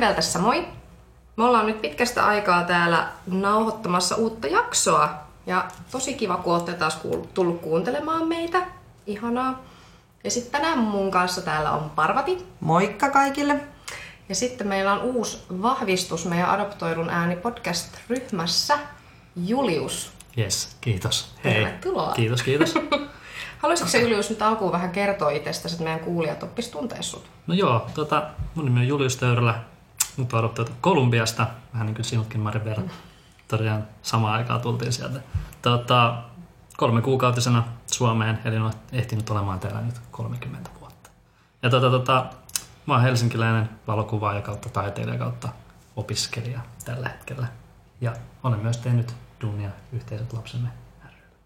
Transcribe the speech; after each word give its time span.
Maribel 0.00 0.14
tässä 0.14 0.38
moi. 0.38 0.66
Me 1.36 1.44
ollaan 1.44 1.66
nyt 1.66 1.80
pitkästä 1.82 2.26
aikaa 2.26 2.64
täällä 2.64 3.08
nauhoittamassa 3.26 4.16
uutta 4.16 4.46
jaksoa. 4.46 5.08
Ja 5.46 5.64
tosi 5.90 6.14
kiva, 6.14 6.36
kun 6.36 6.54
olette 6.54 6.72
taas 6.72 6.96
kuul- 7.04 7.26
tullut 7.34 7.60
kuuntelemaan 7.60 8.28
meitä. 8.28 8.62
Ihanaa. 9.06 9.62
Ja 10.24 10.30
sitten 10.30 10.52
tänään 10.60 10.78
mun 10.78 11.10
kanssa 11.10 11.40
täällä 11.42 11.70
on 11.70 11.90
Parvati. 11.90 12.46
Moikka 12.60 13.10
kaikille! 13.10 13.60
Ja 14.28 14.34
sitten 14.34 14.66
meillä 14.66 14.92
on 14.92 15.00
uusi 15.02 15.42
vahvistus 15.62 16.24
meidän 16.26 16.50
Adoptoidun 16.50 17.10
ääni 17.10 17.36
podcast-ryhmässä. 17.36 18.78
Julius. 19.46 20.12
Yes, 20.38 20.76
kiitos. 20.80 21.34
Hei. 21.44 21.54
Tervetuloa. 21.54 22.12
Kiitos, 22.12 22.42
kiitos. 22.42 22.74
Haluaisitko 23.62 23.90
se 23.90 23.98
Julius 24.00 24.30
nyt 24.30 24.42
alkuun 24.42 24.72
vähän 24.72 24.90
kertoa 24.90 25.30
itsestäsi, 25.30 25.74
että 25.74 25.84
meidän 25.84 26.00
kuulijat 26.00 26.42
oppis 26.42 26.68
tuntea 26.68 27.02
sut? 27.02 27.24
No 27.46 27.54
joo, 27.54 27.86
tota, 27.94 28.22
mun 28.54 28.64
nimi 28.64 28.80
on 28.80 28.88
Julius 28.88 29.16
Töyrylä. 29.16 29.54
Mut 30.16 30.32
on 30.32 30.38
adoptoitu 30.38 30.72
Kolumbiasta, 30.80 31.46
vähän 31.72 31.86
niin 31.86 31.94
kuin 31.94 32.04
sinutkin 32.04 32.40
Maribel. 32.40 32.82
Tosiaan 33.48 33.86
samaan 34.02 34.34
aikaan 34.34 34.60
tultiin 34.60 34.92
sieltä. 34.92 35.20
Tota, 35.62 36.22
kolme 36.76 37.02
kuukautisena 37.02 37.64
Suomeen, 37.86 38.38
eli 38.44 38.58
olen 38.58 38.72
ehtinyt 38.92 39.30
olemaan 39.30 39.60
täällä 39.60 39.80
nyt 39.80 39.94
30 40.10 40.70
vuotta. 40.80 41.10
Ja 41.62 41.70
tota, 41.70 41.90
tota, 41.90 42.26
mä 42.86 42.94
oon 42.94 43.02
helsinkiläinen 43.02 43.70
valokuvaaja 43.86 44.42
kautta 44.42 44.68
taiteilija 44.68 45.18
kautta 45.18 45.48
opiskelija 45.96 46.60
tällä 46.84 47.08
hetkellä. 47.08 47.46
Ja 48.00 48.12
olen 48.42 48.58
myös 48.58 48.76
tehnyt 48.76 49.14
duunia 49.40 49.70
yhteiset 49.92 50.32
lapsemme 50.32 50.68
ryllä. 51.04 51.36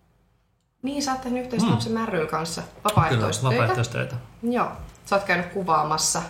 Niin, 0.83 1.03
sä 1.03 1.12
oot 1.12 1.20
tehnyt 1.20 1.42
yhteistyötä 1.45 1.89
Mm. 1.89 1.92
Märryyn 1.95 2.29
kanssa 2.29 2.62
Kyllä, 2.62 2.75
vapaaehtoistöitä. 2.85 3.57
vapaaehtoistöitä. 3.57 4.17
Joo. 4.42 4.69
Sä 5.05 5.17
oot 5.17 5.25
käynyt 5.25 5.47
kuvaamassa. 5.47 6.23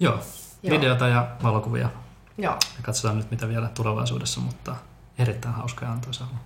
Joo, 0.00 0.18
Joo. 0.62 0.76
videota 0.76 1.08
ja 1.08 1.28
valokuvia. 1.42 1.88
Joo. 2.38 2.52
Ja 2.54 2.82
katsotaan 2.82 3.16
nyt 3.18 3.30
mitä 3.30 3.48
vielä 3.48 3.68
tulevaisuudessa, 3.68 4.40
mutta 4.40 4.76
erittäin 5.18 5.54
hauska 5.54 5.84
ja 5.84 5.92
antoisa 5.92 6.24
ollut. 6.24 6.40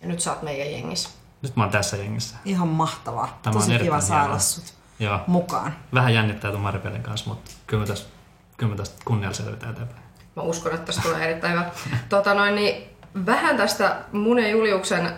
Ja 0.00 0.08
nyt 0.08 0.20
sä 0.20 0.30
oot 0.32 0.42
meidän 0.42 0.72
jengissä. 0.72 1.08
Nyt 1.42 1.56
mä 1.56 1.62
oon 1.62 1.72
tässä 1.72 1.96
jengissä. 1.96 2.36
Ihan 2.44 2.68
mahtavaa. 2.68 3.38
Tämä 3.42 3.56
on 3.56 3.62
Tosi 3.62 3.78
kiva 3.78 4.00
saada 4.00 4.22
hienoa. 4.22 4.38
sut 4.38 4.74
Joo, 4.98 5.20
mukaan. 5.26 5.76
vähän 5.94 6.14
jännittää 6.14 6.50
tuon 6.50 6.62
Maripelin 6.62 7.02
kanssa, 7.02 7.30
mutta 7.30 7.50
kyllä 7.66 7.80
me 7.80 7.86
tästä, 7.86 8.08
kyllä 8.56 8.70
me 8.70 8.76
tästä 8.76 9.02
kunnialla 9.04 9.34
selvitään 9.36 9.72
eteenpäin. 9.72 10.02
Mä 10.36 10.42
uskon, 10.42 10.74
että 10.74 10.86
tästä 10.86 11.02
tulee 11.02 11.24
erittäin 11.30 11.52
hyvä. 11.52 11.70
Tota 12.08 12.34
noin, 12.34 12.54
niin 12.54 12.88
vähän 13.26 13.56
tästä 13.56 13.96
mun 14.12 14.38
ja 14.38 14.48
Juliuksen 14.48 15.12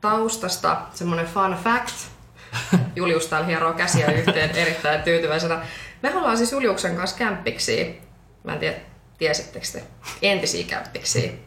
taustasta 0.00 0.76
semmonen 0.94 1.26
fun 1.26 1.56
fact. 1.64 1.94
Julius 2.96 3.26
täällä 3.26 3.46
hieroo 3.46 3.72
käsiä 3.72 4.06
yhteen 4.06 4.50
erittäin 4.50 5.02
tyytyväisenä. 5.02 5.62
Me 6.04 6.16
ollaan 6.16 6.36
siis 6.36 6.52
Juliuksen 6.52 6.96
kanssa 6.96 7.16
kämppiksi. 7.16 8.00
Mä 8.44 8.52
en 8.52 8.58
tiedä, 8.58 8.76
tiesittekö 9.18 9.66
te? 9.72 9.84
Entisiä 10.22 10.66
kämppiksi. 10.66 11.44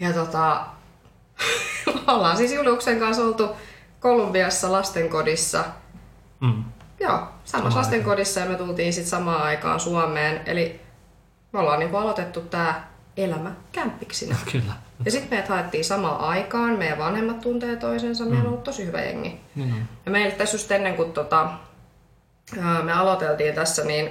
Ja 0.00 0.12
tota, 0.12 0.66
me 2.06 2.12
ollaan 2.12 2.36
siis 2.36 2.52
Juliuksen 2.52 2.98
kanssa 3.00 3.22
oltu 3.24 3.48
Kolumbiassa 4.00 4.72
lastenkodissa 4.72 5.64
Mm. 6.40 6.64
Joo, 7.00 7.28
samassa 7.44 7.78
lastenkodissa 7.78 8.40
ja 8.40 8.46
me 8.46 8.54
tultiin 8.54 8.92
sitten 8.92 9.10
samaan 9.10 9.42
aikaan 9.42 9.80
Suomeen. 9.80 10.40
Eli 10.46 10.80
me 11.52 11.58
ollaan 11.58 11.78
niinku 11.78 11.96
aloitettu 11.96 12.40
tää 12.40 12.92
elämä 13.16 13.52
kämppiksinä. 13.72 14.36
Kyllä. 14.52 14.72
Ja 15.04 15.10
sitten 15.10 15.30
meidät 15.30 15.48
haettiin 15.48 15.84
samaan 15.84 16.20
aikaan, 16.20 16.78
meidän 16.78 16.98
vanhemmat 16.98 17.40
tuntee 17.40 17.76
toisensa, 17.76 18.24
meillä 18.24 18.40
on 18.40 18.46
ollut 18.46 18.64
tosi 18.64 18.86
hyvä 18.86 19.00
jengi. 19.00 19.40
On. 19.60 19.74
Ja 20.06 20.10
meillä 20.12 20.36
tässä 20.36 20.54
just 20.54 20.70
ennen 20.70 20.96
kuin 20.96 21.12
tota, 21.12 21.50
me 22.82 22.92
aloiteltiin 22.92 23.54
tässä, 23.54 23.84
niin 23.84 24.08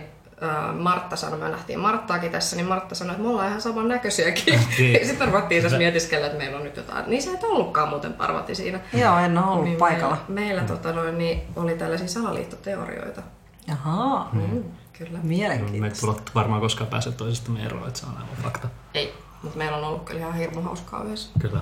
Martta 0.80 1.16
sanoi, 1.16 1.40
me 1.40 1.50
nähtiin 1.50 1.80
Marttaakin 1.80 2.32
tässä, 2.32 2.56
niin 2.56 2.66
Martta 2.66 2.96
sanoi, 2.96 3.12
että 3.12 3.24
me 3.24 3.30
ollaan 3.30 3.48
ihan 3.48 3.62
saman 3.62 3.88
näköisiäkin. 3.88 4.60
Niin. 4.78 5.08
sitten 5.08 5.28
me 5.28 5.32
ruvettiin 5.34 5.64
tässä 5.64 5.78
mietiskellä, 5.78 6.26
että 6.26 6.38
meillä 6.38 6.58
on 6.58 6.64
nyt 6.64 6.78
jotain. 6.78 7.10
Niin 7.10 7.22
se 7.24 7.32
et 7.32 7.44
ollutkaan 7.44 7.90
muuten 7.90 8.14
Parvati 8.14 8.56
siinä. 8.56 8.80
Joo, 8.94 9.18
en 9.18 9.38
ole 9.38 9.48
ollut 9.48 9.64
Niin 9.66 9.78
paikalla. 9.78 10.18
Meillä, 10.28 10.52
meillä 10.62 10.64
tota 10.76 10.92
noin, 10.94 11.18
niin 11.18 11.42
oli 11.56 11.76
tällaisia 11.76 12.08
salaliittoteorioita. 12.08 13.22
Jaha, 13.68 14.30
Mm, 14.34 14.64
kyllä. 14.94 15.12
Me 15.12 15.20
mielenkiintoista. 15.24 16.08
ei 16.08 16.14
tulla 16.14 16.22
varmaan 16.36 16.62
koskaan 16.62 16.90
pääse 16.90 17.12
toisistamme 17.12 17.64
eroon, 17.66 17.88
että 17.88 18.00
se 18.00 18.06
on 18.06 18.12
aivan 18.12 18.36
fakta. 18.44 18.68
Ei, 18.94 19.14
mutta 19.44 19.58
meillä 19.58 19.78
on 19.78 19.84
ollut 19.84 20.04
kyllä 20.04 20.20
ihan 20.20 20.34
hirmu 20.36 20.62
hauskaa 20.62 21.04
yhdessä. 21.04 21.30
Kyllä. 21.40 21.62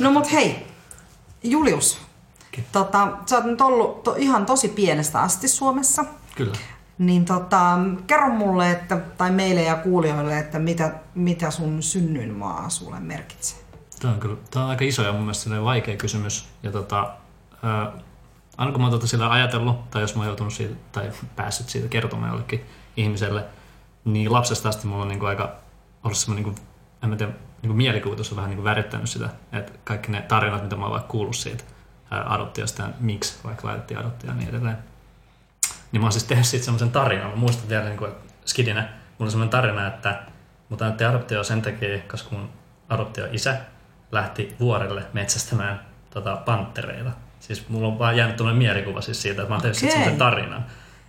No 0.00 0.10
mut 0.10 0.32
hei, 0.32 0.66
Julius. 1.42 1.98
Tota, 2.72 3.08
sä 3.26 3.36
oot 3.36 3.44
nyt 3.44 3.60
ollut 3.60 4.02
to, 4.02 4.14
ihan 4.18 4.46
tosi 4.46 4.68
pienestä 4.68 5.20
asti 5.20 5.48
Suomessa. 5.48 6.04
Kyllä. 6.36 6.52
Niin 6.98 7.24
tota, 7.24 7.78
kerro 8.06 8.28
mulle, 8.28 8.70
että, 8.70 8.96
tai 8.96 9.30
meille 9.30 9.62
ja 9.62 9.74
kuulijoille, 9.74 10.38
että 10.38 10.58
mitä, 10.58 10.94
mitä 11.14 11.50
sun 11.50 11.82
synnyinmaa 11.82 12.68
sulle 12.68 13.00
merkitsee. 13.00 13.58
Tämä 14.00 14.14
on, 14.14 14.20
kyllä, 14.20 14.36
tämä 14.50 14.64
on 14.64 14.70
aika 14.70 14.84
iso 14.84 15.02
ja 15.02 15.12
mun 15.12 15.20
mielestä 15.20 15.64
vaikea 15.64 15.96
kysymys. 15.96 16.48
Ja 16.62 16.72
tota, 16.72 17.10
ää, 17.62 17.92
aina 18.56 18.72
kun 18.72 18.80
mä 18.80 18.86
oon 18.86 18.92
tota 18.92 19.06
sillä 19.06 19.30
ajatellut, 19.30 19.90
tai 19.90 20.02
jos 20.02 20.14
mä 20.14 20.20
oon 20.20 20.26
joutunut 20.26 20.52
siitä, 20.52 20.74
tai 20.92 21.10
päässyt 21.36 21.68
siitä 21.68 21.88
kertomaan 21.88 22.30
jollekin 22.30 22.66
ihmiselle, 22.96 23.44
niin 24.04 24.32
lapsesta 24.32 24.68
asti 24.68 24.86
mulla 24.86 25.02
on 25.02 25.08
niinku 25.08 25.26
aika 25.26 25.52
ollut 26.04 26.18
semmoinen, 26.18 26.44
niinku, 26.44 26.60
en 27.02 27.08
mä 27.08 27.16
tiedä, 27.16 27.32
niinku 27.62 27.76
mielikuvitus 27.76 28.30
on 28.30 28.36
vähän 28.36 28.50
niinku 28.50 28.64
värittänyt 28.64 29.10
sitä, 29.10 29.28
että 29.52 29.72
kaikki 29.84 30.12
ne 30.12 30.22
tarinat, 30.22 30.62
mitä 30.62 30.76
mä 30.76 30.82
oon 30.82 30.92
vaikka 30.92 31.08
kuullut 31.08 31.36
siitä 31.36 31.64
adoptiosta 32.26 32.82
ja 32.82 32.88
miksi 33.00 33.38
vaikka 33.44 33.68
laitettiin 33.68 34.00
adoptio 34.00 34.30
ja 34.30 34.36
niin 34.36 34.48
edelleen. 34.48 34.78
Niin 35.92 36.00
mä 36.00 36.04
oon 36.04 36.12
siis 36.12 36.24
tehnyt 36.24 36.46
siitä 36.46 36.64
semmoisen 36.64 36.90
tarinan. 36.90 37.30
Mä 37.30 37.36
muistan 37.36 37.68
vielä 37.68 37.84
niin 37.84 37.98
kuin 37.98 38.12
skidinä, 38.44 38.80
mulla 38.80 39.26
on 39.26 39.30
semmoinen 39.30 39.50
tarina, 39.50 39.86
että 39.86 40.22
mut 40.68 40.82
annettiin 40.82 41.10
adoptio 41.10 41.44
sen 41.44 41.62
takia, 41.62 41.98
koska 42.10 42.36
mun 42.36 42.50
adoptio-isä 42.88 43.56
lähti 44.12 44.56
vuorelle 44.60 45.02
metsästämään 45.12 45.80
tota, 46.10 46.36
panttereita. 46.36 47.10
Siis 47.40 47.68
mulla 47.68 47.88
on 47.88 47.98
vaan 47.98 48.16
jäänyt 48.16 48.36
tuollainen 48.36 48.62
mielikuva 48.62 49.00
siis 49.00 49.22
siitä, 49.22 49.42
että 49.42 49.48
mä 49.48 49.54
oon 49.54 49.62
tehnyt 49.62 49.78
okay. 49.78 49.90
Semmoisen 49.90 50.18
tarinan. 50.18 50.66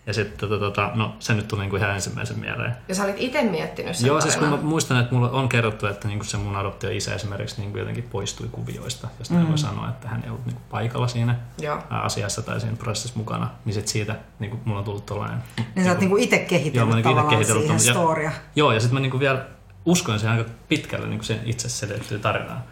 Ja 0.07 0.13
sitten 0.13 0.49
tota, 0.49 0.59
tota, 0.59 0.91
no, 0.95 1.15
se 1.19 1.33
nyt 1.33 1.47
tuli 1.47 1.61
niinku 1.61 1.75
ihan 1.75 1.89
ensimmäisen 1.89 2.39
mieleen. 2.39 2.75
Ja 2.87 2.95
sä 2.95 3.03
olit 3.03 3.15
itse 3.19 3.41
miettinyt 3.41 3.95
sen 3.95 4.07
Joo, 4.07 4.21
siis 4.21 4.35
kun 4.35 4.43
mä 4.43 4.49
tarinan. 4.49 4.69
muistan, 4.69 4.99
että 4.99 5.15
mulla 5.15 5.29
on 5.29 5.49
kerrottu, 5.49 5.87
että 5.87 6.07
niinku 6.07 6.25
se 6.25 6.37
mun 6.37 6.55
adoptio-isä 6.55 7.15
esimerkiksi 7.15 7.61
niinku 7.61 7.77
jotenkin 7.77 8.03
poistui 8.03 8.47
kuvioista, 8.51 9.07
josta 9.19 9.33
mm. 9.33 9.39
hän 9.39 9.49
voi 9.49 9.57
sanoa, 9.57 9.89
että 9.89 10.07
hän 10.07 10.23
ei 10.23 10.29
ollut 10.29 10.45
niinku 10.45 10.61
paikalla 10.69 11.07
siinä 11.07 11.35
Joo. 11.61 11.79
asiassa 11.89 12.41
tai 12.41 12.59
siinä 12.61 12.75
prosessissa 12.75 13.17
mukana, 13.17 13.49
niin 13.65 13.73
sit 13.73 13.87
siitä 13.87 14.15
niinku, 14.39 14.59
mulla 14.65 14.79
on 14.79 14.85
tullut 14.85 15.05
tollainen... 15.05 15.37
Niin 15.75 15.85
sä 15.85 15.91
oot 15.91 15.99
niinku 15.99 16.17
itse 16.17 16.35
Joo, 16.35 16.43
mä 16.43 16.49
kehitellyt 16.49 16.95
niinku 16.95 17.09
tavallaan 17.09 17.35
kehitellyt 17.37 17.63
siihen 17.63 17.79
ton- 17.79 17.87
ja- 17.87 17.93
storia. 17.93 18.31
Joo, 18.55 18.71
ja 18.71 18.79
sitten 18.79 18.93
mä 18.93 18.99
niinku 18.99 19.19
vielä 19.19 19.45
uskoin 19.85 20.19
sen 20.19 20.29
aika 20.29 20.49
pitkälle 20.67 21.07
niinku 21.07 21.23
sen 21.23 21.39
itse 21.45 21.69
selittyy 21.69 22.19
tarinaan. 22.19 22.63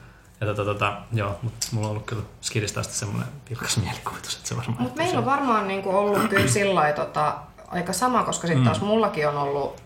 Ja 0.43 0.47
tota, 0.55 0.65
tota, 0.65 0.93
joo, 1.13 1.39
mutta 1.41 1.67
mulla 1.71 1.87
on 1.87 1.91
ollut 1.91 2.05
kyllä 2.05 2.23
skidistä 2.41 2.79
asti 2.79 2.93
semmoinen 2.93 3.27
vilkas 3.49 3.77
mielikuvitus, 3.77 4.35
että 4.35 4.49
se 4.49 4.57
varmaan... 4.57 4.81
Mutta 4.81 4.97
meillä 5.01 5.19
on 5.19 5.25
varmaan 5.25 5.67
niinku 5.67 5.89
ollut 5.97 6.27
kyllä 6.29 6.47
sillä 6.47 6.91
tota, 6.91 7.35
aika 7.67 7.93
sama, 7.93 8.23
koska 8.23 8.47
sitten 8.47 8.65
taas 8.65 8.81
mullakin 8.81 9.27
on 9.27 9.37
ollut 9.37 9.83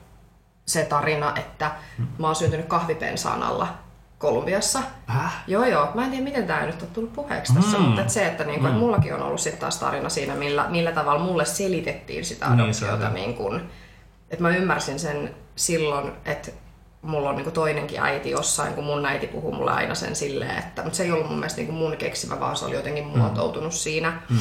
se 0.65 0.85
tarina, 0.85 1.33
että 1.35 1.71
mä 2.17 2.27
oon 2.27 2.35
syntynyt 2.35 2.65
kahvipensaan 2.65 3.43
alla 3.43 3.67
Kolumbiassa. 4.17 4.79
Häh? 5.07 5.43
Joo, 5.47 5.65
joo. 5.65 5.89
Mä 5.95 6.03
en 6.03 6.09
tiedä, 6.09 6.23
miten 6.23 6.47
tämä 6.47 6.65
nyt 6.65 6.81
on 6.81 6.87
tullut 6.87 7.13
puheeksi 7.13 7.53
tässä, 7.53 7.77
Mm. 7.77 7.83
mutta 7.83 8.01
et 8.01 8.09
se, 8.09 8.27
että 8.27 8.43
niinku, 8.43 8.65
et 8.67 8.73
Mm. 8.73 8.79
mullakin 8.79 9.13
on 9.13 9.21
ollut 9.21 9.41
sitten 9.41 9.61
taas 9.61 9.79
tarina 9.79 10.09
siinä, 10.09 10.35
millä, 10.35 10.65
millä 10.69 10.91
tavalla 10.91 11.23
mulle 11.23 11.45
selitettiin 11.45 12.25
sitä 12.25 12.49
Niin, 12.49 12.59
adoptiota. 12.61 13.09
Niin 13.09 13.33
kun, 13.33 13.61
että 14.29 14.43
mä 14.43 14.49
ymmärsin 14.49 14.99
sen 14.99 15.35
silloin, 15.55 16.11
että 16.25 16.51
mulla 17.01 17.29
on 17.29 17.35
niinku 17.35 17.51
toinenkin 17.51 17.99
äiti 18.01 18.29
jossain, 18.29 18.73
kun 18.73 18.83
mun 18.83 19.05
äiti 19.05 19.27
puhuu 19.27 19.51
mulle 19.53 19.71
aina 19.71 19.95
sen 19.95 20.15
silleen, 20.15 20.57
että, 20.57 20.83
mutta 20.83 20.97
se 20.97 21.03
ei 21.03 21.11
ollut 21.11 21.27
mun 21.29 21.37
mielestä 21.39 21.57
niinku 21.57 21.73
mun 21.73 21.97
keksimä, 21.97 22.39
vaan 22.39 22.55
se 22.57 22.65
oli 22.65 22.75
jotenkin 22.75 23.07
muotoutunut 23.07 23.73
siinä. 23.73 24.21
Mm. 24.29 24.37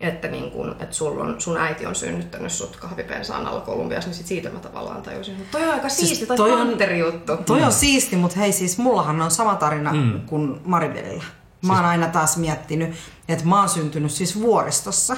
Että, 0.00 0.28
niin 0.28 0.50
kun, 0.50 0.76
että 0.80 0.94
sul 0.94 1.20
on, 1.20 1.40
sun 1.40 1.56
äiti 1.56 1.86
on 1.86 1.94
synnyttänyt 1.94 2.52
sut 2.52 2.76
kahvipensaan 2.76 3.46
alla 3.46 3.60
Kolumbiassa, 3.60 4.08
niin 4.10 4.16
sit 4.16 4.26
siitä 4.26 4.50
mä 4.50 4.58
tavallaan 4.58 5.02
tajusin. 5.02 5.36
Mutta 5.36 5.58
toi 5.58 5.68
on 5.68 5.74
aika 5.74 5.88
Siis 5.88 6.08
siisti, 6.08 6.26
toi, 6.26 6.36
toi 6.36 6.50
toi 6.50 6.60
on- 6.60 6.68
panterijuttu. 6.68 7.36
Toi 7.36 7.62
on 7.62 7.72
siisti, 7.72 8.16
mutta 8.16 8.38
hei 8.38 8.52
siis 8.52 8.78
mullahan 8.78 9.22
on 9.22 9.30
sama 9.30 9.54
tarina 9.54 9.92
Mm. 9.92 10.20
kuin 10.26 10.60
Maribelillä. 10.64 11.24
Mä 11.62 11.72
oon 11.76 11.84
aina 11.84 12.06
taas 12.06 12.36
miettinyt, 12.36 12.94
että 13.28 13.44
mä 13.44 13.58
oon 13.58 13.68
syntynyt 13.68 14.10
siis 14.12 14.40
vuoristossa. 14.40 15.16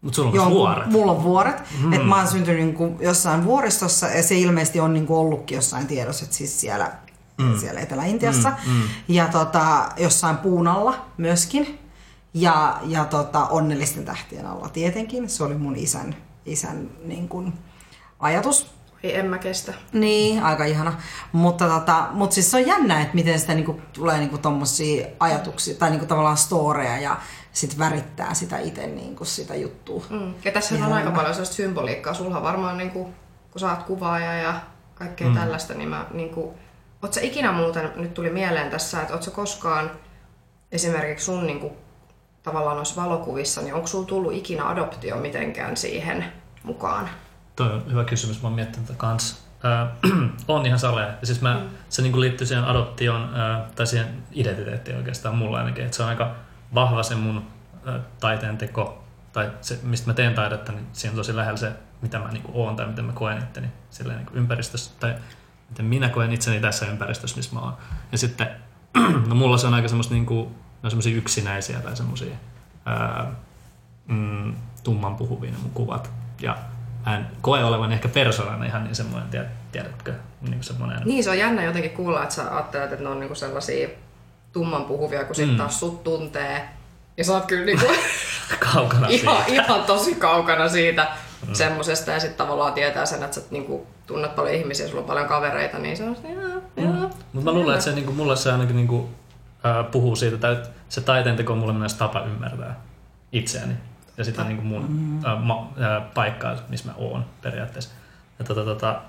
Mutta 0.00 0.16
sulla 0.16 0.30
on 0.30 0.36
Joo, 0.36 0.50
vuoret. 0.50 0.86
Mulla 0.86 1.12
on 1.12 1.22
vuoret. 1.22 1.62
Mm. 1.82 1.92
Että 1.92 2.06
mä 2.06 2.16
oon 2.16 2.28
syntynyt 2.28 2.64
niinku 2.64 2.96
jossain 3.00 3.44
vuoristossa 3.44 4.06
ja 4.06 4.22
se 4.22 4.34
ilmeisesti 4.34 4.80
on 4.80 4.94
niinku 4.94 5.18
ollutkin 5.18 5.56
jossain 5.56 5.86
tiedossa, 5.86 6.24
että 6.24 6.36
siis 6.36 6.60
siellä, 6.60 6.92
mm. 7.38 7.58
siellä 7.58 7.80
Etelä-Intiassa. 7.80 8.52
Mm, 8.66 8.72
mm. 8.72 8.82
Ja 9.08 9.28
tota, 9.28 9.88
jossain 9.96 10.36
puun 10.36 10.68
alla 10.68 11.06
myöskin. 11.16 11.78
Ja, 12.34 12.80
ja 12.86 13.04
tota, 13.04 13.46
onnellisten 13.46 14.04
tähtien 14.04 14.46
alla 14.46 14.68
tietenkin. 14.68 15.28
Se 15.28 15.44
oli 15.44 15.54
mun 15.54 15.76
isän, 15.76 16.16
isän 16.46 16.90
niin 17.04 17.28
kuin, 17.28 17.52
ajatus. 18.20 18.70
Ei, 19.02 19.18
en 19.18 19.26
mä 19.26 19.38
kestä. 19.38 19.74
Niin, 19.92 20.42
aika 20.42 20.64
ihana. 20.64 20.92
Mutta 21.32 21.68
tota, 21.68 22.08
mut 22.12 22.32
siis 22.32 22.50
se 22.50 22.56
on 22.56 22.66
jännä, 22.66 23.00
että 23.00 23.14
miten 23.14 23.40
sitä 23.40 23.54
niinku, 23.54 23.80
tulee 23.92 24.18
niinku 24.18 24.38
tommosia 24.38 25.06
ajatuksia 25.20 25.74
tai 25.74 25.90
niinku 25.90 26.06
tavallaan 26.06 26.36
storeja 26.36 26.98
ja 26.98 27.16
sit 27.58 27.78
värittää 27.78 28.34
sitä 28.34 28.58
itse 28.58 28.86
niinku 28.86 29.24
sitä 29.24 29.54
juttua. 29.54 30.04
Mm. 30.10 30.34
Ja 30.44 30.52
tässä 30.52 30.74
on 30.74 30.78
Ihan 30.78 30.92
aika 30.92 31.10
paljon 31.10 31.34
sellaista 31.34 31.56
symboliikkaa. 31.56 32.14
Sulla 32.14 32.42
varmaan 32.42 32.78
niinku 32.78 33.14
kun 33.50 33.60
sä 33.60 33.70
oot 33.70 33.82
kuvaaja 33.82 34.34
ja 34.34 34.60
kaikkea 34.94 35.28
mm. 35.28 35.34
tällaista, 35.34 35.74
niin 35.74 35.88
mä 35.88 36.06
niin 36.10 36.30
kuin, 36.30 36.56
oot 37.02 37.12
sä 37.12 37.20
ikinä 37.20 37.52
muuten, 37.52 37.92
nyt 37.96 38.14
tuli 38.14 38.30
mieleen 38.30 38.70
tässä, 38.70 39.02
että 39.02 39.14
oot 39.14 39.22
sä 39.22 39.30
koskaan 39.30 39.90
esimerkiksi 40.72 41.24
sun 41.24 41.46
niin 41.46 41.60
kuin, 41.60 41.72
tavallaan 42.42 42.76
noissa 42.76 43.02
valokuvissa, 43.02 43.60
niin 43.60 43.74
onko 43.74 43.86
sulla 43.86 44.06
tullut 44.06 44.32
ikinä 44.32 44.68
adoptio 44.68 45.16
mitenkään 45.16 45.76
siihen 45.76 46.24
mukaan? 46.62 47.08
Toi 47.56 47.72
on 47.72 47.90
hyvä 47.90 48.04
kysymys, 48.04 48.42
mä 48.42 48.48
oon 48.48 48.54
miettinyt 48.54 48.86
tätä 48.86 48.98
kanssa. 48.98 49.36
Äh, 49.64 49.88
on 50.48 50.66
ihan 50.66 50.78
salea. 50.78 51.06
Ja 51.06 51.26
siis 51.26 51.40
mä, 51.40 51.54
mm. 51.54 51.68
se 51.88 52.02
niin 52.02 52.20
liittyy 52.20 52.46
siihen 52.46 52.64
adoptioon, 52.64 53.22
äh, 53.22 53.70
tai 53.74 53.86
siihen 53.86 54.06
identiteettiin 54.32 54.96
oikeastaan 54.96 55.36
mulla 55.36 55.58
ainakin. 55.58 55.84
Että 55.84 55.96
se 55.96 56.02
on 56.02 56.08
aika 56.08 56.34
vahva 56.74 57.02
se 57.02 57.14
mun 57.14 57.46
taiteen 58.20 58.58
teko, 58.58 59.04
tai 59.32 59.50
se, 59.60 59.78
mistä 59.82 60.06
mä 60.06 60.14
teen 60.14 60.34
taidetta, 60.34 60.72
niin 60.72 60.86
siinä 60.92 61.12
on 61.12 61.16
tosi 61.16 61.36
lähellä 61.36 61.56
se, 61.56 61.72
mitä 62.02 62.18
mä 62.18 62.28
niin 62.28 62.44
oon 62.52 62.76
tai 62.76 62.86
miten 62.86 63.04
mä 63.04 63.12
koen 63.12 63.38
itteni 63.38 63.68
silleen, 63.90 64.18
niin 64.18 64.28
ympäristössä, 64.32 64.90
tai 65.00 65.14
miten 65.70 65.86
minä 65.86 66.08
koen 66.08 66.32
itseni 66.32 66.60
tässä 66.60 66.86
ympäristössä, 66.86 67.36
missä 67.36 67.54
mä 67.54 67.60
oon. 67.60 67.76
Ja 68.12 68.18
sitten, 68.18 68.48
no 69.28 69.34
mulla 69.34 69.58
se 69.58 69.66
on 69.66 69.74
aika 69.74 69.88
semmoista 69.88 70.14
niin 70.14 70.26
kuin, 70.26 70.54
no 70.82 70.90
semmoisia 70.90 71.16
yksinäisiä 71.16 71.80
tai 71.80 71.96
semmoisia 71.96 72.36
mm, 74.06 74.54
tumman 74.84 75.16
puhuvia 75.16 75.50
ne 75.50 75.58
mun 75.58 75.70
kuvat. 75.70 76.10
Ja 76.40 76.56
en 77.14 77.26
koe 77.40 77.64
olevan 77.64 77.92
ehkä 77.92 78.08
persoonana 78.08 78.64
ihan 78.64 78.84
niin 78.84 78.94
semmoinen, 78.94 79.48
tiedätkö, 79.72 80.14
niin 80.40 80.64
semmoinen... 80.64 81.02
Niin, 81.04 81.24
se 81.24 81.30
on 81.30 81.38
jännä 81.38 81.64
jotenkin 81.64 81.90
kuulla, 81.90 82.22
että 82.22 82.34
sä 82.34 82.54
ajattelet, 82.54 82.92
että 82.92 83.04
ne 83.04 83.10
on 83.10 83.20
niinku 83.20 83.34
sellaisia 83.34 83.88
tumman 84.58 84.84
puhuvia, 84.84 85.24
kun 85.24 85.34
sitten 85.34 85.54
mm. 85.54 85.58
taas 85.58 85.80
sut 85.80 86.04
tuntee. 86.04 86.68
Ja 87.16 87.24
sä 87.24 87.32
oot 87.32 87.46
kyllä 87.46 87.64
niinku 87.64 87.86
kaukana 88.72 89.08
ihan, 89.16 89.36
siitä. 89.36 89.62
ihan 89.62 89.82
tosi 89.82 90.14
kaukana 90.14 90.68
siitä 90.68 91.06
mm. 91.46 91.54
semmosesta. 91.54 92.10
Ja 92.10 92.20
sitten 92.20 92.38
tavallaan 92.38 92.72
tietää 92.72 93.06
sen, 93.06 93.22
että 93.22 93.34
sä 93.34 93.46
niinku 93.50 93.86
tunnet 94.06 94.34
paljon 94.34 94.54
ihmisiä, 94.54 94.88
sulla 94.88 95.00
on 95.00 95.06
paljon 95.06 95.28
kavereita, 95.28 95.78
niin 95.78 95.96
se 95.96 96.04
on 96.04 96.14
sitten, 96.14 96.38
mm. 96.76 97.10
Mutta 97.32 97.50
mä 97.50 97.52
luulen, 97.52 97.74
että 97.74 97.84
se 97.84 97.94
niinku, 97.94 98.12
mulle 98.12 98.36
se 98.36 98.52
ainakin 98.52 98.76
niinku, 98.76 99.08
äh, 99.66 99.90
puhuu 99.90 100.16
siitä, 100.16 100.50
että 100.50 100.68
se 100.88 101.00
taiteen 101.00 101.36
teko 101.36 101.52
on 101.52 101.58
mulle 101.58 101.72
myös 101.72 101.94
tapa 101.94 102.20
ymmärtää 102.20 102.80
itseäni 103.32 103.74
ja 104.16 104.24
sitä 104.24 104.44
niin 104.44 104.56
kuin 104.56 104.66
mun 104.66 104.86
mm. 104.88 105.46
ma, 105.46 105.72
ää, 105.80 106.00
paikkaa, 106.14 106.56
missä 106.68 106.88
mä 106.88 106.94
oon 106.96 107.24
periaatteessa. 107.42 107.90
Ja 108.38 108.44
tota, 108.44 108.64
tota, 108.64 109.00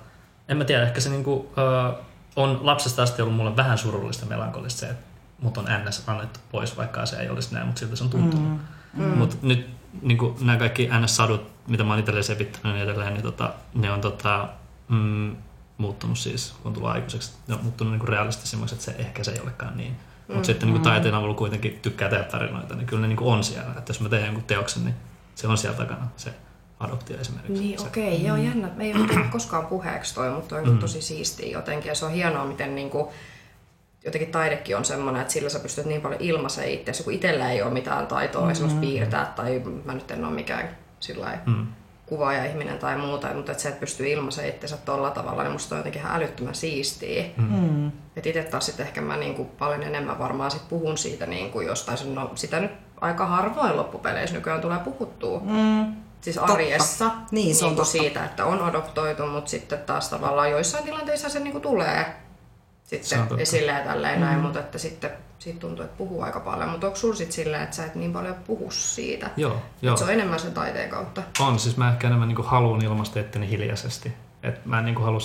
en 0.49 0.57
mä 0.57 0.65
tiedä, 0.65 0.83
ehkä 0.83 1.01
se 1.01 1.09
niin 1.09 1.23
kuin, 1.23 1.47
ää, 1.57 1.93
on 2.35 2.59
lapsesta 2.61 3.03
asti 3.03 3.21
ollut 3.21 3.35
mulle 3.35 3.55
vähän 3.55 3.77
surullista 3.77 4.25
melankolista 4.25 4.79
se, 4.79 4.89
että 4.89 5.08
mut 5.41 5.57
on 5.57 5.65
NS 5.86 6.03
annettu 6.07 6.39
pois, 6.51 6.77
vaikka 6.77 7.06
se 7.06 7.15
ei 7.15 7.30
olisi 7.30 7.53
näin, 7.53 7.65
mutta 7.65 7.80
siltä 7.80 7.95
se 7.95 8.03
on 8.03 8.09
tuntunut. 8.09 8.59
Mm. 8.94 9.03
Mm. 9.03 9.18
Mutta 9.18 9.38
nyt 9.41 9.69
niin 10.01 10.18
kuin 10.18 10.36
nämä 10.41 10.57
kaikki 10.57 10.88
NS-sadut, 10.88 11.41
mitä 11.68 11.83
mä 11.83 11.89
oon 11.89 12.00
itselleen 12.00 12.24
sepittänyt 12.24 12.74
niin 12.77 12.83
edelleen, 12.83 13.13
niin 13.13 13.24
tota, 13.24 13.53
ne 13.74 13.91
on 13.91 14.01
tota, 14.01 14.50
mm, 14.89 15.36
muuttunut 15.77 16.18
siis, 16.18 16.51
kun 16.51 16.69
on 16.69 16.74
tullut 16.74 16.89
aikuiseksi, 16.89 17.31
ne 17.47 17.56
on 17.56 17.63
muuttunut 17.63 17.94
niin 17.94 18.07
realistisemmaksi, 18.07 18.75
että 18.75 18.86
se 18.86 18.95
ehkä 18.97 19.24
se 19.24 19.31
ei 19.31 19.39
olekaan 19.41 19.77
niin. 19.77 19.91
Mm. 19.91 20.33
Mutta 20.33 20.47
sitten 20.47 20.74
niin 20.74 20.81
taiteen 20.81 21.15
avulla 21.15 21.33
kuitenkin 21.33 21.80
tykkää 21.81 22.09
tehdä 22.09 22.24
tarinoita, 22.24 22.75
niin 22.75 22.88
kyllä 22.88 23.01
ne 23.01 23.07
niin 23.07 23.19
on 23.19 23.44
siellä. 23.44 23.74
Että 23.77 23.89
jos 23.89 24.01
mä 24.01 24.09
teen 24.09 24.25
jonkun 24.25 24.44
teoksen, 24.44 24.85
niin 24.85 24.95
se 25.35 25.47
on 25.47 25.57
siellä 25.57 25.77
takana 25.77 26.07
se 26.18 26.33
adoptio 26.80 27.19
esimerkiksi. 27.19 27.63
Niin, 27.63 27.81
okei, 27.81 28.07
okay, 28.07 28.19
mm. 28.19 28.25
joo, 28.25 28.38
jännä. 28.38 28.69
Me 28.75 28.83
ei 28.83 28.94
ole 28.94 29.25
koskaan 29.31 29.65
puheeksi 29.65 30.15
toi, 30.15 30.31
mutta 30.31 30.56
on 30.56 30.69
mm. 30.69 30.80
tosi 30.80 31.01
siistiä 31.01 31.50
jotenkin. 31.50 31.89
Ja 31.89 31.95
se 31.95 32.06
on 32.06 32.12
hienoa, 32.12 32.45
miten 32.45 32.75
niin 32.75 32.89
kuin, 32.89 33.07
jotenkin 34.05 34.31
taidekin 34.31 34.77
on 34.77 34.85
semmoinen, 34.85 35.21
että 35.21 35.33
sillä 35.33 35.49
sä 35.49 35.59
pystyt 35.59 35.85
niin 35.85 36.01
paljon 36.01 36.21
ilmaisemaan 36.21 36.71
itseäsi, 36.71 37.03
kun 37.03 37.13
itsellä 37.13 37.51
ei 37.51 37.61
ole 37.61 37.73
mitään 37.73 38.07
taitoa 38.07 38.45
mm. 38.45 38.49
esimerkiksi 38.49 38.79
piirtää, 38.79 39.33
tai 39.35 39.61
mä 39.85 39.93
nyt 39.93 40.11
en 40.11 40.25
ole 40.25 40.33
mikään 40.33 40.77
sillä 40.99 41.37
mm 41.45 41.67
kuvaaja-ihminen 42.09 42.79
tai 42.79 42.97
muuta, 42.97 43.33
mutta 43.33 43.51
että 43.51 43.61
se, 43.61 43.69
että 43.69 43.79
pystyy 43.79 44.07
ilmaisemaan 44.07 44.49
itsensä 44.49 44.77
tuolla 44.77 45.11
tavalla, 45.11 45.43
niin 45.43 45.51
musta 45.51 45.75
on 45.75 45.79
jotenkin 45.79 46.01
ihan 46.01 46.15
älyttömän 46.15 46.55
siistiä. 46.55 47.25
Mm. 47.37 47.87
Että 47.87 48.29
itse 48.29 48.43
taas 48.43 48.65
sitten 48.65 48.85
ehkä 48.85 49.01
mä 49.01 49.17
niin 49.17 49.35
kuin 49.35 49.47
paljon 49.47 49.83
enemmän 49.83 50.19
varmaan 50.19 50.51
sit 50.51 50.69
puhun 50.69 50.97
siitä 50.97 51.25
niin 51.25 51.51
kuin 51.51 51.67
jostain, 51.67 52.15
no 52.15 52.31
sitä 52.35 52.59
nyt 52.59 52.71
aika 53.01 53.25
harvoin 53.25 53.77
loppupeleissä 53.77 54.35
nykyään 54.35 54.61
tulee 54.61 54.79
puhuttua. 54.79 55.41
Mm. 55.43 55.95
Siis 56.21 56.37
arjessa 56.37 57.05
totta. 57.05 57.23
Niin, 57.31 57.55
se 57.55 57.65
on 57.65 57.75
niin 57.75 57.85
siitä, 57.85 58.25
että 58.25 58.45
on 58.45 58.63
adoptoitu, 58.63 59.27
mutta 59.27 59.49
sitten 59.49 59.79
taas 59.79 60.09
tavallaan 60.09 60.51
joissain 60.51 60.83
tilanteissa 60.83 61.29
se 61.29 61.39
niin 61.39 61.51
kuin 61.51 61.61
tulee 61.61 62.05
sitten 62.89 63.39
esille 63.39 63.71
ja 63.71 63.80
tälleen 63.80 64.19
mm. 64.19 64.25
näin, 64.25 64.39
mutta 64.39 64.59
että 64.59 64.77
sitten 64.77 65.12
siitä 65.39 65.59
tuntuu, 65.59 65.86
että 65.86 65.97
puhuu 65.97 66.21
aika 66.21 66.39
paljon, 66.39 66.69
mutta 66.69 66.88
onko 66.88 67.00
sulla 67.00 67.15
sitten 67.15 67.33
silleen, 67.33 67.63
että 67.63 67.75
sä 67.75 67.86
et 67.86 67.95
niin 67.95 68.13
paljon 68.13 68.36
puhu 68.36 68.71
siitä? 68.71 69.30
Joo, 69.38 69.62
joo. 69.81 69.97
se 69.97 70.03
on 70.03 70.09
enemmän 70.09 70.39
sen 70.39 70.53
taiteen 70.53 70.89
kautta. 70.89 71.24
On, 71.39 71.59
siis 71.59 71.77
mä 71.77 71.91
ehkä 71.91 72.07
enemmän 72.07 72.27
niin 72.27 72.45
haluan 72.45 72.83
ilmaista 72.83 73.19
etteni 73.19 73.50
hiljaisesti. 73.50 74.13
Et 74.44 74.65
mä 74.65 74.80
en 74.80 74.86
niin 74.86 75.01
halua 75.01 75.19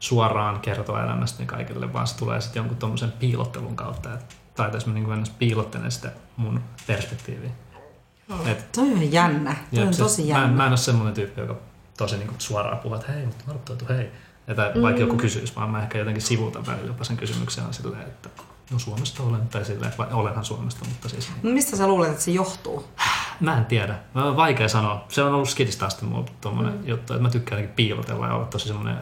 suoraan 0.00 0.60
kertoa 0.60 1.04
elämästäni 1.04 1.46
kaikille, 1.46 1.92
vaan 1.92 2.06
se 2.06 2.16
tulee 2.16 2.40
sitten 2.40 2.60
jonkun 2.60 2.76
tuommoisen 2.76 3.12
piilottelun 3.12 3.76
kautta. 3.76 4.14
Et 4.14 4.36
taiteessa 4.54 4.88
mä 4.88 4.94
niin 4.94 5.12
ennäs 5.12 5.30
piilottelen 5.30 5.90
sitä 5.90 6.10
mun 6.36 6.60
perspektiiviä. 6.86 7.50
Oh. 8.30 8.48
Et, 8.48 8.72
toi 8.72 8.92
on 8.92 9.12
jännä. 9.12 9.56
Toi 9.74 9.84
on 9.84 9.96
tosi 9.96 10.28
jännä. 10.28 10.46
Mä, 10.46 10.52
mä 10.54 10.64
en 10.64 10.70
ole 10.70 10.76
semmoinen 10.76 11.14
tyyppi, 11.14 11.40
joka 11.40 11.56
tosi 11.96 12.16
niin 12.16 12.28
kuin 12.28 12.40
suoraan 12.40 12.78
puhuu, 12.78 12.96
että 12.96 13.12
hei, 13.12 13.26
mutta 13.26 13.44
mä 13.46 13.94
hei. 13.96 14.10
Että 14.48 14.72
mm. 14.74 14.82
vaikka 14.82 15.00
joku 15.00 15.16
kysyisi, 15.16 15.56
vaan 15.56 15.70
mä 15.70 15.82
ehkä 15.82 15.98
jotenkin 15.98 16.22
sivuutan 16.22 16.66
välillä 16.66 16.86
jopa 16.86 17.04
sen 17.04 17.16
kysymyksen 17.16 17.64
on 17.64 17.74
silleen, 17.74 18.02
että 18.02 18.28
no 18.70 18.78
Suomesta 18.78 19.22
olen, 19.22 19.48
tai 19.48 19.64
silleen, 19.64 19.92
vai 19.98 20.06
olenhan 20.12 20.44
Suomesta, 20.44 20.84
mutta 20.84 21.08
siis... 21.08 21.30
No 21.42 21.50
mistä 21.50 21.76
sä 21.76 21.88
luulet, 21.88 22.10
että 22.10 22.22
se 22.22 22.30
johtuu? 22.30 22.88
Mä 23.40 23.58
en 23.58 23.64
tiedä. 23.64 23.98
Mä 24.14 24.36
vaikea 24.36 24.68
sanoa. 24.68 25.04
Se 25.08 25.22
on 25.22 25.34
ollut 25.34 25.48
skidistä 25.48 25.86
asti 25.86 26.04
mulla 26.04 26.26
tommonen 26.40 26.72
mm. 26.72 26.88
juttu, 26.88 27.12
että 27.12 27.22
mä 27.22 27.30
tykkään 27.30 27.68
piilotella 27.76 28.26
ja 28.26 28.34
olla 28.34 28.46
tosi 28.46 28.68
semmonen 28.68 28.96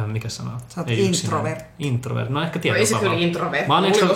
äh, 0.00 0.06
mikä 0.06 0.28
sanoo? 0.28 0.54
Sä 0.68 0.80
oot 0.80 0.90
ei 0.90 1.06
introvert. 1.06 1.64
Introvert. 1.78 2.30
No 2.30 2.42
ehkä 2.42 2.58
tietyllä 2.58 2.78
no, 2.78 2.80
ei 2.80 2.86
se 2.86 2.94
kyllä 2.94 3.14
introvert. 3.14 3.66
Mä 3.66 3.74
oon 3.74 3.84
extro... 3.84 4.08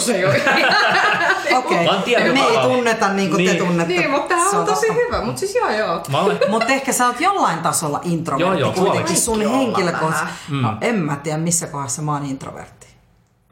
Okei. 1.58 1.88
Okay. 1.88 2.32
Me 2.32 2.40
ei 2.40 2.58
tunneta 2.62 3.12
niin 3.12 3.30
kuin 3.30 3.38
niin. 3.38 3.50
te 3.50 3.64
tunnette. 3.64 3.94
Niin, 3.94 4.10
mutta 4.10 4.28
tämä 4.28 4.50
on, 4.50 4.56
on 4.56 4.66
tosi 4.66 4.86
hyvä. 4.94 5.24
Mutta 5.24 5.38
siis 5.38 5.54
joo 5.54 5.70
joo. 5.70 6.02
Olen... 6.12 6.38
mutta 6.50 6.72
ehkä 6.72 6.92
sä 6.92 7.06
oot 7.06 7.20
jollain 7.20 7.58
tasolla 7.58 8.00
introvertti. 8.04 8.60
Joo 8.60 8.72
joo. 8.72 8.72
Kuitenkin 8.72 9.16
sun 9.16 9.40
henkilökohtaisesti. 9.50 10.32
Mm. 10.50 10.62
No, 10.62 10.76
en 10.80 10.94
mä 10.94 11.16
tiedä 11.16 11.38
missä 11.38 11.66
kohdassa 11.66 12.02
mä 12.02 12.12
oon 12.12 12.24
introvertti. 12.24 12.93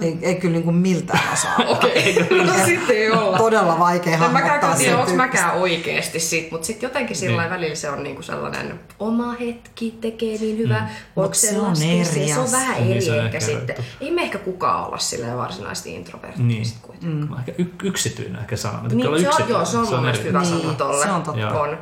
Ei, 0.03 0.19
ei 0.23 0.35
kyllä 0.35 0.53
niin 0.53 0.65
kuin 0.65 0.77
miltään 0.77 1.33
osaa. 1.33 1.57
Okei, 1.75 2.17
okay. 2.23 2.45
no 2.45 2.53
sitten 2.65 2.97
ei 2.97 3.11
olla. 3.11 3.39
Todella 3.39 3.79
vaikea 3.79 4.19
hahmottaa 4.19 4.77
sen 4.77 4.97
onko 4.97 5.15
mäkään 5.15 5.53
oikeasti 5.53 6.21
sit, 6.21 6.51
mutta 6.51 6.67
sitten 6.67 6.87
jotenkin 6.87 7.17
sillä 7.17 7.43
niin. 7.43 7.51
välillä 7.51 7.75
se 7.75 7.91
on 7.91 8.03
niinku 8.03 8.23
sellainen 8.23 8.81
oma 8.99 9.33
hetki, 9.33 9.99
tekee 10.01 10.39
niin 10.39 10.59
hyvä. 10.59 10.81
Mm. 10.81 10.87
Onko 11.17 11.35
se 11.35 11.59
on 11.59 11.83
eri 11.83 12.05
se, 12.05 12.35
se 12.35 12.41
on 12.41 12.53
vähän 12.53 12.77
eri 12.77 12.99
niin, 12.99 13.15
ehkä, 13.15 13.41
sitten. 13.41 13.77
Ei 14.01 14.11
me 14.11 14.23
ehkä 14.23 14.39
kukaan 14.39 14.87
olla 14.87 14.99
silleen 14.99 15.37
varsinaisesti 15.37 15.95
introvertti 15.95 16.43
niin. 16.43 16.67
sit 16.67 16.79
kuitenkaan. 16.83 17.29
Mm. 17.29 17.39
Ehkä 17.39 17.53
y- 17.59 17.89
yksityinen 17.89 18.41
ehkä 18.41 18.57
sana. 18.57 18.89
Niin, 18.89 19.03
se, 19.03 19.09
on, 19.09 19.49
joo, 19.49 19.65
se 19.65 19.79
on, 19.79 19.87
se 19.87 19.95
on 19.95 19.95
mun 19.95 20.01
mielestä 20.01 20.25
hyvä 20.25 20.41
niin, 20.41 20.61
sana 20.61 20.75
tolle. 20.75 21.05
Se 21.05 21.11
on 21.11 21.23
totta. 21.23 21.61
On. 21.61 21.79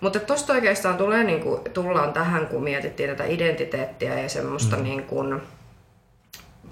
Mutta 0.00 0.20
tuosta 0.20 0.52
oikeastaan 0.52 0.96
tulee, 0.96 1.24
niin 1.24 1.40
kuin, 1.40 1.60
tullaan 1.72 2.12
tähän, 2.12 2.46
kun 2.46 2.64
mietittiin 2.64 3.10
tätä 3.10 3.24
identiteettiä 3.24 4.20
ja 4.20 4.28
semmoista 4.28 4.76
mm. 4.76 4.82
niin 4.82 5.02
kuin, 5.02 5.42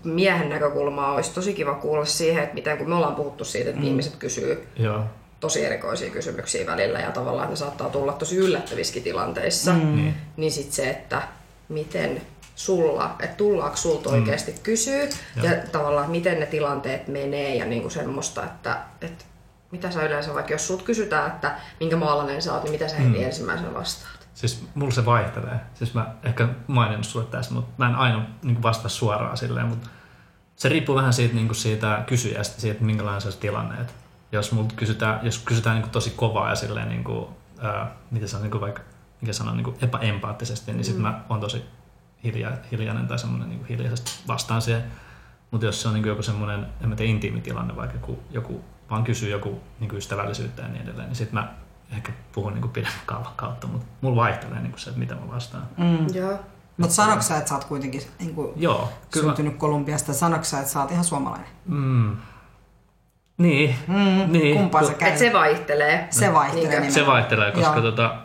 miehen 0.05 0.49
näkökulmaa 0.49 1.15
olisi 1.15 1.35
tosi 1.35 1.55
kiva 1.55 1.75
kuulla 1.75 2.05
siihen, 2.05 2.43
että 2.43 2.55
miten 2.55 2.79
kun 2.79 2.89
me 2.89 2.95
ollaan 2.95 3.15
puhuttu 3.15 3.45
siitä, 3.45 3.71
että 3.71 3.83
mm. 3.83 3.87
ihmiset 3.87 4.17
kysyy 4.17 4.69
Joo. 4.77 5.05
tosi 5.41 5.65
erikoisia 5.65 6.11
kysymyksiä 6.11 6.67
välillä 6.67 6.99
ja 6.99 7.11
tavallaan 7.11 7.51
ne 7.51 7.57
saattaa 7.57 7.89
tulla 7.89 8.13
tosi 8.13 8.37
yllättävissäkin 8.37 9.03
tilanteissa, 9.03 9.73
mm. 9.73 9.97
Niin, 9.97 10.15
niin 10.37 10.53
sitten 10.53 10.73
se, 10.73 10.91
että 10.91 11.23
miten 11.69 12.23
sulla, 12.55 13.17
että 13.21 13.37
tullaanko 13.37 13.77
sulta 13.77 14.11
mm. 14.11 14.15
oikeasti 14.15 14.55
kysyä 14.63 15.03
ja. 15.03 15.45
ja 15.45 15.55
tavallaan 15.73 16.11
miten 16.11 16.41
ne 16.41 16.47
tilanteet 16.47 17.09
menee 17.09 17.55
ja 17.55 17.65
niinku 17.65 17.91
semmoista, 17.91 18.45
että, 18.45 18.77
että 19.01 19.25
mitä 19.71 19.91
sä 19.91 20.03
yleensä, 20.03 20.35
vaikka 20.35 20.53
jos 20.53 20.67
sut 20.67 20.83
kysytään, 20.83 21.33
että 21.33 21.57
minkä 21.81 21.97
maalainen 21.97 22.43
sä 22.43 22.53
oot, 22.53 22.63
niin 22.63 22.73
mitä 22.73 22.89
sä 22.89 22.97
heti 22.97 23.19
mm. 23.19 23.25
ensimmäisenä 23.25 23.75
vastaat? 23.75 24.22
Siis 24.35 24.67
mulla 24.75 24.93
se 24.93 25.05
vaihtelee. 25.05 25.61
Siis 25.75 25.95
mä 25.95 26.07
ehkä 26.23 26.49
maininnut 26.67 27.07
sulle 27.07 27.27
tässä, 27.27 27.55
mutta 27.55 27.73
mä 27.79 27.89
en 27.89 27.95
aina 27.95 28.27
niin 28.43 28.63
vastaa 28.63 28.89
suoraan 28.89 29.37
silleen, 29.37 29.67
mutta 29.67 29.89
se 30.57 30.69
riippuu 30.69 30.97
vähän 30.97 31.13
siitä, 31.13 31.35
niin 31.35 31.55
siitä 31.55 32.05
kysyjästä, 32.07 32.61
siitä 32.61 32.85
minkälainen 32.85 33.21
se 33.21 33.29
on 33.29 33.35
tilanne. 33.41 33.81
Et 33.81 33.95
jos 34.33 34.53
multa 34.53 34.75
kysytään, 34.75 35.21
jos 35.23 35.39
kysytään 35.39 35.81
niin 35.81 35.91
tosi 35.91 36.11
kovaa 36.11 36.49
ja 36.49 36.55
silleen, 36.55 36.89
niin 36.89 37.05
kuin, 37.05 37.27
ää, 37.61 37.91
mitä 38.11 38.27
se 38.27 38.37
on, 38.37 38.43
niin 38.43 38.61
vaikka 38.61 38.83
mikä 39.21 39.33
sanoo, 39.33 39.55
niin 39.55 39.75
epäempaattisesti, 39.83 40.73
niin 40.73 40.81
mm. 40.81 40.85
sitten 40.85 41.03
mä 41.03 41.21
oon 41.29 41.41
tosi 41.41 41.65
hilja, 42.25 42.53
hiljainen 42.71 43.07
tai 43.07 43.19
semmoinen 43.19 43.49
niin 43.49 43.67
hiljaisesti 43.67 44.11
vastaan 44.29 44.63
siihen. 44.63 44.85
Mutta 45.51 45.67
jos 45.67 45.83
se 45.83 45.89
on 45.89 45.95
niin 45.95 46.07
joku 46.07 46.23
semmoinen, 46.23 46.67
en 46.81 46.89
mä 46.89 46.97
tiedä, 46.97 47.11
intiimi 47.11 47.41
tilanne, 47.41 47.77
vaikka 47.77 47.97
joku, 47.97 48.23
joku 48.31 48.65
vaan 48.91 49.05
kysyy 49.05 49.31
joku 49.31 49.61
niin 49.81 49.97
ystävällisyyttä 49.97 50.63
ja 50.63 50.69
niin 50.69 50.83
edelleen, 50.83 51.09
niin 51.09 51.17
sitten 51.17 51.41
mä 51.41 51.55
ehkä 51.93 52.13
puhun 52.33 52.55
niin 52.55 52.69
pidemmän 52.69 53.01
kaavan 53.07 53.33
kautta, 53.37 53.67
mutta 53.67 53.87
mulla 54.01 54.17
vaihtelee 54.17 54.61
niin 54.61 54.73
se, 54.77 54.91
että 54.91 55.01
mitä 55.01 55.15
mä 55.15 55.31
vastaan. 55.31 55.69
Mm. 55.77 56.07
Joo. 56.15 56.39
Mutta 56.77 56.95
sanoksi 56.95 57.29
sä, 57.29 57.37
että 57.37 57.49
sä 57.49 57.55
oot 57.55 57.65
kuitenkin 57.65 58.03
niin 58.19 58.35
kuin 58.35 58.53
Joo, 58.57 58.93
kyllä. 59.11 59.27
syntynyt 59.27 59.57
Kolumbiasta, 59.57 60.13
sanoksi 60.13 60.51
sä, 60.51 60.59
että 60.59 60.73
sä 60.73 60.81
oot 60.81 60.91
ihan 60.91 61.05
suomalainen? 61.05 61.49
Mm. 61.67 62.17
Niin, 63.39 63.77
mm. 63.89 64.33
niin. 64.33 64.57
Kumpaa 64.57 64.85
se 64.85 64.95
käy? 64.95 65.09
Et 65.09 65.19
se 65.19 65.33
vaihtelee. 65.33 66.07
Se 66.11 66.33
vaihtelee 66.33 66.81
niin. 66.81 66.93
Se 66.93 67.07
vaihtelee, 67.07 67.53
koska 67.53 67.81
tota, 67.81 68.17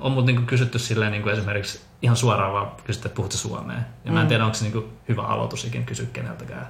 on 0.00 0.12
mut 0.12 0.26
niinku 0.26 0.42
kysytty 0.42 0.78
silleen 0.78 1.12
niinku 1.12 1.28
esimerkiksi 1.28 1.80
ihan 2.02 2.16
suoraan 2.16 2.52
vaan 2.52 2.70
kysytty, 2.84 3.08
että 3.08 3.16
puhutko 3.16 3.36
suomea. 3.36 3.78
Ja 4.04 4.12
mä 4.12 4.22
en 4.22 4.28
tiedä, 4.28 4.44
onko 4.44 4.54
se 4.54 4.64
niinku 4.64 4.88
hyvä 5.08 5.22
aloitus 5.22 5.64
ikinä 5.64 5.84
kysyä 5.84 6.06
keneltäkään. 6.12 6.66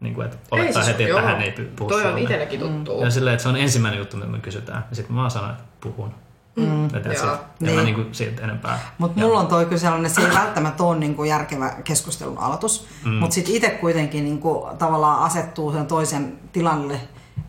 Niinku, 0.00 0.20
että 0.20 0.36
olettaa 0.50 0.82
siis- 0.82 0.86
heti, 0.86 1.02
että 1.02 1.18
joo. 1.18 1.26
hän 1.26 1.42
ei 1.42 1.52
puhu 1.76 1.88
Toi 1.88 2.06
on 2.06 2.18
itsellekin 2.18 2.60
tuttuu. 2.60 3.04
Ja 3.04 3.10
silleen, 3.10 3.34
että 3.34 3.42
se 3.42 3.48
on 3.48 3.56
ensimmäinen 3.56 3.98
juttu, 3.98 4.16
mitä 4.16 4.28
me 4.28 4.38
kysytään. 4.38 4.84
Ja 4.90 4.96
sitten 4.96 5.14
mä 5.16 5.18
vaan 5.18 5.30
sanon, 5.30 5.50
että 5.50 5.62
puhun. 5.80 6.14
Mm. 6.56 6.82
Ja 6.82 7.00
that's 7.00 7.24
Joo. 7.24 7.34
it. 7.34 7.68
En 7.68 7.74
mä 7.74 7.82
niinku 7.82 8.04
siitä 8.12 8.42
enempää. 8.42 8.78
Mutta 8.98 9.20
mulla 9.20 9.40
on 9.40 9.46
toi 9.46 9.64
kyllä 9.64 9.78
sellainen, 9.78 10.10
se 10.10 10.20
ei 10.20 10.34
välttämättä 10.34 10.82
ole 10.82 10.98
niinku 10.98 11.24
järkevä 11.24 11.70
keskustelun 11.84 12.38
aloitus, 12.38 12.86
mm. 13.04 13.12
mutta 13.12 13.34
sitten 13.34 13.54
itse 13.54 13.70
kuitenkin 13.70 14.24
niinku 14.24 14.68
tavallaan 14.78 15.18
asettuu 15.18 15.72
sen 15.72 15.86
toisen 15.86 16.38
tilanne, 16.52 17.00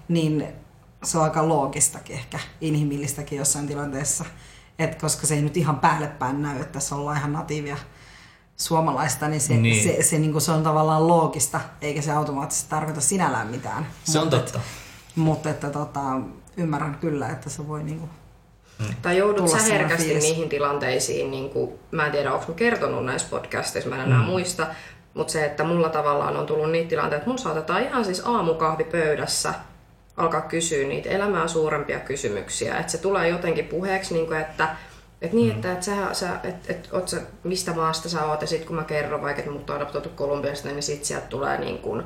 niin 0.08 0.48
se 1.04 1.18
on 1.18 1.24
aika 1.24 1.48
loogistakin 1.48 2.16
ehkä, 2.16 2.40
inhimillistäkin 2.62 3.38
jossain 3.38 3.68
tilanteessa. 3.68 4.26
Et 4.80 5.02
koska 5.02 5.28
se 5.28 5.36
ei 5.36 5.42
nyt 5.42 5.58
ihan 5.58 5.80
päälle 5.80 6.08
päin 6.08 6.42
näy, 6.42 6.56
että 6.56 6.74
tässä 6.74 6.96
ollaan 6.96 7.18
ihan 7.18 7.34
natiivia 7.34 7.78
suomalaista, 8.62 9.28
niin 9.28 9.42
se, 9.42 9.54
Niin. 9.54 9.64
niin. 9.64 9.84
se, 9.84 10.04
se, 10.04 10.20
niinku, 10.20 10.40
se 10.40 10.52
on 10.52 10.64
tavallaan 10.64 11.08
loogista, 11.08 11.62
eikä 11.82 12.02
se 12.02 12.12
automaattisesti 12.12 12.70
tarkoita 12.70 13.02
sinällään 13.02 13.48
mitään. 13.48 13.88
Se 14.04 14.20
on 14.20 14.26
Mut 14.26 14.32
totta. 14.32 14.58
Et, 14.60 14.64
mutta 15.16 15.50
että 15.50 15.70
tota, 15.70 16.00
ymmärrän 16.58 16.98
kyllä, 17.02 17.30
että 17.30 17.50
se 17.50 17.68
voi 17.68 17.84
niinku, 17.84 18.10
Tai 19.02 19.18
joudut 19.18 19.50
sä 19.50 19.58
herkästi 19.58 20.06
fiilis. 20.06 20.24
niihin 20.24 20.50
tilanteisiin, 20.50 21.32
niin 21.32 21.50
kuin, 21.50 21.72
mä 21.92 22.06
en 22.06 22.12
tiedä 22.12 22.34
onko 22.34 22.46
mä 22.48 22.54
kertonut 22.54 23.06
näissä 23.06 23.28
podcasteissa, 23.32 23.90
mä 23.90 23.96
en 23.96 24.02
enää 24.02 24.24
muista, 24.24 24.68
mutta 25.14 25.34
se, 25.34 25.46
että 25.46 25.64
mulla 25.64 25.90
tavallaan 25.90 26.38
on 26.38 26.46
tullut 26.46 26.72
niitä 26.72 26.90
tilanteita, 26.90 27.16
että 27.18 27.30
mun 27.30 27.40
saatetaan 27.40 27.84
ihan 27.84 28.06
siis 28.06 28.22
aamukahvi 28.26 28.84
pöydässä 28.84 29.54
alkaa 30.18 30.42
kysyä 30.42 30.88
niitä 30.88 31.10
elämää 31.10 31.48
suurempia 31.48 32.00
kysymyksiä, 32.00 32.78
että 32.78 32.92
se 32.92 32.98
tulee 32.98 33.28
jotenkin 33.30 33.66
puheeksi, 33.66 34.14
niin 34.14 34.28
kuin, 34.28 34.40
että 34.42 34.76
et 35.22 35.34
niin, 35.34 35.52
että 35.52 35.72
et 35.72 35.84
sä, 35.84 35.94
sä, 36.14 36.30
et, 36.44 36.70
et, 36.70 36.90
oot 36.92 37.08
sä, 37.08 37.22
mistä 37.44 37.74
maasta 37.74 38.10
sä 38.10 38.26
oot, 38.26 38.42
ja 38.42 38.48
sitten 38.48 38.68
kun 38.68 38.76
mä 38.76 38.84
kerron 38.84 39.22
vaikka, 39.22 39.40
että 39.40 39.52
mut 39.52 39.70
on 39.70 39.76
adoptoitu 39.76 40.10
Kolumbiasta, 40.10 40.68
niin 40.68 40.84
sit 40.84 41.06
sieltä 41.06 41.28
tulee 41.28 41.58
niin 41.58 41.78
kuin, 41.78 42.04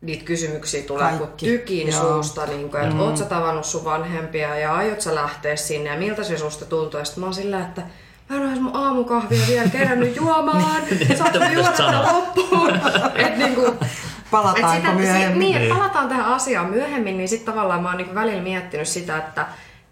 niitä 0.00 0.24
kysymyksiä 0.24 0.82
tulee 0.82 1.08
kuin 1.08 1.18
Kaikki. 1.18 1.46
tykin 1.46 1.88
Joo. 1.88 2.00
suusta, 2.00 2.46
niin 2.46 2.70
kuin, 2.70 2.82
että 2.82 2.94
mm. 2.94 3.00
oot 3.00 3.16
sä 3.16 3.24
tavannut 3.24 3.64
sun 3.64 3.84
vanhempia 3.84 4.58
ja 4.58 4.74
aiot 4.74 5.00
sä 5.00 5.14
lähteä 5.14 5.56
sinne 5.56 5.90
ja 5.90 5.98
miltä 5.98 6.24
se 6.24 6.38
susta 6.38 6.64
tuntuu. 6.64 7.00
Ja 7.00 7.04
sit 7.04 7.16
mä 7.16 7.26
oon 7.26 7.34
sillä, 7.34 7.60
että 7.60 7.82
mä 8.28 8.36
en 8.36 8.42
ole 8.42 8.60
mun 8.60 8.76
aamukahvia 8.76 9.46
vielä 9.48 9.68
kerännyt 9.68 10.16
juomaan. 10.20 10.82
Saatko 11.18 11.44
juoda 11.52 11.70
tätä 11.70 12.02
loppuun? 12.12 12.80
Et 13.26 13.36
niinku, 13.36 13.66
et 13.66 13.88
palataanko 14.30 14.76
sitä, 14.76 14.92
myöhemmin. 14.92 15.38
niin, 15.38 15.56
että 15.56 15.74
palataan 15.74 16.08
tähän 16.08 16.24
asiaan 16.24 16.70
myöhemmin, 16.70 17.16
niin 17.16 17.28
sitten 17.28 17.54
tavallaan 17.54 17.82
mä 17.82 17.88
oon 17.88 17.96
niinku 17.96 18.14
välillä 18.14 18.42
miettinyt 18.42 18.88
sitä, 18.88 19.18
että 19.18 19.46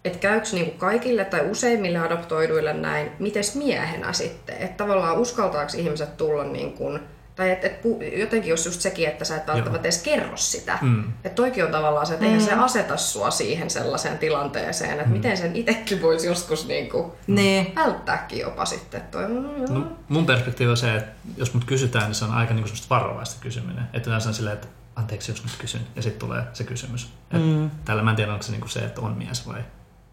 et 0.05 0.17
käykö 0.17 0.47
niinku 0.51 0.77
kaikille 0.77 1.25
tai 1.25 1.49
useimmille 1.51 1.99
adoptoiduille 1.99 2.73
näin, 2.73 3.11
mites 3.19 3.55
miehenä 3.55 4.13
sitten? 4.13 4.55
Että 4.57 4.83
tavallaan 4.83 5.17
uskaltaako 5.17 5.71
ihmiset 5.77 6.17
tulla 6.17 6.43
niin 6.43 6.73
kuin, 6.73 6.99
tai 7.35 7.51
et, 7.51 7.65
et 7.65 7.81
pu, 7.81 7.99
jotenkin 8.17 8.49
jos 8.49 8.65
just 8.65 8.81
sekin, 8.81 9.07
että 9.07 9.25
sä 9.25 9.35
et 9.35 9.47
välttämättä 9.47 9.87
edes 9.87 10.03
kerro 10.03 10.37
sitä. 10.37 10.77
Mm. 10.81 11.03
Että 11.23 11.35
toikin 11.35 11.65
on 11.65 11.71
tavallaan 11.71 12.05
se, 12.05 12.13
että 12.13 12.25
eihän 12.25 12.41
se 12.41 12.53
aseta 12.53 12.97
sua 12.97 13.31
siihen 13.31 13.69
sellaiseen 13.69 14.17
tilanteeseen, 14.17 14.91
että 14.91 15.05
mm. 15.05 15.11
miten 15.11 15.37
sen 15.37 15.55
itsekin 15.55 16.01
voisi 16.01 16.27
joskus 16.27 16.67
niinku 16.67 17.15
Niin. 17.27 17.75
välttääkin 17.75 18.39
jopa 18.39 18.65
sitten. 18.65 19.01
että 19.01 19.11
Toi, 19.11 19.27
mm, 19.27 19.57
joo. 19.57 19.67
No, 19.69 19.87
mun 20.09 20.25
perspektiivi 20.25 20.71
on 20.71 20.77
se, 20.77 20.95
että 20.95 21.11
jos 21.37 21.53
mut 21.53 21.65
kysytään, 21.65 22.05
niin 22.05 22.15
se 22.15 22.25
on 22.25 22.31
aika 22.31 22.53
niinku 22.53 22.67
semmoista 22.67 22.95
varovaista 22.95 23.41
kysyminen. 23.41 23.83
Että 23.93 24.09
yleensä 24.09 24.29
on 24.29 24.35
silleen, 24.35 24.55
että 24.55 24.67
anteeksi 24.95 25.31
jos 25.31 25.43
nyt 25.43 25.55
kysyn, 25.57 25.81
ja 25.95 26.01
sitten 26.01 26.19
tulee 26.19 26.43
se 26.53 26.63
kysymys. 26.63 27.13
Et 27.31 27.41
mm. 27.41 27.69
Tällä 27.85 28.03
mä 28.03 28.09
en 28.09 28.15
tiedä, 28.15 28.31
onko 28.31 28.43
se 28.43 28.51
niinku 28.51 28.67
se, 28.67 28.79
että 28.79 29.01
on 29.01 29.17
mies 29.17 29.47
vai 29.47 29.63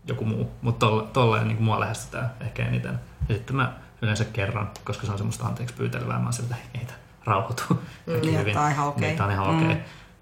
joku 0.07 0.25
muu. 0.25 0.50
Mutta 0.62 0.87
tolleen 1.12 1.49
niinku 1.49 1.62
mua 1.62 1.80
lähestytään 1.80 2.30
ehkä 2.40 2.66
eniten. 2.66 3.00
Ja 3.28 3.35
sitten 3.35 3.57
mä 3.57 3.73
yleensä 4.02 4.25
kerron, 4.25 4.71
koska 4.85 5.07
se 5.07 5.12
on 5.12 5.19
semmoista 5.19 5.47
anteeksi 5.47 5.75
pyytelevää. 5.75 6.19
Mä 6.19 6.25
oon 6.25 6.33
siltä, 6.33 6.54
ei 6.75 6.87
rauhoitu. 7.25 7.62
Kaikki 8.07 8.26
Niin, 8.28 8.38
hyvin. 8.40 8.54
tää 8.54 8.64
on 8.64 8.71
ihan 8.71 8.88
okei. 8.88 9.00
Niin, 9.00 9.16
tää 9.16 9.26
on 9.26 9.33
ihan 9.33 9.54
Mm. 9.54 9.71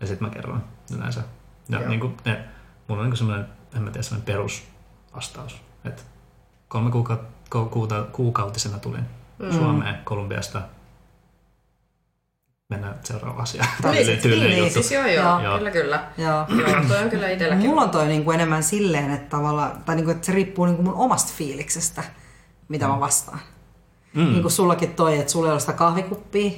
Ja 0.00 0.06
sitten 0.06 0.28
mä 0.28 0.35
kerron 0.35 0.64
yleensä. 0.97 1.23
Ja 1.68 1.78
Joo. 1.80 1.88
niinku, 1.88 2.12
ne, 2.25 2.44
mulla 2.88 3.00
on 3.00 3.06
niinku 3.06 3.16
semmoinen, 3.16 3.47
en 3.76 3.82
mä 3.82 3.90
tiedä, 3.90 4.02
semmoinen 4.02 4.26
perusvastaus. 4.26 5.61
Että 5.85 6.02
kolme 6.68 6.90
kuukautta, 6.90 7.64
kuuta, 7.70 8.02
kuukautisena 8.12 8.78
tulin 8.78 9.04
mm. 9.38 9.52
Suomeen 9.52 9.99
Kolumbiasta. 10.04 10.62
Mennään 12.69 12.95
seuraavaan 13.05 13.43
asiaan. 13.43 13.69
Tai 13.83 13.93
Tyylinen- 13.95 14.05
sit- 14.15 14.23
tyylinen 14.23 14.49
niin, 14.49 14.55
niin, 14.55 14.65
juttu. 14.65 14.73
siis 14.83 14.93
joo, 14.93 15.07
joo, 15.07 15.43
Joo. 15.43 15.57
kyllä, 15.59 15.71
kyllä. 15.71 16.05
Joo. 16.19 16.47
Joo, 16.59 16.85
toi 16.89 17.03
on 17.03 17.11
kyllä 17.11 17.31
itselläkin. 17.31 17.67
Mulla 17.69 17.83
on 17.83 17.91
toi 17.91 18.07
niinku 18.07 18.31
enemmän 18.31 18.63
silleen, 18.63 19.11
että, 19.11 19.31
tavallaan, 19.37 19.83
tai 19.87 19.97
niinku, 19.97 20.11
että 20.11 20.27
se 20.27 20.33
riippuu 20.33 20.65
niinku 20.67 20.83
mun 20.83 20.95
omasta 20.95 21.33
fiiliksestä, 21.37 22.03
mitä 22.69 22.89
mä 22.89 23.01
vastaan. 23.01 23.41
Mm. 24.15 24.25
Niin 24.25 24.43
kuin 24.43 24.53
sullakin 24.53 24.95
toi, 24.95 25.19
että 25.19 25.33
sulla 25.33 25.49
ei 25.49 25.53
ole 25.53 25.61
sitä 25.61 25.73
kahvikuppia, 25.73 26.51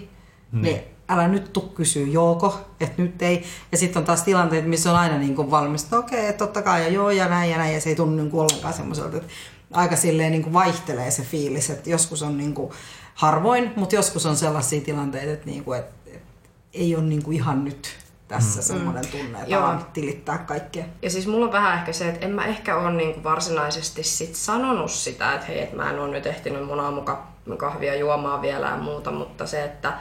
mm. 0.52 0.62
niin 0.62 0.80
älä 1.08 1.28
nyt 1.28 1.52
tuu 1.52 1.68
kysyä 1.68 2.06
jooko, 2.06 2.60
että 2.80 3.02
nyt 3.02 3.22
ei. 3.22 3.44
Ja 3.72 3.78
sitten 3.78 4.00
on 4.00 4.06
taas 4.06 4.22
tilanteet, 4.22 4.66
missä 4.66 4.90
on 4.92 4.98
aina 4.98 5.18
niin 5.18 5.36
kuin 5.36 5.50
valmis, 5.50 5.82
että 5.84 5.98
okei, 5.98 6.20
okay, 6.20 6.32
totta 6.32 6.62
kai 6.62 6.82
ja 6.82 6.88
joo 6.88 7.10
ja 7.10 7.28
näin 7.28 7.50
ja 7.50 7.58
näin, 7.58 7.74
ja 7.74 7.80
se 7.80 7.88
ei 7.90 7.96
tunnu 7.96 8.16
niin 8.16 8.30
kuin 8.30 8.40
ollenkaan 8.40 8.74
semmoiselta, 8.74 9.16
että 9.16 9.28
aika 9.72 9.96
silleen 9.96 10.32
niin 10.32 10.42
kuin 10.42 10.52
vaihtelee 10.52 11.10
se 11.10 11.22
fiilis, 11.22 11.70
että 11.70 11.90
joskus 11.90 12.22
on 12.22 12.38
niin 12.38 12.54
kuin 12.54 12.72
harvoin, 13.14 13.72
mutta 13.76 13.94
joskus 13.94 14.26
on 14.26 14.36
sellaisia 14.36 14.80
tilanteita, 14.80 15.32
että, 15.32 15.46
niin 15.46 15.64
kuin, 15.64 15.78
että 15.78 15.92
ei 16.74 16.96
ole 16.96 17.04
niin 17.04 17.22
kuin 17.22 17.36
ihan 17.36 17.64
nyt 17.64 17.96
tässä 18.28 18.60
mm. 18.60 18.64
semmoinen 18.64 19.08
tunne, 19.10 19.38
että 19.38 19.54
Joo. 19.54 19.62
alan 19.62 19.86
tilittää 19.92 20.38
kaikkea. 20.38 20.84
Ja 21.02 21.10
siis 21.10 21.26
mulla 21.26 21.46
on 21.46 21.52
vähän 21.52 21.78
ehkä 21.78 21.92
se, 21.92 22.08
että 22.08 22.26
en 22.26 22.32
mä 22.32 22.44
ehkä 22.44 22.76
ole 22.76 22.92
niinku 22.92 23.24
varsinaisesti 23.24 24.02
sit 24.02 24.34
sanonut 24.34 24.90
sitä, 24.90 25.34
että 25.34 25.46
hei, 25.46 25.62
että 25.62 25.76
mä 25.76 25.90
en 25.90 25.98
ole 25.98 26.10
nyt 26.10 26.26
ehtinyt 26.26 26.66
mun 26.66 26.80
aamukahvia 26.80 27.94
juomaan 27.94 28.42
vielä 28.42 28.66
ja 28.66 28.76
muuta, 28.76 29.10
mutta 29.10 29.46
se, 29.46 29.64
että 29.64 29.98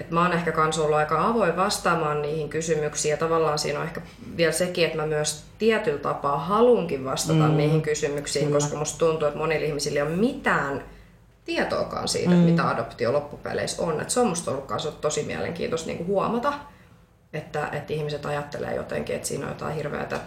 että 0.00 0.14
mä 0.14 0.22
oon 0.22 0.32
ehkä 0.32 0.52
kans 0.52 0.78
ollut 0.78 0.96
aika 0.96 1.26
avoin 1.26 1.56
vastaamaan 1.56 2.22
niihin 2.22 2.48
kysymyksiin 2.48 3.10
ja 3.10 3.16
tavallaan 3.16 3.58
siinä 3.58 3.78
on 3.78 3.84
ehkä 3.84 4.00
vielä 4.36 4.52
sekin, 4.52 4.84
että 4.84 4.96
mä 4.96 5.06
myös 5.06 5.44
tietyllä 5.58 5.98
tapaa 5.98 6.38
halunkin 6.38 7.04
vastata 7.04 7.48
mm. 7.48 7.56
niihin 7.56 7.82
kysymyksiin, 7.82 8.44
Kyllä. 8.44 8.58
koska 8.58 8.76
musta 8.76 8.98
tuntuu, 8.98 9.28
että 9.28 9.38
monilla 9.38 9.66
ihmisillä 9.66 10.00
ei 10.00 10.06
ole 10.06 10.16
mitään 10.16 10.84
tietoakaan 11.44 12.08
siitä, 12.08 12.30
mm. 12.30 12.36
mitä 12.36 12.68
adoptio 12.68 13.12
loppupeleissä 13.12 13.82
on. 13.82 14.00
Et 14.00 14.10
se 14.10 14.20
on 14.20 14.26
musta 14.26 14.50
ollut 14.50 15.00
tosi 15.00 15.22
mielenkiintoista 15.22 15.86
niinku 15.86 16.04
huomata, 16.04 16.52
että, 17.32 17.68
että 17.72 17.92
ihmiset 17.92 18.26
ajattelee 18.26 18.74
jotenkin, 18.74 19.16
että 19.16 19.28
siinä 19.28 19.46
on 19.46 19.52
jotain 19.52 19.74
hirveätä 19.74 20.20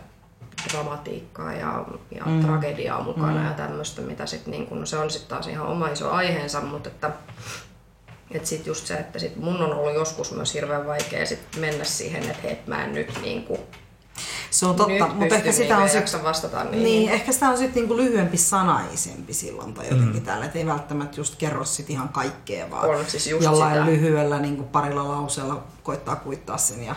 dramatiikkaa 0.72 1.54
ja, 1.54 1.86
ja 2.12 2.26
mm. 2.26 2.46
tragediaa 2.46 3.04
mukana 3.04 3.40
mm. 3.40 3.46
ja 3.46 3.52
tämmöistä, 3.52 4.02
mitä 4.02 4.26
sitten 4.26 4.52
niin 4.52 4.68
kun, 4.68 4.80
no 4.80 4.86
se 4.86 4.98
on 4.98 5.10
sitten 5.10 5.30
taas 5.30 5.48
ihan 5.48 5.68
oma 5.68 5.88
iso 5.88 6.12
aiheensa, 6.12 6.62
mutta 6.62 6.90
että 6.90 7.12
et 8.32 8.46
sit 8.46 8.66
just 8.66 8.88
se, 8.88 8.94
että 8.94 9.20
sit 9.20 9.36
mun 9.36 9.62
on 9.62 9.74
ollut 9.74 9.94
joskus 9.94 10.32
myös 10.32 10.54
hirveän 10.54 10.88
vaikea 10.88 11.26
sit 11.26 11.40
mennä 11.60 11.84
siihen, 11.84 12.24
että 12.24 12.42
hei, 12.44 12.58
mä 12.68 12.84
en 12.84 12.94
nyt 12.94 13.20
niinku, 13.22 13.60
Se 14.56 14.66
on 14.66 14.76
totta, 14.76 15.08
nyt 15.08 15.16
mutta 15.16 15.36
ehkä 15.36 15.52
sitä 15.52 15.64
niinku, 15.64 15.76
on 15.76 15.82
ja 15.82 15.88
sit, 15.88 15.96
jaksa 15.96 16.24
vastata 16.24 16.64
niihin. 16.64 16.84
niin, 16.84 17.10
ehkä 17.12 17.32
sitä 17.32 17.50
on 17.50 17.58
sitten 17.58 17.76
niinku 17.76 17.98
lyhyempi 17.98 18.38
sanaisempi 18.38 19.34
silloin 19.34 19.74
tai 19.74 19.86
jotenkin 19.90 20.22
mm. 20.22 20.26
täällä, 20.26 20.46
että 20.46 20.60
ei 20.60 20.66
välttämättä 20.66 21.20
just 21.20 21.36
kerro 21.36 21.66
sit 21.66 21.90
ihan 21.90 22.10
kaikkea, 22.10 22.70
vaan 22.72 22.90
On 22.90 23.06
siis 23.08 23.28
just 23.28 23.44
jollain 23.44 23.74
sitä. 23.74 23.86
lyhyellä 23.86 24.40
niinku 24.40 24.64
parilla 24.64 25.08
lauseella 25.10 25.64
koittaa 25.84 26.16
kuittaa 26.16 26.58
sen 26.58 26.84
ja 26.84 26.96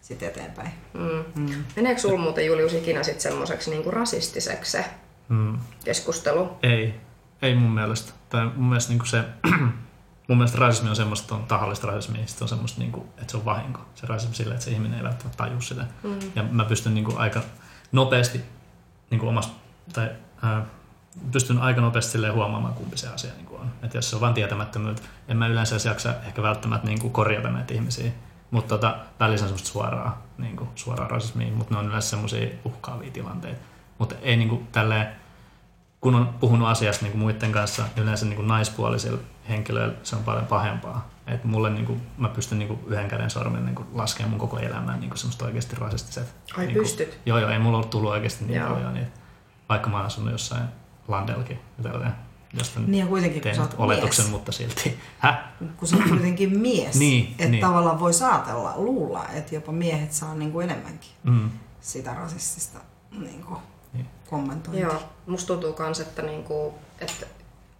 sitten 0.00 0.28
eteenpäin. 0.28 0.70
Mm. 0.94 1.42
Mm. 1.42 1.64
Meneekö 1.76 2.00
sulla 2.00 2.18
muuten 2.20 2.46
Julius 2.46 2.72
ikinä 2.72 3.02
sit 3.02 3.20
semmoiseksi 3.20 3.70
niinku 3.70 3.90
rasistiseksi 3.90 4.72
se 4.72 4.84
Mm. 5.28 5.58
keskustelu? 5.84 6.48
Ei, 6.62 6.94
ei 7.42 7.54
mun 7.54 7.70
mielestä. 7.70 8.12
Tai 8.28 8.44
mun 8.56 8.68
mielestä 8.68 8.92
niin 8.92 9.06
se, 9.06 9.24
mun 10.28 10.38
mielestä 10.38 10.58
rasismi 10.58 10.90
on 10.90 10.96
semmoista, 10.96 11.34
on 11.34 11.44
tahallista 11.44 11.86
rasismia, 11.86 12.26
sit 12.26 12.42
on 12.42 12.48
semmoista, 12.48 12.80
niin 12.80 12.92
kuin, 12.92 13.08
että 13.18 13.30
se 13.30 13.36
on 13.36 13.44
vahinko. 13.44 13.80
Se 13.94 14.06
rasismi 14.06 14.34
sillä, 14.34 14.54
että 14.54 14.64
se 14.64 14.70
ihminen 14.70 14.98
ei 14.98 15.04
välttämättä 15.04 15.36
taju 15.36 15.60
sitä. 15.60 15.84
Mm. 16.02 16.18
Ja 16.36 16.42
mä 16.42 16.64
pystyn 16.64 16.94
niin 16.94 17.04
kuin, 17.04 17.18
aika 17.18 17.40
nopeasti 17.92 18.40
niin 19.10 19.18
kuin 19.18 19.28
omasta, 19.28 19.52
tai 19.92 20.10
ää, 20.42 20.66
pystyn 21.32 21.58
aika 21.58 21.80
nopeasti 21.80 22.12
silleen 22.12 22.34
huomaamaan, 22.34 22.74
kumpi 22.74 22.96
se 22.96 23.08
asia 23.08 23.30
niin 23.36 23.46
kuin 23.46 23.60
on. 23.60 23.70
Että 23.82 23.98
jos 23.98 24.10
se 24.10 24.16
on 24.16 24.20
vain 24.20 24.34
tietämättömyyttä, 24.34 25.08
en 25.28 25.36
mä 25.36 25.46
yleensä 25.46 25.74
edes 25.74 25.84
jaksa 25.84 26.14
ehkä 26.26 26.42
välttämättä 26.42 26.86
niin 26.86 27.00
kuin 27.00 27.12
korjata 27.12 27.48
näitä 27.50 27.74
ihmisiä. 27.74 28.12
Mutta 28.50 28.68
tota, 28.68 28.96
välissä 29.20 29.44
on 29.44 29.48
semmoista 29.48 29.68
suoraa, 29.68 30.22
niin 30.38 30.56
kuin, 30.56 30.70
suoraa 30.74 31.08
rasismia, 31.08 31.52
mutta 31.52 31.74
ne 31.74 31.80
on 31.80 31.86
yleensä 31.86 32.08
semmoisia 32.08 32.48
uhkaavia 32.64 33.10
tilanteita. 33.10 33.60
Mutta 33.98 34.14
ei 34.22 34.36
niin 34.36 34.48
kuin, 34.48 34.66
tälleen, 34.66 35.08
kun 36.00 36.14
on 36.14 36.34
puhunut 36.40 36.68
asiasta 36.68 37.04
niin 37.04 37.12
kuin 37.12 37.20
muiden 37.20 37.52
kanssa, 37.52 37.82
niin 37.82 38.02
yleensä 38.02 38.26
niin 38.26 38.36
kuin 38.36 38.48
naispuolisilla 38.48 39.18
henkilöillä 39.48 39.94
se 40.02 40.16
on 40.16 40.24
paljon 40.24 40.46
pahempaa. 40.46 41.08
Et 41.26 41.44
mulle 41.44 41.70
niin 41.70 41.86
kuin, 41.86 42.02
mä 42.18 42.28
pystyn 42.28 42.58
niin 42.58 42.68
kuin 42.68 42.80
yhden 42.86 43.08
käden 43.08 43.30
sormen 43.30 43.64
niin 43.64 43.74
kuin 43.74 43.88
laskemaan 43.92 44.30
mun 44.30 44.40
koko 44.40 44.58
elämän 44.58 45.00
niin 45.00 45.10
kuin 45.10 45.18
semmoista 45.18 45.44
oikeasti 45.44 45.76
rasistiset. 45.76 46.34
Ai, 46.56 46.64
niin 46.66 46.74
kuin, 46.74 46.82
pystyt? 46.82 47.18
Joo, 47.26 47.38
joo, 47.38 47.50
ei 47.50 47.58
mulla 47.58 47.78
ole 47.78 47.86
tullut 47.86 48.10
oikeasti 48.10 48.44
niin 48.44 48.60
Joo. 48.60 48.70
paljon 48.74 48.94
niitä. 48.94 49.10
Vaikka 49.68 49.90
mä 49.90 49.96
oon 49.96 50.06
asunut 50.06 50.32
jossain 50.32 50.64
Landelkin, 51.08 51.58
tälleen, 51.82 52.12
josta 52.58 52.80
Niin 52.80 52.98
ja 53.00 53.06
kuitenkin 53.06 53.34
kun 53.36 53.42
teen 53.42 53.56
sä 53.56 53.62
oot 53.62 53.74
oletuksen, 53.78 54.24
mies, 54.24 54.32
mutta 54.32 54.52
silti. 54.52 54.98
Häh? 55.18 55.38
kun 55.76 55.88
sä 55.88 55.96
oot 55.96 56.08
kuitenkin 56.08 56.58
mies, 56.58 56.98
Niin, 56.98 57.30
että 57.30 57.48
niin. 57.48 57.60
tavallaan 57.60 58.00
voi 58.00 58.12
saatella, 58.12 58.72
luulla, 58.76 59.24
että 59.34 59.54
jopa 59.54 59.72
miehet 59.72 60.12
saa 60.12 60.34
niinku 60.34 60.60
enemmänkin 60.60 61.10
Mm. 61.24 61.50
sitä 61.80 62.14
rasistista 62.14 62.78
niinku, 63.18 63.58
Niin. 63.92 64.06
kommentointi. 64.30 64.82
Joo, 64.82 65.02
musta 65.26 65.46
tuntuu 65.46 65.72
kans, 65.72 66.00
että, 66.00 66.22
niinku, 66.22 66.74
että 67.00 67.26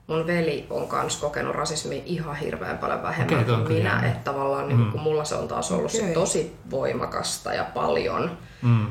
mun 0.07 0.27
veli 0.27 0.67
on 0.71 0.89
kans 0.89 1.17
kokenut 1.17 1.55
rasismia 1.55 2.03
ihan 2.07 2.37
hirveän 2.37 2.79
paljon 2.79 3.03
vähemmän 3.03 3.51
on 3.51 3.65
kuin 3.65 3.73
minä. 3.79 4.03
Että 4.07 4.31
tavallaan 4.33 4.69
niin 4.69 4.91
kun 4.93 5.01
mulla 5.01 5.25
se 5.25 5.35
on 5.35 5.49
taas 5.49 5.73
ollut 5.73 5.91
sit 5.91 6.13
tosi 6.15 6.57
voimakasta 6.71 7.55
ja 7.55 7.65
paljon 7.75 8.31
Mm. 8.63 8.87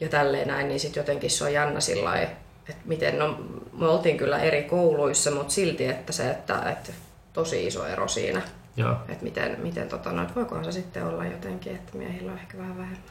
ja 0.00 0.08
tälleen 0.08 0.48
näin, 0.48 0.68
niin 0.68 0.80
sitten 0.80 1.00
jotenkin 1.00 1.30
se 1.30 1.44
on 1.44 1.52
jännä 1.52 1.80
sillä 1.80 2.16
että 2.16 2.82
miten, 2.84 3.18
no 3.18 3.38
me 3.78 3.88
oltiin 3.88 4.16
kyllä 4.16 4.38
eri 4.38 4.62
kouluissa, 4.62 5.30
mutta 5.30 5.52
silti, 5.52 5.84
että 5.86 6.12
se, 6.12 6.30
että, 6.30 6.62
että 6.70 6.92
tosi 7.32 7.66
iso 7.66 7.86
ero 7.86 8.08
siinä, 8.08 8.42
Joo. 8.76 8.96
että 9.08 9.24
miten, 9.24 9.56
miten 9.62 9.88
tota, 9.88 10.12
no, 10.12 10.22
että 10.22 10.34
voikohan 10.34 10.64
se 10.64 10.72
sitten 10.72 11.06
olla 11.06 11.24
jotenkin, 11.24 11.74
että 11.74 11.98
miehillä 11.98 12.32
on 12.32 12.38
ehkä 12.38 12.58
vähän 12.58 12.78
vähemmän. 12.78 13.02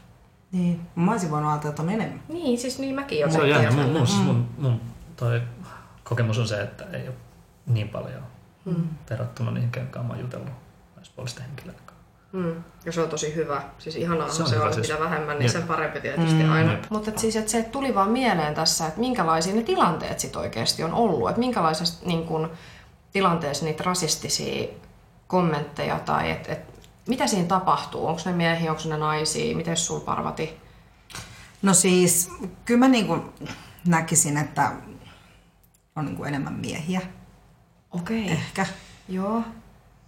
Niin. 0.51 0.81
Mä 0.95 1.11
olisin 1.11 1.31
voinut 1.31 1.51
ajatella, 1.51 1.69
että 1.69 1.81
on 1.81 1.89
enemmän. 1.89 2.21
Niin, 2.29 2.57
siis 2.57 2.79
niin 2.79 2.95
mäkin 2.95 3.19
jotenkin. 3.19 3.49
Se 3.53 3.57
on 3.57 3.63
jännä. 3.63 3.83
Mun, 3.83 3.91
mun, 3.91 4.25
mun, 4.25 4.47
mun 4.57 4.81
toi 5.15 5.41
kokemus 6.03 6.39
on 6.39 6.47
se, 6.47 6.61
että 6.61 6.83
ei 6.93 7.07
ole 7.07 7.15
niin 7.67 7.89
paljon 7.89 8.23
Mm. 8.65 8.87
verrattuna 9.09 9.51
niihin, 9.51 9.71
kenkaan 9.71 10.05
mä 10.05 10.13
oon 10.13 10.21
jutellut 10.21 10.49
naispuolisten 10.95 11.43
henkilöiden 11.45 11.81
kanssa. 11.85 11.97
Mm. 12.31 12.63
Ja 12.85 12.91
se 12.91 13.01
on 13.01 13.09
tosi 13.09 13.35
hyvä. 13.35 13.61
Siis 13.77 13.95
ihanaa 13.95 14.29
Se 14.29 14.35
se 14.35 14.43
on 14.43 14.49
se 14.49 14.55
hyvä 14.55 14.65
on 14.65 14.73
siis. 14.73 14.87
mitä 14.89 14.99
vähemmän, 15.03 15.35
niin 15.39 15.43
Jep. 15.45 15.51
sen 15.53 15.63
parempi 15.63 16.01
tietysti 16.01 16.43
Mm. 16.43 16.51
aina. 16.51 16.71
Jep. 16.71 16.83
Mutta 16.89 17.09
et 17.09 17.17
siis 17.19 17.35
et 17.35 17.49
se 17.49 17.63
tuli 17.63 17.95
vaan 17.95 18.09
mieleen 18.09 18.55
tässä, 18.55 18.87
että 18.87 18.99
minkälaisia 18.99 19.55
ne 19.55 19.63
tilanteet 19.63 20.19
sit 20.19 20.35
oikeasti 20.35 20.83
on 20.83 20.93
ollut. 20.93 21.29
Että 21.29 21.39
minkälaisessa 21.39 22.05
niin 22.05 22.25
kun, 22.25 22.51
tilanteessa 23.11 23.65
niitä 23.65 23.83
rasistisia 23.83 24.67
kommentteja 25.27 25.99
tai 25.99 26.31
et, 26.31 26.49
et, 26.49 26.59
mitä 27.07 27.27
siinä 27.27 27.47
tapahtuu? 27.47 28.07
Onko 28.07 28.21
ne 28.25 28.31
miehiä, 28.31 28.71
onko 28.71 28.83
ne 28.89 28.97
naisia? 28.97 29.55
Miten 29.55 29.77
sul 29.77 29.99
parvati? 29.99 30.57
No 31.61 31.73
siis, 31.73 32.29
kyllä 32.65 32.79
mä 32.79 32.87
niin 32.87 33.21
näkisin, 33.87 34.37
että 34.37 34.71
on 35.95 36.05
niin 36.05 36.15
kuin 36.17 36.27
enemmän 36.27 36.53
miehiä 36.53 37.01
Okei. 38.01 38.23
Okay. 38.23 38.33
ehkä. 38.35 38.65
Joo. 39.09 39.41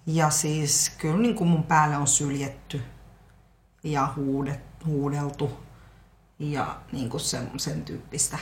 Ja 0.06 0.30
siis 0.30 0.92
kyllä 0.98 1.18
niin 1.18 1.36
kuin 1.36 1.50
mun 1.50 1.64
päälle 1.64 1.98
on 1.98 2.08
syljetty 2.08 2.82
ja 3.84 4.08
huudet, 4.16 4.60
huudeltu 4.86 5.52
ja 6.40 6.76
niin 6.92 7.10
kuin 7.10 7.22
sen, 7.22 7.52
sen 7.58 7.82
tyyppistä. 7.82 8.38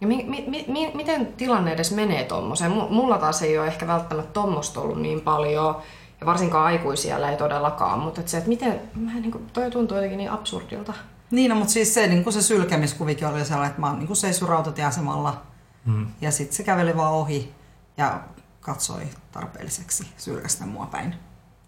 Ja 0.00 0.06
mi, 0.06 0.24
mi, 0.28 0.44
mi, 0.48 0.64
mi, 0.68 0.90
miten 0.94 1.26
tilanne 1.26 1.72
edes 1.72 1.92
menee 1.92 2.24
tommoseen? 2.24 2.72
Mu- 2.72 2.90
Mulla 2.92 3.18
taas 3.18 3.42
ei 3.42 3.58
ole 3.58 3.66
ehkä 3.66 3.86
välttämättä 3.86 4.32
tommosta 4.32 4.80
ollut 4.80 5.02
niin 5.02 5.20
paljon, 5.20 5.82
ja 6.20 6.26
varsinkaan 6.26 6.64
aikuisia 6.66 7.28
ei 7.30 7.36
todellakaan, 7.36 7.98
mutta 7.98 8.20
et 8.20 8.28
se, 8.28 8.36
että 8.36 8.48
miten, 8.48 8.80
mä 8.94 9.10
en, 9.10 9.22
niin 9.22 9.32
kuin, 9.32 9.46
toi 9.52 9.70
tuntuu 9.70 9.96
jotenkin 9.96 10.18
niin 10.18 10.30
absurdilta. 10.30 10.94
Niin, 11.30 11.48
no, 11.48 11.54
mutta 11.54 11.72
siis 11.72 11.94
se, 11.94 12.06
niin 12.06 12.22
kuin 12.24 12.32
se 12.32 12.42
sylkemiskuvikin 12.42 13.28
oli 13.28 13.44
sellainen, 13.44 13.70
että 13.70 13.80
mä 13.80 13.86
oon 13.86 13.98
niin 13.98 14.06
kuin 14.06 14.16
seissyt 14.16 14.48
rautatieasemalla 14.48 15.42
Mm. 15.84 16.06
ja 16.20 16.30
sitten 16.30 16.56
se 16.56 16.62
käveli 16.62 16.96
vaan 16.96 17.12
ohi 17.12 17.54
ja 17.96 18.20
katsoi 18.62 19.02
tarpeelliseksi 19.32 20.06
sylkästä 20.16 20.66
mua 20.66 20.86
päin. 20.86 21.14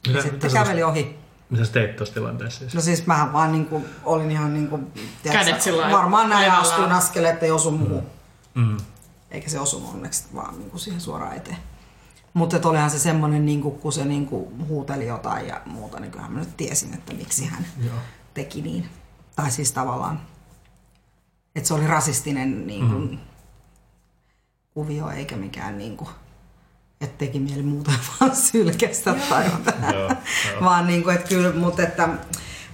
Mitä, 0.07 0.19
Ja 0.19 0.23
sitten 0.23 0.51
mitä, 0.51 0.65
käveli 0.65 0.83
ohi. 0.83 1.19
mitä 1.51 1.65
sä 1.65 1.73
teit 1.73 1.97
tuossa 1.97 2.15
tilanteessa 2.15 2.59
siis? 2.59 2.75
No 2.75 2.81
siis 2.81 3.07
mähän 3.07 3.33
vaan 3.33 3.53
niinku, 3.53 3.85
olin 4.05 4.31
ihan 4.31 4.55
niinku, 4.55 4.79
tiedätkö, 5.23 5.45
Kädet 5.45 5.63
sillä 5.63 5.81
lailla 5.81 5.99
varmaan 5.99 6.31
näin 6.31 6.53
astuin 6.53 6.93
askeleet, 6.93 7.35
että 7.35 7.47
ei 7.47 7.53
osu 7.53 7.71
muuhun. 7.71 8.07
Mm. 8.55 8.77
Eikä 9.31 9.51
se 9.51 9.61
osunut 9.61 9.95
onneksi 9.95 10.25
vaan 10.35 10.59
niinku 10.59 10.79
siihen 10.79 11.01
suoraan 11.01 11.37
eteen. 11.37 11.57
Mutta 12.35 12.69
olihan 12.69 12.91
se 12.91 12.99
semmoinen, 12.99 13.47
niinku, 13.47 13.71
kun 13.71 13.93
se 13.93 14.05
niinku 14.05 14.53
huuteli 14.69 15.07
jotain 15.07 15.47
ja 15.47 15.61
muuta, 15.67 16.01
niin 16.01 16.11
kyllähän 16.11 16.33
mä 16.33 16.41
nyt 16.41 16.57
tiesin, 16.57 16.95
että 16.95 17.15
miksi 17.15 17.47
hän 17.47 17.67
Joo. 17.85 17.95
teki 18.35 18.63
niin. 18.63 18.89
Tai 19.37 19.51
siis 19.51 19.73
tavallaan, 19.73 20.21
että 21.55 21.69
se 21.69 21.75
oli 21.75 21.87
rasistinen 21.87 22.67
niinku, 22.67 22.99
mm. 22.99 23.19
kuvio 24.75 25.11
eikä 25.11 25.37
mikään 25.37 25.79
niinku, 25.79 26.09
että 27.05 27.19
teki 27.19 27.41
mieli 27.41 27.63
muuta 27.63 27.93
vaan 28.21 28.37
sylkästä 28.37 29.15
tai 29.29 29.45
jotain. 29.45 29.95
Joo, 29.95 30.09
joo. 30.09 30.61
Vaan 30.61 30.87
niinku, 30.87 31.11
että 31.11 31.29
kyllä, 31.29 31.53
mutta 31.53 31.83
että 31.83 32.09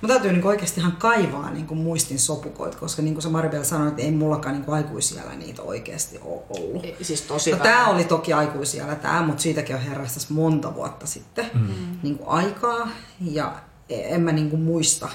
Mun 0.01 0.09
täytyy 0.09 0.33
niinku 0.33 0.49
oikeasti 0.49 0.81
ihan 0.81 0.97
kaivaa 0.97 1.51
niinku 1.51 1.75
muistin 1.75 2.19
sopukoita, 2.19 2.79
koska 2.79 3.03
niin 3.03 3.15
kuin 3.15 3.23
se 3.23 3.29
Maribel 3.29 3.65
sanoi, 3.65 3.89
että 3.89 4.03
ei 4.03 4.11
mullakaan 4.11 4.55
niinku 4.55 4.73
aikuisiellä 4.73 5.35
niitä 5.35 5.63
oikeasti 5.63 6.19
ole 6.23 6.43
ollut. 6.49 6.87
Siis 7.03 7.23
tosi 7.23 7.51
No, 7.51 7.59
tämä 7.59 7.89
oli 7.89 8.05
toki 8.05 8.33
aikuisiellä 8.33 8.95
tämä, 8.95 9.23
mutta 9.23 9.43
siitäkin 9.43 9.77
on 9.77 9.83
herrastas 9.83 10.31
monta 10.31 10.75
vuotta 10.75 11.07
sitten 11.07 11.51
mm. 11.55 11.99
niin 12.03 12.19
kuin 12.19 12.29
aikaa. 12.29 12.89
Ja 13.21 13.55
en 13.89 14.21
mä 14.21 14.33
niin 14.33 14.51
kuin 14.51 14.63
muista. 14.63 15.09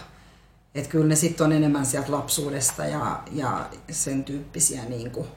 Että 0.76 0.90
kyllä 0.90 1.08
ne 1.08 1.16
sitten 1.16 1.46
on 1.46 1.52
enemmän 1.52 1.86
sieltä 1.86 2.12
lapsuudesta 2.12 2.86
ja, 2.86 3.20
ja 3.32 3.70
sen 3.92 4.24
tyyppisiä 4.24 4.86
niin 4.86 5.12
kuin 5.12 5.28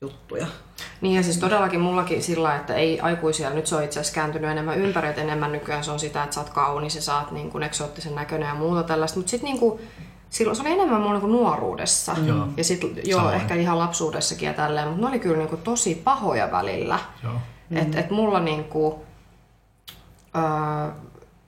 juttuja. 0.00 0.46
Niin 1.00 1.16
ja 1.16 1.22
siis 1.22 1.38
todellakin 1.38 1.80
mullakin 1.80 2.22
sillä, 2.22 2.56
että 2.56 2.74
ei 2.74 3.00
aikuisia, 3.00 3.50
nyt 3.50 3.66
se 3.66 3.76
on 3.76 3.84
itse 3.84 4.00
asiassa 4.00 4.14
kääntynyt 4.14 4.50
enemmän 4.50 4.78
ympäri, 4.78 5.08
että 5.08 5.20
enemmän 5.20 5.52
nykyään 5.52 5.84
se 5.84 5.90
on 5.90 6.00
sitä, 6.00 6.22
että 6.22 6.34
sä 6.34 6.40
oot 6.40 6.50
kaunis 6.50 6.96
ja 6.96 7.02
sä 7.02 7.18
oot 7.18 7.30
niin 7.30 7.50
kuin 7.50 7.62
eksoottisen 7.62 8.14
näköinen 8.14 8.48
ja 8.48 8.54
muuta 8.54 8.82
tällaista, 8.82 9.18
mutta 9.18 9.30
sitten 9.30 9.48
niin 9.48 9.58
kuin, 9.58 9.80
silloin 10.30 10.56
se 10.56 10.62
oli 10.62 10.72
enemmän 10.72 11.00
mulla 11.00 11.12
niin 11.12 11.20
kuin 11.20 11.32
nuoruudessa 11.32 12.16
Joo. 12.26 12.48
ja 12.56 12.64
sitten 12.64 12.90
joo, 13.04 13.18
Samoin. 13.18 13.36
ehkä 13.36 13.54
ihan 13.54 13.78
lapsuudessakin 13.78 14.46
ja 14.46 14.54
tälleen, 14.54 14.88
mutta 14.88 15.02
ne 15.02 15.08
oli 15.08 15.18
kyllä 15.18 15.36
niin 15.36 15.48
kuin 15.48 15.62
tosi 15.62 15.94
pahoja 16.04 16.50
välillä. 16.50 16.98
Joo. 17.22 17.32
Mm. 17.70 17.76
Et, 17.76 17.94
et 17.94 18.10
mulla 18.10 18.40
niinku, 18.40 19.02
öö, 20.36 20.92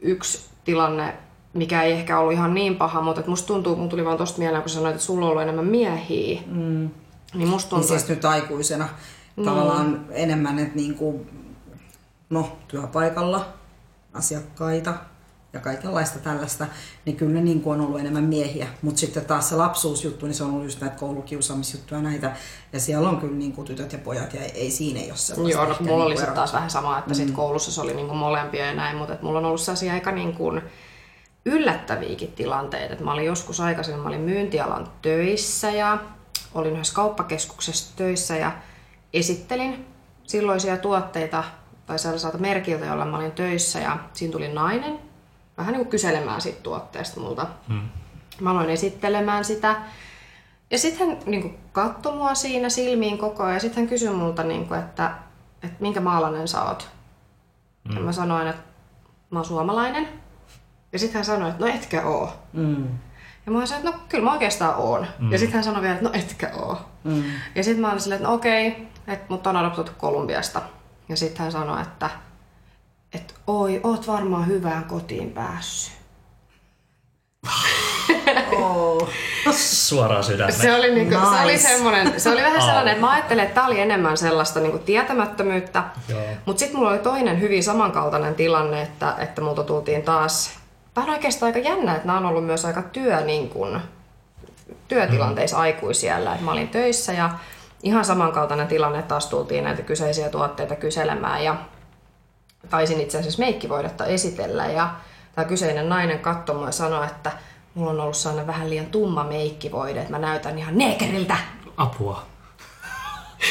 yksi 0.01 0.51
tilanne, 0.65 1.15
mikä 1.53 1.83
ei 1.83 1.93
ehkä 1.93 2.19
ollut 2.19 2.33
ihan 2.33 2.55
niin 2.55 2.77
paha, 2.77 3.03
mutta 3.03 3.21
et 3.21 3.27
musta 3.27 3.47
tuntuu, 3.47 3.77
mun 3.77 3.89
tuli 3.89 4.05
vaan 4.05 4.19
tosta 4.19 4.39
mieleen, 4.39 4.63
kun 4.63 4.71
sanoit, 4.71 4.95
että 4.95 5.07
sulla 5.07 5.27
on 5.27 5.31
ollut 5.31 5.43
enemmän 5.43 5.67
miehiä, 5.67 6.41
mm. 6.47 6.91
Niin 7.35 7.49
musta 7.49 7.77
Niin 7.77 7.81
tuntuu, 7.81 7.99
siis 7.99 8.09
nyt 8.09 8.25
aikuisena 8.25 8.89
tavallaan 9.45 10.07
enemmän, 10.11 10.59
että 10.59 10.77
niin 10.77 10.95
kuin, 10.95 11.31
no, 12.31 12.59
työpaikalla 12.69 13.49
asiakkaita 14.13 14.95
ja 15.53 15.61
kaikenlaista 15.61 16.19
tällaista, 16.19 16.67
niin 17.05 17.17
kyllä 17.17 17.33
ne 17.33 17.41
niin 17.41 17.61
kuin 17.61 17.81
on 17.81 17.87
ollut 17.87 18.01
enemmän 18.01 18.25
miehiä. 18.25 18.69
Mutta 18.83 19.01
sitten 19.01 19.25
taas 19.25 19.49
se 19.49 19.57
lapsuusjuttu, 19.57 20.27
niin 20.27 20.35
se 20.35 20.45
on 20.45 20.51
ollut 20.51 20.65
just 20.65 20.81
näitä 20.81 20.97
koulukiusaamisjuttuja 20.97 22.03
näitä. 22.03 22.37
Ja 22.73 22.81
siellä 22.81 23.09
on 23.09 23.17
kyllä 23.17 23.37
niin 23.37 23.53
kuin 23.53 23.65
tytöt 23.65 23.93
ja 23.93 23.99
pojat 23.99 24.35
ja 24.35 24.41
ei, 24.41 24.71
siinä 24.71 25.01
ei 25.01 25.11
ole 25.11 25.17
sellaista. 25.17 25.59
Joo, 25.59 25.69
no, 25.69 25.77
mulla 25.81 26.05
oli 26.05 26.05
niinku 26.05 26.21
sitten 26.21 26.35
taas 26.35 26.53
vähän 26.53 26.71
sama, 26.71 26.99
että 26.99 27.11
mm. 27.11 27.15
sit 27.15 27.31
koulussa 27.31 27.73
se 27.73 27.81
oli 27.81 27.95
niinku 27.95 28.15
molempia 28.15 28.67
ja 28.67 28.75
näin, 28.75 28.97
mutta 28.97 29.15
et 29.15 29.23
mulla 29.23 29.39
on 29.39 29.45
ollut 29.45 29.61
sellaisia 29.61 29.93
aika 29.93 30.13
niinku 30.13 30.53
yllättäviäkin 31.45 32.33
tilanteita. 32.33 32.95
Et 32.95 33.01
mä 33.01 33.13
olin 33.13 33.27
joskus 33.27 33.61
aikaisemmin, 33.61 34.03
mä 34.03 34.09
olin 34.09 34.21
myyntialan 34.21 34.89
töissä 35.03 35.71
ja 35.71 35.99
olin 36.55 36.73
yhdessä 36.73 36.95
kauppakeskuksessa 36.95 37.97
töissä 37.97 38.37
ja 38.37 38.53
esittelin 39.13 39.87
silloisia 40.27 40.77
tuotteita 40.77 41.45
tai 41.87 41.99
sellaiselta 41.99 42.39
merkiltä, 42.39 42.87
jolla 42.87 43.05
mä 43.05 43.17
olin 43.17 43.33
töissä 43.33 43.79
ja 43.79 43.99
siinä 44.13 44.33
tuli 44.33 44.49
nainen 44.49 44.99
vähän 45.57 45.73
niin 45.73 45.81
kuin 45.81 45.91
kyselemään 45.91 46.41
siitä 46.41 46.63
tuotteesta 46.63 47.21
multa. 47.21 47.47
Mm. 47.69 47.89
Mä 48.41 48.51
aloin 48.51 48.71
esittelemään 48.71 49.45
sitä. 49.45 49.77
Ja 50.71 50.79
sitten 50.79 51.09
hän 51.09 51.19
niin 51.27 51.59
katsoi 51.73 52.17
mua 52.17 52.35
siinä 52.35 52.69
silmiin 52.69 53.19
koko 53.19 53.43
ajan 53.43 53.55
ja 53.55 53.61
sitten 53.61 53.83
hän 53.83 53.89
kysyi 53.89 54.11
multa, 54.11 54.43
niin 54.43 54.69
kuin, 54.69 54.81
että, 54.81 55.15
että 55.63 55.77
minkä 55.81 56.01
maalainen 56.01 56.49
sä 56.49 56.63
oot. 56.63 56.89
Mm. 57.89 57.97
Ja 57.97 58.01
mä 58.03 58.13
sanoin, 58.13 58.49
että 58.49 58.63
mä 59.31 59.39
oon 59.39 59.47
suomalainen. 59.47 60.09
Ja 60.93 60.99
sitten 60.99 61.15
hän 61.15 61.25
sanoi, 61.25 61.51
että 61.51 61.65
no 61.67 61.73
etkä 61.73 62.03
oo. 62.03 62.33
Mm. 62.53 62.89
Ja 63.47 63.53
mä 63.53 63.67
sanoin, 63.67 63.87
että 63.87 63.99
no 63.99 64.05
kyllä 64.09 64.25
mä 64.25 64.33
oikeastaan 64.33 64.75
oon. 64.77 65.07
Mm. 65.19 65.33
Ja 65.33 65.39
sitten 65.39 65.55
hän 65.55 65.65
sanoi 65.65 65.83
vielä, 65.83 65.95
että 65.95 66.09
no 66.09 66.15
etkä 66.15 66.51
oo. 66.57 66.81
Mm. 67.05 67.25
Ja 67.55 67.65
sitten 67.65 67.81
mä 67.81 67.89
olin 67.89 68.01
silleen, 68.01 68.17
että 68.17 68.29
no 68.29 68.35
okei, 68.35 68.89
että 69.07 69.27
mut 69.29 69.47
on 69.47 69.57
adoptoitu 69.57 69.93
Kolumbiasta. 69.99 70.63
Ja 71.09 71.17
sitten 71.17 71.43
hän 71.43 71.53
sanoi, 71.53 71.83
että, 71.83 72.11
että 73.13 73.35
oi, 73.47 73.81
oot 73.83 74.07
varmaan 74.07 74.47
hyvään 74.47 74.85
kotiin 74.85 75.31
päässyt. 75.31 76.01
Oh. 78.63 79.09
Suoraan 79.57 80.25
sydämeen. 80.25 80.61
Se 80.61 80.75
oli, 80.75 80.95
niinku, 80.95 81.15
nice. 81.15 81.31
se 81.37 81.43
oli 81.43 81.53
Nice. 81.53 81.69
semmoinen, 81.69 82.21
se 82.21 82.31
oli 82.31 82.43
vähän 82.43 82.63
sellainen, 82.63 82.93
että 82.93 83.07
mä 83.07 83.13
ajattelin, 83.13 83.45
että 83.45 83.55
tää 83.55 83.67
oli 83.67 83.81
enemmän 83.81 84.17
sellaista 84.17 84.61
niinku 84.61 84.79
tietämättömyyttä. 84.79 85.85
Mutta 86.47 86.61
sitten 86.61 86.77
mulla 86.79 86.91
oli 86.91 86.99
toinen 86.99 87.41
hyvin 87.41 87.65
samankaltainen 87.65 88.35
tilanne, 88.35 88.83
että, 88.83 89.15
että 89.19 89.41
multa 89.41 89.65
tultiin 89.65 90.03
taas... 90.03 90.60
Tämä 91.01 91.13
on 91.13 91.17
oikeastaan 91.17 91.55
aika 91.55 91.69
jännä, 91.69 91.95
että 91.95 92.07
nämä 92.07 92.19
on 92.19 92.27
ollut 92.27 92.47
myös 92.47 92.65
aika 92.65 92.83
työ, 92.83 93.21
niin 93.21 93.49
kun, 93.49 93.81
työtilanteissa 94.89 95.57
mm. 95.57 95.63
aikuisiellä. 95.63 96.33
Että 96.33 96.45
mä 96.45 96.53
olin 96.53 96.69
töissä 96.69 97.13
ja 97.13 97.31
ihan 97.83 98.05
samankaltainen 98.05 98.69
tilanne, 98.69 98.99
että 98.99 99.09
taas 99.09 99.27
tultiin 99.27 99.65
näitä 99.65 99.83
kyseisiä 99.83 100.29
tuotteita 100.29 100.77
kyselemään 100.77 101.45
ja 101.45 101.57
taisin 102.71 103.01
itse 103.01 103.19
asiassa 103.19 103.39
meikkivoidetta 103.39 104.05
esitellä 104.05 104.67
ja 104.67 104.91
tämä 105.35 105.45
kyseinen 105.45 105.89
nainen 105.89 106.19
katsoi 106.19 106.67
ja 106.67 106.73
sanoi, 106.73 107.07
että 107.07 107.33
mulla 107.75 107.91
on 107.91 108.01
ollut 108.01 108.17
sellainen 108.17 108.47
vähän 108.47 108.71
liian 108.71 108.87
tumma 108.87 109.25
meikkivoide, 109.25 110.01
että 110.01 110.13
mä 110.13 110.19
näytän 110.19 110.59
ihan 110.59 110.79
neekeriltä. 110.79 111.37
Apua. 111.77 112.30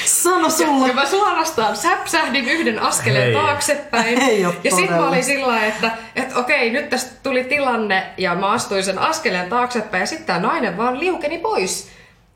Sano 0.06 0.50
sulle. 0.50 0.88
Ja 0.88 0.94
mä 0.94 1.06
suorastaan 1.06 1.76
säpsähdin 1.76 2.46
yhden 2.46 2.80
askeleen 2.80 3.24
Hei. 3.24 3.34
taaksepäin. 3.34 4.22
Ei 4.22 4.42
ja 4.42 4.52
sitten 4.76 4.98
mä 4.98 5.08
olin 5.08 5.24
sillä 5.24 5.48
lailla, 5.48 5.66
että, 5.66 5.92
että 6.16 6.40
okei, 6.40 6.70
nyt 6.70 6.90
tästä 6.90 7.12
tuli 7.24 7.44
tilanne 7.44 8.04
ja 8.18 8.36
mä 8.36 8.50
astuin 8.52 8.84
sen 8.84 9.00
askeleen 9.00 9.50
taaksepäin 9.50 10.02
ja 10.02 10.08
sitten 10.08 10.26
tämä 10.26 10.40
nainen 10.40 10.78
vaan 10.78 11.00
liukeni 11.00 11.38
pois. 11.38 11.90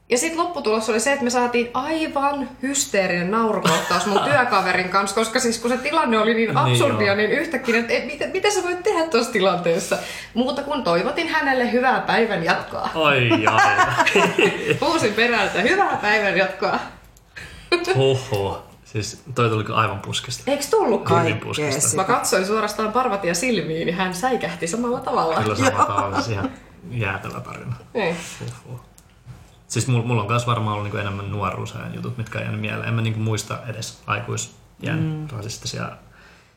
Ja 0.09 0.17
sitten 0.17 0.39
lopputulos 0.39 0.89
oli 0.89 0.99
se, 0.99 1.11
että 1.11 1.23
me 1.23 1.29
saatiin 1.29 1.69
aivan 1.73 2.49
hysteerinen 2.61 3.31
naurukohtaus 3.31 4.05
mun 4.05 4.19
työkaverin 4.29 4.89
kanssa, 4.89 5.15
koska 5.15 5.39
siis 5.39 5.59
kun 5.59 5.71
se 5.71 5.77
tilanne 5.77 6.19
oli 6.19 6.33
niin 6.33 6.57
absurdia, 6.57 7.15
niin, 7.15 7.29
niin 7.29 7.41
yhtäkkiä, 7.41 7.79
että 7.79 7.93
et, 7.93 8.05
mitä, 8.05 8.27
mitä 8.27 8.49
sä 8.49 8.63
voit 8.63 8.83
tehdä 8.83 9.07
tuossa 9.07 9.31
tilanteessa? 9.31 9.97
Muuta 10.33 10.63
kuin 10.63 10.83
toivotin 10.83 11.27
hänelle 11.27 11.71
hyvää 11.71 12.01
päivän 12.01 12.43
jatkoa. 12.43 12.89
Oi, 12.95 13.29
ai. 13.47 13.75
Puhusin 14.79 15.13
perältä, 15.13 15.61
hyvää 15.61 15.97
päivän 16.01 16.37
jatkoa. 16.37 16.79
Huhhuh. 17.95 18.57
Siis 18.85 19.23
toi 19.35 19.49
tuli 19.49 19.65
aivan 19.73 19.99
puskista. 19.99 20.51
Eikö? 20.51 20.63
Hyvin 21.19 21.39
puskista. 21.39 21.95
Mä 21.95 22.03
katsoin 22.03 22.45
suorastaan 22.45 22.91
Parvatia 22.91 23.33
silmiin, 23.33 23.85
niin 23.85 23.95
hän 23.95 24.15
säikähti 24.15 24.67
samalla 24.67 24.99
tavalla. 24.99 25.35
Kyllä 25.35 25.55
samalla 25.55 25.85
tavalla 25.95 26.15
siis 26.15 26.27
ihan 26.27 26.51
jäätävä 26.91 27.39
tarina. 27.39 27.75
Niin. 27.93 28.15
Siis 29.67 29.87
mulla, 29.87 30.05
mulla 30.05 30.21
on 30.21 30.27
myös 30.27 30.47
varmaan 30.47 30.73
ollut 30.73 30.83
niinku 30.83 30.97
enemmän 30.97 31.31
nuoruusajan 31.31 31.95
jutut, 31.95 32.17
mitkä 32.17 32.37
on 32.37 32.43
jäänyt 32.43 32.61
mieleen. 32.61 32.87
En 32.87 32.93
mä 32.93 33.01
niinku 33.01 33.19
muista 33.19 33.57
edes 33.67 34.01
aikuisjään 34.07 34.99
mm. 34.99 35.27
rasistisia 35.37 35.91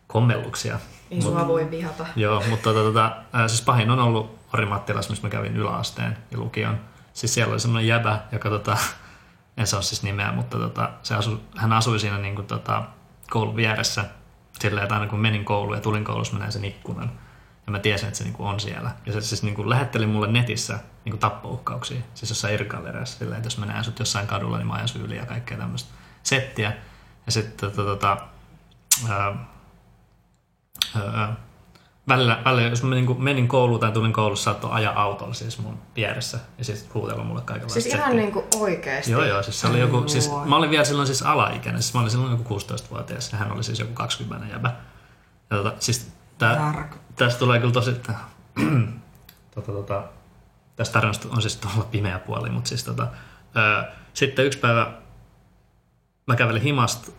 kommelluksia. 0.06 0.78
Ei 1.10 1.22
sua 1.22 1.48
voi 1.48 1.70
vihata. 1.70 2.06
Joo, 2.16 2.42
mutta 2.50 2.72
tota, 2.72 2.82
tota, 2.82 3.48
siis 3.48 3.62
pahin 3.62 3.90
on 3.90 3.98
ollut 3.98 4.38
Orimattilassa, 4.54 5.10
missä 5.10 5.26
mä 5.26 5.30
kävin 5.30 5.56
yläasteen 5.56 6.16
ja 6.30 6.38
lukion. 6.38 6.80
Siis 7.12 7.34
siellä 7.34 7.52
oli 7.52 7.60
semmoinen 7.60 7.88
jäbä, 7.88 8.20
joka 8.32 8.50
tota, 8.50 8.76
en 9.56 9.66
saa 9.66 9.82
siis 9.82 10.02
nimeä, 10.02 10.32
mutta 10.32 10.58
tota, 10.58 10.90
se 11.02 11.14
asu, 11.14 11.40
hän 11.56 11.72
asui 11.72 12.00
siinä 12.00 12.18
niin 12.18 12.34
kuin, 12.34 12.46
tota, 12.46 12.82
koulun 13.30 13.56
vieressä 13.56 14.04
silleen, 14.60 14.82
että 14.82 14.94
aina 14.94 15.06
kun 15.06 15.20
menin 15.20 15.44
kouluun 15.44 15.76
ja 15.76 15.82
tulin 15.82 16.04
koulussa, 16.04 16.32
mä 16.32 16.38
näin 16.38 16.52
sen 16.52 16.64
ikkunan. 16.64 17.12
Ja 17.66 17.72
mä 17.72 17.78
tiesin, 17.78 18.06
että 18.06 18.18
se 18.18 18.24
niin 18.24 18.34
kuin 18.34 18.48
on 18.48 18.60
siellä. 18.60 18.90
Ja 19.06 19.12
se 19.12 19.20
siis 19.20 19.42
niin 19.42 19.54
kuin 19.54 19.70
lähetteli 19.70 20.06
mulle 20.06 20.26
netissä 20.26 20.78
niin 21.04 21.10
kuin 21.10 21.20
tappouhkauksia. 21.20 22.00
Siis 22.14 22.30
jossain 22.30 22.54
irkalereissa 22.54 23.18
silleen, 23.18 23.36
että 23.36 23.46
jos 23.46 23.58
mä 23.58 23.66
näen 23.66 23.84
sut 23.84 23.98
jossain 23.98 24.26
kadulla, 24.26 24.58
niin 24.58 24.66
mä 24.66 24.74
ajan 24.74 24.88
yli 25.04 25.16
ja 25.16 25.26
kaikkea 25.26 25.58
tämmöistä 25.58 25.90
settiä. 26.22 26.72
Ja 27.26 27.32
sitten 27.32 27.70
tota, 27.70 27.82
tota, 27.82 28.16
välillä, 32.08 32.42
välillä, 32.44 32.68
jos 32.68 32.82
mä 32.82 32.88
menin, 32.88 33.22
menin 33.22 33.48
kouluun 33.48 33.80
tai 33.80 33.92
tulin 33.92 34.12
koulussa, 34.12 34.44
saattoi 34.44 34.70
ajaa 34.72 35.02
autolla 35.02 35.34
siis 35.34 35.58
mun 35.58 35.78
vieressä 35.96 36.38
ja 36.58 36.64
siis 36.64 36.86
huutella 36.94 37.24
mulle 37.24 37.40
kaikenlaista 37.40 37.80
Siis 37.80 37.94
ihan 37.94 38.16
niinku 38.16 38.44
oikeesti. 38.60 39.12
Joo, 39.12 39.24
joo, 39.24 39.42
siis 39.42 39.60
se 39.60 39.66
oli 39.66 39.80
joku, 39.80 40.08
siis 40.08 40.30
mä 40.44 40.56
olin 40.56 40.70
vielä 40.70 40.84
silloin 40.84 41.06
siis 41.06 41.22
alaikäinen, 41.22 41.82
siis 41.82 41.94
mä 41.94 42.00
olin 42.00 42.10
silloin 42.10 42.30
joku 42.30 42.58
16-vuotias 42.58 43.32
ja 43.32 43.38
hän 43.38 43.52
oli 43.52 43.64
siis 43.64 43.78
joku 43.78 43.92
20 43.92 44.46
jäbä. 44.52 44.72
Ja 45.50 45.56
tota, 45.56 45.72
siis 45.78 46.12
tää, 46.38 46.88
tästä 47.16 47.38
tulee 47.38 47.58
kyllä 47.58 47.72
tosi, 47.72 47.92
tota, 49.54 49.72
tota, 49.72 50.02
tästä 50.76 50.92
tarinasta 50.92 51.28
on 51.30 51.42
siis 51.42 51.56
tuolla 51.56 51.88
pimeä 51.90 52.18
puoli, 52.18 52.50
mutta 52.50 52.68
siis 52.68 52.84
tota, 52.84 53.06
ää, 53.54 53.92
sitten 54.14 54.46
yksi 54.46 54.58
päivä 54.58 54.92
mä 56.26 56.36
kävelin 56.36 56.62
himasta, 56.62 57.12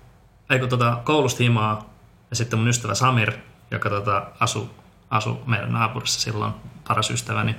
ei 0.49 0.59
kun 0.59 0.69
tota, 0.69 0.97
koulusta 1.03 1.43
himaa 1.43 1.93
ja 2.29 2.35
sitten 2.35 2.59
mun 2.59 2.67
ystävä 2.67 2.95
Samir, 2.95 3.33
joka 3.71 3.89
tota, 3.89 4.27
asui 4.39 4.69
asu 5.09 5.41
meidän 5.45 5.73
naapurissa 5.73 6.19
silloin, 6.21 6.53
paras 6.87 7.09
ystäväni, 7.09 7.55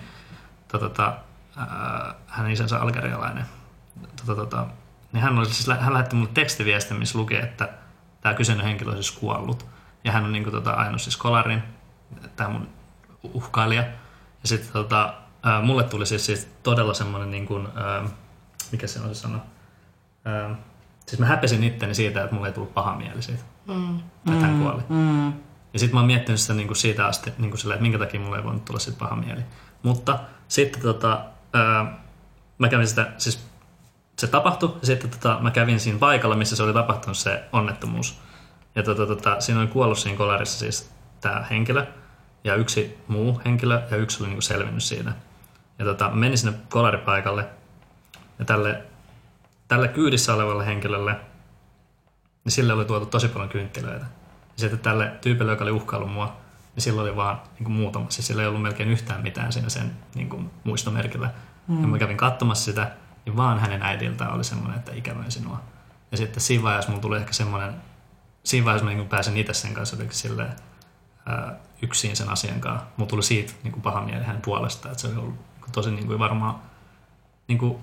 tota, 0.69 0.89
tota, 0.89 1.15
ää, 1.57 2.15
hänen 2.27 2.53
isänsä 2.53 2.81
algerialainen, 2.81 3.45
tota, 4.17 4.35
tota, 4.35 4.67
niin 5.13 5.23
hän, 5.23 5.39
oli 5.39 5.47
siis, 5.47 5.79
hän 5.81 5.93
lähetti 5.93 6.17
mulle 6.17 6.31
tekstiviestin, 6.35 6.97
missä 6.97 7.19
luki, 7.19 7.37
että 7.37 7.69
tämä 8.21 8.35
kyseinen 8.35 8.67
henkilö 8.67 8.91
on 8.91 8.97
siis 8.97 9.19
kuollut. 9.19 9.67
Ja 10.05 10.13
hän 10.13 10.25
on 10.25 10.33
niin 10.33 10.43
kuin, 10.45 10.55
tota, 10.55 10.71
ainoa 10.71 10.99
siis 10.99 11.17
kolarin, 11.17 11.63
tämä 12.37 12.51
mun 12.51 12.69
uhkailija. 13.23 13.83
Ja 14.43 14.49
sitten 14.49 14.73
tota, 14.73 15.15
ää, 15.43 15.63
mulle 15.63 15.85
tuli 15.85 16.07
siis, 16.07 16.27
siis 16.27 16.49
todella 16.63 16.95
semmoinen, 16.95 17.31
niin 17.31 17.47
kuin, 17.47 17.69
ää, 17.77 18.05
mikä 18.73 18.87
se 18.87 19.01
on 19.01 19.09
se 19.09 19.15
sana, 19.15 19.39
ää, 20.25 20.55
siis 21.07 21.21
mä 21.21 21.27
häpesin 21.27 21.65
itteni 21.65 21.95
siitä, 21.95 22.23
että 22.23 22.35
mulle 22.35 22.49
ei 22.49 22.55
tullut 22.55 22.75
paha 22.75 22.97
mieli 22.97 23.23
siitä, 23.23 23.43
Mm. 23.67 23.99
että 23.99 24.47
hän 24.47 24.61
kuoli. 24.61 24.83
Mm. 24.89 25.33
Ja 25.73 25.79
sitten 25.79 25.95
mä 25.95 26.01
oon 26.01 26.07
miettinyt 26.07 26.41
sitä 26.41 26.55
niin 26.55 26.67
kuin 26.67 26.77
siitä 26.77 27.07
asti, 27.07 27.33
niin 27.39 27.51
kuin 27.51 27.61
sillä, 27.61 27.75
että 27.75 27.83
minkä 27.83 27.99
takia 27.99 28.21
mulle 28.21 28.37
ei 28.37 28.45
voinut 28.45 28.65
tulla 28.65 28.81
siitä 28.81 28.99
paha 28.99 29.17
mieli. 29.17 29.41
Mutta 29.83 30.19
sitten 30.49 30.83
tota, 30.83 31.25
mä 32.59 32.69
kävin 32.69 32.89
sitä, 32.89 33.13
siis 33.19 33.49
se 34.19 34.27
tapahtui, 34.27 34.77
ja 34.81 34.87
sitten 34.87 35.11
tota, 35.11 35.39
mä 35.41 35.51
kävin 35.51 35.81
siinä 35.81 35.99
paikalla, 35.99 36.37
missä 36.37 36.57
se 36.57 36.63
oli 36.63 36.73
tapahtunut 36.73 37.17
se 37.17 37.45
onnettomuus. 37.53 38.21
Ja 38.75 38.83
tota, 38.83 39.07
tota, 39.07 39.41
siinä 39.41 39.61
oli 39.61 39.69
kuollut 39.69 39.99
siinä 39.99 40.19
kolarissa 40.19 40.59
siis 40.59 40.91
tämä 41.21 41.47
henkilö, 41.51 41.87
ja 42.45 42.55
yksi 42.55 42.99
muu 43.09 43.41
henkilö, 43.45 43.83
ja 43.91 43.97
yksi 43.97 44.23
oli 44.23 44.29
niin 44.29 44.37
kuin 44.37 44.43
selvinnyt 44.43 44.83
siitä. 44.83 45.13
Ja 45.79 45.85
tota, 45.85 46.11
menin 46.11 46.39
sinne 46.39 46.59
kolaripaikalle, 46.69 47.47
ja 48.39 48.45
tälle, 48.45 48.83
tälle 49.69 49.89
kyydissä 49.89 50.35
olevalle 50.35 50.67
henkilölle, 50.67 51.17
niin 52.45 52.53
sille 52.53 52.73
oli 52.73 52.85
tuotu 52.85 53.07
tosi 53.07 53.29
paljon 53.29 53.49
kynttilöitä. 53.49 54.07
Ja 54.59 54.61
sitten 54.61 54.79
tälle 54.79 55.13
tyypille, 55.21 55.51
joka 55.51 55.65
oli 55.65 55.71
uhkaillut 55.71 56.13
mua, 56.13 56.37
niin 56.75 56.83
sillä 56.83 57.03
oli 57.03 57.17
vaan 57.17 57.41
niin 57.55 57.65
kuin 57.65 57.73
muutama. 57.73 58.11
Siis 58.11 58.27
sillä 58.27 58.43
ei 58.43 58.49
ollut 58.49 58.63
melkein 58.63 58.89
yhtään 58.89 59.23
mitään 59.23 59.53
siinä 59.53 59.69
sen 59.69 59.93
niin 60.15 60.29
kuin, 60.29 60.51
muistomerkillä. 60.65 61.31
Mm. 61.69 61.83
Ja 61.83 61.89
mä 61.89 61.99
kävin 61.99 62.17
katsomassa 62.17 62.65
sitä, 62.65 62.91
niin 63.27 63.37
vaan 63.37 63.59
hänen 63.59 63.83
äidiltään 63.83 64.33
oli 64.33 64.45
semmoinen, 64.45 64.79
että 64.79 64.93
ikävöin 64.93 65.31
sinua. 65.31 65.61
Ja 66.11 66.17
sitten 66.17 66.41
siinä 66.41 66.63
vaiheessa 66.63 66.91
mulla 66.91 67.03
tuli 67.03 67.17
ehkä 67.17 67.33
semmoinen, 67.33 67.75
siinä 68.43 68.65
vaiheessa 68.65 68.85
mä 68.85 68.91
niin 68.91 68.99
kuin 68.99 69.09
pääsin 69.09 69.37
itse 69.37 69.55
sen 69.55 69.75
kanssa 69.75 69.95
jotenkin 69.95 70.17
silleen, 70.17 70.53
ää, 71.27 71.55
yksin 71.83 72.17
sen 72.17 72.29
asian 72.29 72.61
kanssa. 72.61 72.87
Mulla 72.97 73.11
tuli 73.11 73.23
siitä 73.23 73.53
niin 73.63 73.73
kuin 73.73 73.83
paha 73.83 74.01
mieli 74.01 74.25
hänen 74.25 74.43
puolestaan, 74.43 74.93
että 74.93 75.03
se 75.03 75.09
oli 75.09 75.17
ollut 75.17 75.35
niin 75.35 75.73
tosi 75.73 75.91
niin 75.91 76.07
kuin 76.07 76.19
varmaan 76.19 76.55
niin 77.49 77.59
kuin 77.59 77.79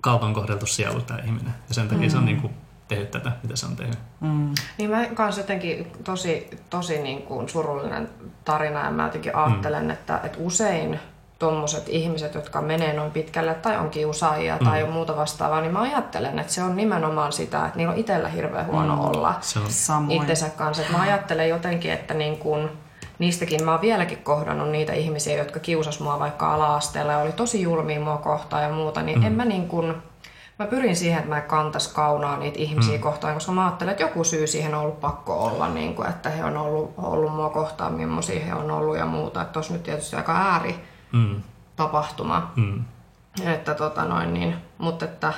kaltoin 0.00 0.34
kohdeltu 0.34 0.66
sielu 0.66 1.00
tämä 1.00 1.20
ihminen. 1.20 1.54
Ja 1.68 1.74
sen 1.74 1.88
takia 1.88 2.06
mm. 2.06 2.10
se 2.10 2.16
on 2.16 2.24
niin 2.24 2.40
kuin 2.40 2.54
tehnyt 2.88 3.10
tätä, 3.10 3.32
mitä 3.42 3.56
se 3.56 3.66
on 3.66 3.76
tehnyt. 3.76 3.98
Mm. 4.20 4.54
Niin 4.78 4.90
mä 4.90 5.06
kans 5.14 5.38
jotenkin 5.38 5.92
tosi, 6.04 6.50
tosi 6.70 7.02
niin 7.02 7.22
kuin 7.22 7.48
surullinen 7.48 8.08
tarina 8.44 8.84
ja 8.84 8.90
mä 8.90 9.04
jotenkin 9.04 9.36
ajattelen, 9.36 9.84
mm. 9.84 9.90
että, 9.90 10.20
että 10.24 10.38
usein 10.40 11.00
tuommoiset 11.38 11.88
ihmiset, 11.88 12.34
jotka 12.34 12.62
menee 12.62 12.92
noin 12.92 13.10
pitkälle 13.10 13.54
tai 13.54 13.76
on 13.76 13.90
kiusaajia 13.90 14.56
mm. 14.60 14.66
tai 14.66 14.82
on 14.82 14.90
muuta 14.90 15.16
vastaavaa, 15.16 15.60
niin 15.60 15.72
mä 15.72 15.80
ajattelen, 15.80 16.38
että 16.38 16.52
se 16.52 16.62
on 16.62 16.76
nimenomaan 16.76 17.32
sitä, 17.32 17.66
että 17.66 17.76
niillä 17.76 17.92
on 17.92 17.98
itsellä 17.98 18.28
hirveän 18.28 18.66
huono 18.66 18.96
mm. 18.96 19.00
olla 19.00 19.34
Samoin. 19.68 20.20
itsensä 20.20 20.50
kanssa. 20.50 20.82
Et 20.82 20.92
mä 20.92 21.00
ajattelen 21.00 21.48
jotenkin, 21.48 21.92
että 21.92 22.14
niin 22.14 22.38
kun, 22.38 22.70
niistäkin 23.18 23.64
mä 23.64 23.72
oon 23.72 23.80
vieläkin 23.80 24.18
kohdannut 24.18 24.70
niitä 24.70 24.92
ihmisiä, 24.92 25.38
jotka 25.38 25.60
kiusas 25.60 26.00
mua 26.00 26.18
vaikka 26.18 26.54
ala-asteella 26.54 27.12
ja 27.12 27.18
oli 27.18 27.32
tosi 27.32 27.62
julmia 27.62 28.00
mua 28.00 28.16
kohtaan 28.16 28.62
ja 28.62 28.70
muuta, 28.70 29.02
niin 29.02 29.18
mm. 29.18 29.26
en 29.26 29.32
mä 29.32 29.44
niin 29.44 29.68
kun, 29.68 30.02
mä 30.58 30.66
pyrin 30.66 30.96
siihen, 30.96 31.18
että 31.18 31.28
mä 31.28 31.36
en 31.36 31.42
kantais 31.42 31.88
kaunaa 31.88 32.36
niitä 32.36 32.58
ihmisiä 32.58 32.96
mm. 32.96 33.00
kohtaan, 33.00 33.34
koska 33.34 33.52
mä 33.52 33.64
ajattelen, 33.66 33.92
että 33.92 34.04
joku 34.04 34.24
syy 34.24 34.46
siihen 34.46 34.74
on 34.74 34.80
ollut 34.80 35.00
pakko 35.00 35.44
olla, 35.44 35.68
niin 35.68 35.94
kun, 35.94 36.06
että 36.06 36.30
he 36.30 36.44
on 36.44 36.56
ollut, 36.56 36.94
ollut 36.96 37.34
mua 37.34 37.50
kohtaan, 37.50 37.92
millaisia 37.92 38.44
he 38.44 38.54
on 38.54 38.70
ollut 38.70 38.96
ja 38.96 39.06
muuta. 39.06 39.42
Että 39.42 39.52
tossa 39.52 39.72
nyt 39.72 39.82
tietysti 39.82 40.16
aika 40.16 40.36
ääri 40.36 40.84
mm, 41.12 41.42
tapahtuma. 41.76 42.52
mm. 42.56 42.84
Että 43.44 43.74
tota 43.74 44.04
noin 44.04 44.34
niin, 44.34 44.56
mutta 44.78 45.04
että 45.04 45.32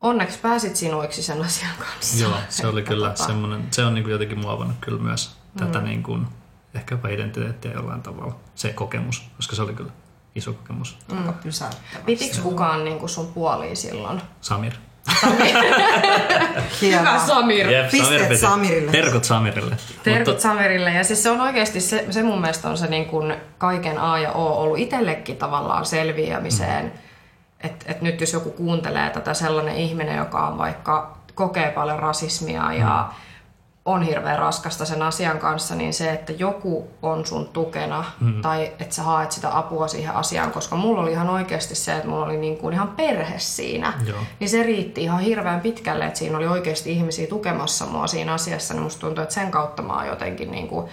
onneksi 0.00 0.38
pääsit 0.38 0.76
sinuiksi 0.76 1.22
sen 1.22 1.42
asian 1.42 1.74
kanssa. 1.78 2.24
Joo, 2.24 2.36
se 2.48 2.66
oli 2.66 2.82
kyllä 2.82 3.08
tota, 3.10 3.26
semmoinen, 3.26 3.66
se 3.70 3.84
on 3.84 3.94
niin 3.94 4.04
kuin 4.04 4.12
jotenkin 4.12 4.38
muovannut 4.38 4.76
kyllä 4.80 5.02
myös 5.02 5.36
tätä 5.56 5.80
niin 5.80 6.02
kuin, 6.02 6.26
ehkäpä 6.74 7.08
identiteettiä 7.08 7.72
jollain 7.72 8.02
tavalla, 8.02 8.36
se 8.54 8.72
kokemus, 8.72 9.30
koska 9.36 9.56
se 9.56 9.62
oli 9.62 9.74
kyllä 9.74 9.90
iso 10.34 10.52
kokemus. 10.52 10.98
Aika 11.18 11.32
pysäyttävä. 11.32 12.04
Pitiks 12.06 12.38
kukaan 12.38 12.84
niinku 12.84 13.08
sun 13.08 13.26
puoliin 13.32 13.76
silloin? 13.76 14.22
Samir. 14.40 14.72
Hienoa. 16.80 17.18
Samir. 17.18 17.70
Jep, 17.70 17.90
Pisteet 17.90 18.28
piti. 18.28 18.40
Samirille. 18.40 18.92
Terkut 18.92 19.24
Samirille. 19.24 19.76
Terkut 20.02 20.26
Mutta, 20.28 20.42
Samirille. 20.42 20.90
Ja 20.92 21.04
siis 21.04 21.22
se 21.22 21.30
on 21.30 21.40
oikeasti, 21.40 21.80
se, 21.80 22.06
se 22.10 22.22
mun 22.22 22.40
mielestä 22.40 22.68
on 22.68 22.78
se 22.78 22.86
niin 22.86 23.06
kuin 23.06 23.34
kaiken 23.58 23.98
A 23.98 24.18
ja 24.18 24.32
O 24.32 24.62
ollut 24.62 24.78
itsellekin 24.78 25.36
tavallaan 25.36 25.86
selviämiseen. 25.86 26.84
Mm. 26.84 26.90
Että 27.60 27.84
et 27.88 28.02
nyt 28.02 28.20
jos 28.20 28.32
joku 28.32 28.50
kuuntelee 28.50 29.10
tätä 29.10 29.34
sellainen 29.34 29.76
ihminen, 29.76 30.16
joka 30.16 30.46
on 30.46 30.58
vaikka 30.58 31.16
kokee 31.34 31.70
paljon 31.70 31.98
rasismia 31.98 32.72
ja 32.72 33.08
Mm. 33.08 33.14
On 33.92 34.02
hirveän 34.02 34.38
raskasta 34.38 34.84
sen 34.84 35.02
asian 35.02 35.38
kanssa, 35.38 35.74
niin 35.74 35.92
se, 35.92 36.12
että 36.12 36.32
joku 36.32 36.88
on 37.02 37.26
sun 37.26 37.48
tukena 37.48 38.04
mm. 38.20 38.42
tai 38.42 38.72
että 38.78 38.94
sä 38.94 39.02
haet 39.02 39.32
sitä 39.32 39.58
apua 39.58 39.88
siihen 39.88 40.14
asiaan, 40.14 40.50
koska 40.50 40.76
mulla 40.76 41.00
oli 41.00 41.12
ihan 41.12 41.30
oikeasti 41.30 41.74
se, 41.74 41.96
että 41.96 42.08
mulla 42.08 42.24
oli 42.24 42.36
niin 42.36 42.56
kuin 42.56 42.74
ihan 42.74 42.88
perhe 42.88 43.38
siinä, 43.38 43.92
Joo. 44.06 44.18
niin 44.40 44.50
se 44.50 44.62
riitti 44.62 45.02
ihan 45.02 45.20
hirveän 45.20 45.60
pitkälle, 45.60 46.06
että 46.06 46.18
siinä 46.18 46.36
oli 46.36 46.46
oikeasti 46.46 46.92
ihmisiä 46.92 47.26
tukemassa 47.26 47.86
mua 47.86 48.06
siinä 48.06 48.34
asiassa, 48.34 48.74
niin 48.74 48.82
musta 48.82 49.00
tuntuu, 49.00 49.22
että 49.22 49.34
sen 49.34 49.50
kautta 49.50 49.82
mä 49.82 49.96
oon 49.96 50.06
jotenkin 50.06 50.50
niin 50.50 50.68
kuin 50.68 50.88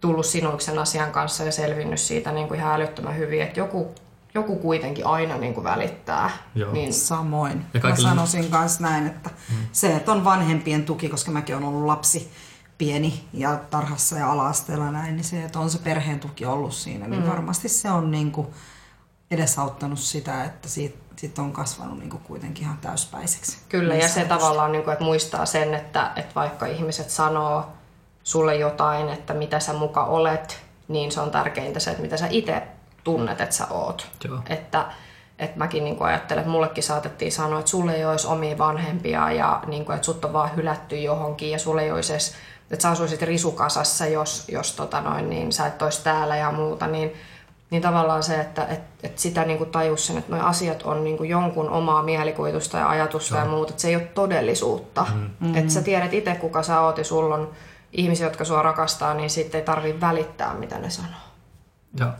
tullut 0.00 0.26
sinuiksi 0.26 0.66
sen 0.66 0.78
asian 0.78 1.12
kanssa 1.12 1.44
ja 1.44 1.52
selvinnyt 1.52 2.00
siitä 2.00 2.32
niin 2.32 2.48
kuin 2.48 2.60
ihan 2.60 2.74
älyttömän 2.74 3.16
hyvin, 3.16 3.42
että 3.42 3.60
joku, 3.60 3.94
joku 4.34 4.56
kuitenkin 4.56 5.06
aina 5.06 5.36
niin 5.36 5.54
kuin 5.54 5.64
välittää. 5.64 6.30
Joo. 6.54 6.72
Niin, 6.72 6.94
Samoin. 6.94 7.52
Ja 7.58 7.64
Mä 7.74 7.80
kaikille- 7.80 8.08
sanoisin 8.08 8.50
myös 8.50 8.80
näin, 8.80 9.06
että 9.06 9.30
mm. 9.50 9.56
se, 9.72 9.96
että 9.96 10.12
on 10.12 10.24
vanhempien 10.24 10.84
tuki, 10.84 11.08
koska 11.08 11.30
mäkin 11.30 11.54
olen 11.56 11.68
ollut 11.68 11.86
lapsi 11.86 12.32
pieni 12.78 13.24
ja 13.32 13.56
tarhassa 13.70 14.16
ja 14.16 14.32
ala-asteella 14.32 14.90
näin, 14.90 15.16
niin 15.16 15.24
se, 15.24 15.44
että 15.44 15.58
on 15.58 15.70
se 15.70 15.78
perheen 15.78 16.20
tuki 16.20 16.46
ollut 16.46 16.74
siinä, 16.74 17.08
niin 17.08 17.28
varmasti 17.28 17.68
se 17.68 17.90
on 17.90 18.10
niin 18.10 18.32
kuin 18.32 18.46
edesauttanut 19.30 19.98
sitä, 19.98 20.44
että 20.44 20.68
siitä, 20.68 20.98
sitten 21.16 21.44
on 21.44 21.52
kasvanut 21.52 21.98
niin 21.98 22.10
kuin 22.10 22.22
kuitenkin 22.22 22.64
ihan 22.64 22.78
täyspäiseksi. 22.78 23.58
Kyllä, 23.68 23.94
ja 23.94 24.08
se 24.08 24.24
tavallaan, 24.24 24.72
niin 24.72 24.84
kuin, 24.84 24.92
että 24.92 25.04
muistaa 25.04 25.46
sen, 25.46 25.74
että, 25.74 26.12
että 26.16 26.34
vaikka 26.34 26.66
ihmiset 26.66 27.10
sanoo 27.10 27.66
sulle 28.22 28.56
jotain, 28.56 29.08
että 29.08 29.34
mitä 29.34 29.60
sä 29.60 29.72
muka 29.72 30.04
olet, 30.04 30.62
niin 30.88 31.12
se 31.12 31.20
on 31.20 31.30
tärkeintä 31.30 31.80
se, 31.80 31.90
että 31.90 32.02
mitä 32.02 32.16
sä 32.16 32.26
itse 32.30 32.62
tunnet, 33.04 33.40
että 33.40 33.54
sä 33.54 33.66
oot. 33.70 34.08
Joo. 34.24 34.38
Että, 34.48 34.86
että 35.38 35.58
mäkin 35.58 35.84
niin 35.84 35.96
kuin 35.96 36.08
ajattelen, 36.08 36.40
että 36.40 36.52
mullekin 36.52 36.84
saatettiin 36.84 37.32
sanoa, 37.32 37.58
että 37.58 37.70
sulle 37.70 37.94
ei 37.94 38.04
olisi 38.04 38.26
omia 38.26 38.58
vanhempia 38.58 39.32
ja 39.32 39.62
niin 39.66 39.84
kuin, 39.84 39.96
että 39.96 40.06
sut 40.06 40.24
on 40.24 40.32
vaan 40.32 40.56
hylätty 40.56 40.96
johonkin 40.96 41.50
ja 41.50 41.58
sulle 41.58 41.82
ei 41.82 41.92
olisi 41.92 42.12
edes, 42.12 42.34
että 42.70 42.82
sä 42.82 42.90
asuisit 42.90 43.22
risukasassa, 43.22 44.06
jos, 44.06 44.48
jos 44.48 44.72
tota 44.72 45.00
noin, 45.00 45.30
niin 45.30 45.52
sä 45.52 45.66
et 45.66 45.82
olisi 45.82 46.04
täällä 46.04 46.36
ja 46.36 46.52
muuta, 46.52 46.86
niin, 46.86 47.12
niin 47.70 47.82
tavallaan 47.82 48.22
se, 48.22 48.40
että 48.40 48.64
et, 48.64 48.80
et 49.02 49.18
sitä 49.18 49.44
niin 49.44 49.58
kuin 49.58 49.70
tajus 49.70 50.06
sen, 50.06 50.18
että 50.18 50.36
nuo 50.36 50.44
asiat 50.44 50.82
on 50.82 51.04
niin 51.04 51.16
kuin 51.16 51.30
jonkun 51.30 51.70
omaa 51.70 52.02
mielikuvitusta 52.02 52.78
ja 52.78 52.88
ajatusta 52.88 53.36
ja 53.36 53.44
muuta, 53.44 53.70
että 53.70 53.82
se 53.82 53.88
ei 53.88 53.96
ole 53.96 54.04
todellisuutta. 54.04 55.06
Mm. 55.40 55.56
Että 55.56 55.72
sä 55.72 55.82
tiedät 55.82 56.14
itse, 56.14 56.34
kuka 56.34 56.62
sä 56.62 56.80
oot 56.80 56.98
ja 56.98 57.04
sulla 57.04 57.34
on 57.34 57.50
ihmisiä, 57.92 58.26
jotka 58.26 58.44
sua 58.44 58.62
rakastaa, 58.62 59.14
niin 59.14 59.30
sitten 59.30 59.58
ei 59.58 59.64
tarvitse 59.64 60.00
välittää, 60.00 60.54
mitä 60.54 60.78
ne 60.78 60.90
sanoo. 60.90 61.20
Ja 61.98 62.12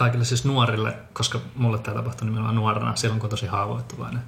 kaikille 0.00 0.24
siis 0.24 0.44
nuorille, 0.44 0.94
koska 1.12 1.40
mulle 1.54 1.78
tämä 1.78 1.96
tapahtui 1.96 2.26
nimenomaan 2.26 2.54
nuorena, 2.54 2.96
silloin 2.96 3.20
kun 3.20 3.26
on 3.26 3.30
tosi 3.30 3.46
haavoittuvainen, 3.46 4.22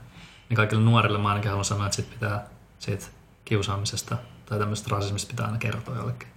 niin 0.49 0.57
kaikille 0.57 0.83
nuorille 0.83 1.19
mä 1.19 1.29
ainakin 1.29 1.51
haluan 1.51 1.65
sanoa, 1.65 1.87
että 1.87 1.97
sit 1.97 2.11
pitää 2.11 2.47
siitä 2.79 3.07
kiusaamisesta 3.45 4.17
tai 4.47 4.59
tämmöisestä 4.59 4.95
rasismista 4.95 5.31
pitää 5.31 5.47
aina 5.47 5.59
kertoa 5.59 5.97
jollekin. 5.97 6.29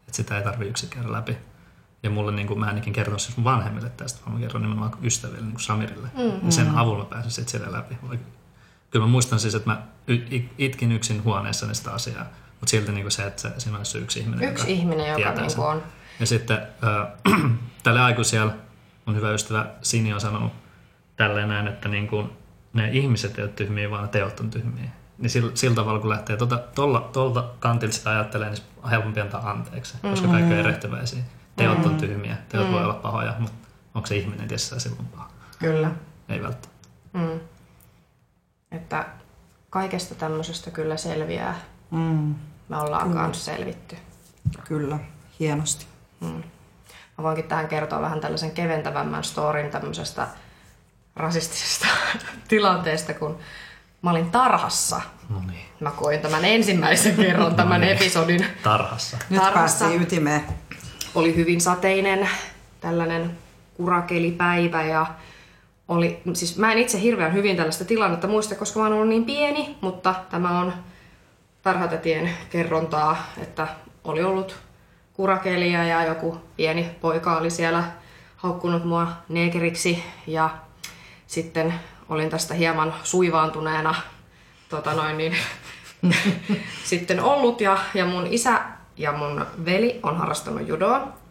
Että 0.00 0.16
sitä 0.16 0.38
ei 0.38 0.44
tarvitse 0.44 0.70
yksin 0.70 0.88
käydä 0.88 1.12
läpi. 1.12 1.36
Ja 2.02 2.10
mulle 2.10 2.32
niin 2.32 2.46
kuin, 2.46 2.60
mä 2.60 2.70
enikin 2.70 2.92
kerron 2.92 3.20
siis 3.20 3.36
mun 3.36 3.44
vanhemmille 3.44 3.90
tästä, 3.90 4.20
vaan 4.26 4.34
mä 4.34 4.40
kerron 4.40 4.62
nimenomaan 4.62 4.92
ystäville, 5.02 5.40
niin 5.40 5.52
kuin 5.52 5.60
Samirille. 5.60 6.08
Mm-hmm. 6.16 6.46
Ja 6.46 6.52
sen 6.52 6.70
avulla 6.70 7.04
mä 7.04 7.10
pääsin 7.10 7.30
sitten 7.30 7.60
sille 7.60 7.72
läpi. 7.72 7.98
Kyllä 8.90 9.06
mä 9.06 9.10
muistan 9.10 9.40
siis, 9.40 9.54
että 9.54 9.70
mä 9.70 9.82
itkin 10.58 10.92
yksin 10.92 11.24
huoneessa 11.24 11.74
sitä 11.74 11.92
asiaa, 11.92 12.24
mutta 12.50 12.70
silti 12.70 12.92
niin 12.92 13.04
kuin 13.04 13.12
se, 13.12 13.26
että 13.26 13.52
siinä 13.58 13.78
olisi 13.78 13.98
yksi 13.98 14.20
ihminen, 14.20 14.48
Yksi 14.48 14.62
joka 14.62 14.80
ihminen, 14.80 15.06
joka 15.08 15.32
niin 15.32 15.60
on. 15.60 15.82
Ja 16.20 16.26
sitten 16.26 16.58
äh, 16.58 17.50
tälle 17.82 18.00
aikuisella 18.00 18.52
mun 19.06 19.16
hyvä 19.16 19.30
ystävä 19.30 19.66
Sini 19.82 20.12
on 20.12 20.20
sanonut 20.20 20.52
tälleen 21.16 21.48
näin, 21.48 21.68
että 21.68 21.88
niin 21.88 22.08
kuin 22.08 22.30
ne 22.72 22.90
ihmiset 22.90 23.38
ei 23.38 23.44
ole 23.44 23.52
tyhmiä, 23.52 23.90
vaan 23.90 24.02
ne 24.02 24.08
teot 24.08 24.40
on 24.40 24.50
tyhmiä. 24.50 24.90
Niin 25.18 25.30
sillä, 25.30 25.50
sillä 25.54 25.74
tavalla, 25.76 26.00
kun 26.00 26.10
lähtee 26.10 26.36
tuolta, 26.36 26.58
tuolla, 26.58 27.10
tuolta 27.12 27.44
kantilta 27.60 27.94
sitä 27.94 28.10
ajattelee, 28.10 28.50
niin 28.50 28.62
on 28.82 28.90
helpompi 28.90 29.20
antaa 29.20 29.50
anteeksi, 29.50 29.98
koska 30.02 30.28
kaikki 30.28 30.52
on 30.52 30.58
erehtyväisiä. 30.58 31.22
Teot 31.56 31.86
on 31.86 31.96
tyhmiä, 31.96 32.36
teot 32.48 32.72
voi 32.72 32.84
olla 32.84 32.94
pahoja, 32.94 33.34
mutta 33.38 33.68
onko 33.94 34.06
se 34.06 34.16
ihminen 34.16 34.48
tietysti 34.48 34.80
silloin 34.80 35.06
paha? 35.06 35.30
Kyllä. 35.58 35.90
Ei 36.28 36.42
välttämättä. 36.42 36.88
Mm. 37.12 37.40
Että 38.72 39.06
kaikesta 39.70 40.14
tämmöisestä 40.14 40.70
kyllä 40.70 40.96
selviää. 40.96 41.60
Mm, 41.90 42.34
Me 42.68 42.76
ollaan 42.76 43.08
mm. 43.08 43.14
kanssa 43.14 43.44
selvitty. 43.44 43.96
kyllä, 44.64 44.98
hienosti. 45.40 45.86
Mä 47.18 47.24
voinkin 47.24 47.44
tähän 47.44 47.68
kertoa 47.68 48.00
vähän 48.00 48.20
tällaisen 48.20 48.50
keventävämmän 48.50 49.24
storin 49.24 49.70
tämmöisestä 49.70 50.26
rasistisesta 51.16 51.86
tilanteesta, 52.48 53.14
kun 53.14 53.38
mä 54.02 54.10
olin 54.10 54.30
tarhassa. 54.30 55.00
No 55.28 55.40
niin, 55.50 55.66
Mä 55.80 55.90
koin 55.90 56.20
tämän 56.20 56.44
ensimmäisen 56.44 57.16
kerran 57.16 57.54
tämän 57.54 57.84
episodin. 57.84 58.46
tarhassa. 58.62 59.16
Nyt 59.30 59.40
Tarhassa. 59.42 59.78
päästiin 59.78 60.02
ytimeen. 60.02 60.44
Oli 61.14 61.36
hyvin 61.36 61.60
sateinen 61.60 62.28
tällainen 62.80 63.38
kurakelipäivä 63.76 64.82
ja 64.82 65.06
oli, 65.88 66.22
siis 66.34 66.56
mä 66.56 66.72
en 66.72 66.78
itse 66.78 67.00
hirveän 67.00 67.32
hyvin 67.32 67.56
tällaista 67.56 67.84
tilannetta 67.84 68.26
muista, 68.26 68.54
koska 68.54 68.78
mä 68.80 68.84
oon 68.86 68.94
ollut 68.94 69.08
niin 69.08 69.24
pieni, 69.24 69.76
mutta 69.80 70.14
tämä 70.30 70.60
on 70.60 70.72
tarhatetien 71.62 72.30
kerrontaa, 72.50 73.16
että 73.42 73.68
oli 74.04 74.22
ollut 74.24 74.56
kurakelia 75.12 75.84
ja 75.84 76.04
joku 76.04 76.40
pieni 76.56 76.90
poika 77.00 77.36
oli 77.36 77.50
siellä 77.50 77.84
haukkunut 78.36 78.84
mua 78.84 79.08
neekeriksi 79.28 80.04
ja 80.26 80.50
sitten 81.26 81.74
olin 82.08 82.30
tästä 82.30 82.54
hieman 82.54 82.94
suivaantuneena 83.02 83.94
tota 84.68 84.94
noin, 84.94 85.18
niin, 85.18 85.36
sitten 86.84 87.20
ollut 87.20 87.60
ja, 87.60 87.78
ja 87.94 88.04
mun 88.04 88.26
isä 88.26 88.60
ja 88.96 89.12
mun 89.12 89.46
veli 89.64 90.00
on 90.02 90.16
harrastanut 90.16 90.68
judoa. 90.68 91.21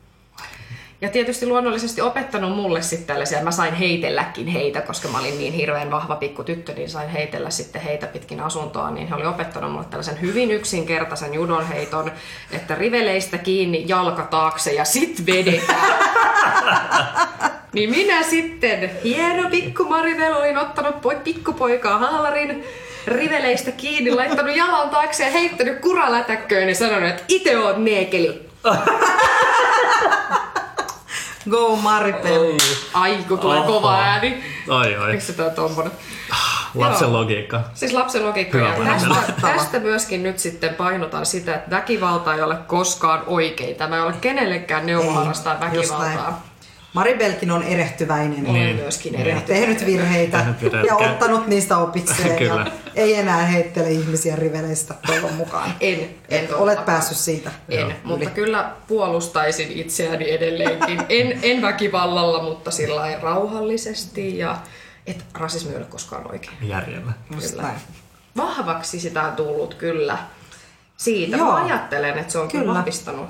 Ja 1.02 1.10
tietysti 1.10 1.46
luonnollisesti 1.46 2.02
opettanut 2.02 2.56
mulle 2.56 2.82
sitten 2.82 3.08
tällaisia, 3.08 3.44
mä 3.44 3.52
sain 3.52 3.74
heitelläkin 3.74 4.48
heitä, 4.48 4.82
koska 4.82 5.08
mä 5.08 5.20
olin 5.20 5.38
niin 5.38 5.54
hirveän 5.54 5.92
vahva 5.92 6.16
pikku 6.16 6.44
tyttö, 6.44 6.74
niin 6.74 6.90
sain 6.90 7.10
heitellä 7.10 7.50
sitten 7.50 7.82
heitä 7.82 8.08
pitkin 8.08 8.40
asuntoa, 8.40 8.92
niin 8.92 9.08
he 9.08 9.16
oli 9.16 9.26
opettanut 9.26 9.72
mulle 9.72 9.86
tällaisen 9.90 10.22
hyvin 10.22 10.52
yksinkertaisen 10.52 11.34
judon 11.34 11.68
heiton, 11.68 12.12
että 12.52 12.76
riveleistä 12.76 13.38
kiinni, 13.38 13.86
jalka 13.88 14.24
taakse 14.24 14.74
ja 14.74 14.86
sit 14.86 15.26
vedetään. 15.26 15.92
Niin 17.74 17.90
minä 17.90 18.24
sitten, 18.24 18.92
hieno 19.04 19.50
pikku 19.50 19.84
Marivel, 19.84 20.34
olin 20.34 20.58
ottanut 20.58 21.02
poi- 21.02 21.20
pikkupoikaa 21.24 21.98
haalarin 21.98 22.64
riveleistä 23.08 23.72
kiinni, 23.72 24.12
laittanut 24.12 24.56
jalan 24.56 24.90
taakse 24.90 25.24
ja 25.24 25.32
heittänyt 25.32 25.80
kuralätäkköön 25.80 26.70
ja 26.70 26.76
sanonut, 26.76 27.10
että 27.10 27.24
itse 27.28 27.58
oot 27.58 27.78
neekeli. 27.78 28.50
Go 31.50 31.76
Maripel. 31.76 32.58
Ai, 32.94 33.18
kun 33.28 33.40
tulee 33.40 33.60
Oho. 33.60 33.68
kova 33.74 34.00
ääni. 34.00 34.44
Oi, 34.68 34.98
oi. 34.98 35.12
Miksi 35.12 35.34
tää 35.34 35.46
on 35.46 35.52
tommonen? 35.52 35.92
Lapsen 36.76 37.06
Joo. 37.06 37.14
logiikka. 37.20 37.62
Siis 37.74 37.94
lapsen 37.94 38.26
logiikka. 38.26 38.58
Hyvä 38.58 38.70
Ja 38.70 39.00
tästä, 39.00 39.34
tästä 39.42 39.80
myöskin 39.80 40.24
nyt 40.24 40.40
sitten 40.40 40.76
painotan 40.76 41.26
sitä, 41.26 41.56
että 41.56 41.70
väkivalta 41.70 42.36
ei 42.36 42.42
ole 42.42 42.56
koskaan 42.68 43.24
oikein. 43.28 43.76
Tämä 43.76 43.96
ei 43.96 44.02
ole 44.02 44.14
kenellekään 44.22 44.86
neuvo 44.86 45.12
harrastaa 45.12 45.54
just 45.54 45.92
näin. 45.92 46.02
väkivaltaa. 46.02 46.51
Maribelkin 46.94 47.52
on 47.52 47.64
erehtyväinen. 47.64 48.44
Olen 48.48 48.54
Niin. 48.54 48.76
myöskin 48.76 49.12
Niin. 49.14 49.22
erehtynyt. 49.22 49.62
Tehnyt 49.62 49.86
virheitä 49.86 50.46
ja 50.88 50.96
ottanut 50.96 51.48
niistä 51.48 51.78
opikseen. 51.78 52.38
Kyllä. 52.38 52.66
Ja 52.66 52.72
ei 53.04 53.16
enää 53.16 53.46
heittele 53.46 53.92
ihmisiä 53.92 54.36
riveleistä 54.36 54.94
toivon 55.08 55.34
mukaan. 55.34 55.74
En, 55.82 56.00
en 56.30 56.44
Et 56.44 56.52
olet 56.52 56.86
päässyt 56.86 57.18
siitä. 57.18 57.52
En, 57.70 57.80
Joo. 57.80 57.92
mutta 58.04 58.30
kyllä 58.30 58.72
puolustaisin 58.88 59.72
itseäni 59.72 60.32
edelleenkin. 60.32 61.02
En, 61.10 61.40
en 61.44 61.62
väkivallalla, 61.62 62.44
mutta 62.44 62.72
sillä 62.72 62.96
lailla 62.96 63.20
rauhallisesti 63.22 64.38
ja 64.38 64.58
että 65.08 65.24
rasismi 65.34 65.72
ei 65.72 65.78
ole 65.78 65.86
koskaan 65.86 66.32
oikein. 66.32 66.54
Järjellä. 66.62 67.12
Kyllä. 67.30 67.64
Vahvaksi 68.38 69.00
sitä 69.00 69.24
on 69.24 69.36
tullut 69.36 69.74
kyllä. 69.74 70.18
Siitä 70.98 71.38
Joo. 71.38 71.48
mä 71.52 71.56
ajattelen, 71.66 72.18
että 72.18 72.32
se 72.32 72.40
on 72.40 72.48
kyllä 72.48 72.64
Kyllä. 72.64 72.78
vahvistanut 72.78 73.30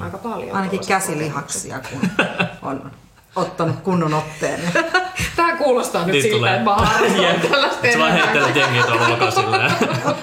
aika 0.00 0.18
paljon. 0.18 0.56
Ainakin 0.56 0.80
käsilihaksia, 0.86 1.78
kun 1.90 2.26
on 2.62 2.90
ottanut 3.36 3.76
kunnon 3.80 4.14
otteen. 4.14 4.60
Tää 5.36 5.56
kuulostaa 5.56 6.04
nyt 6.06 6.12
Niistä 6.12 6.30
siltä, 6.30 6.50
että 6.50 6.64
mä 6.64 6.76
harrastan 6.76 7.40
tällaista 7.50 7.92
Sä 7.92 7.98
vaan 7.98 8.12
heittelet 8.12 8.56
jengiä 8.56 8.82
tuolla 8.82 9.08
ulkoa 9.08 9.30
silleen 9.30 9.72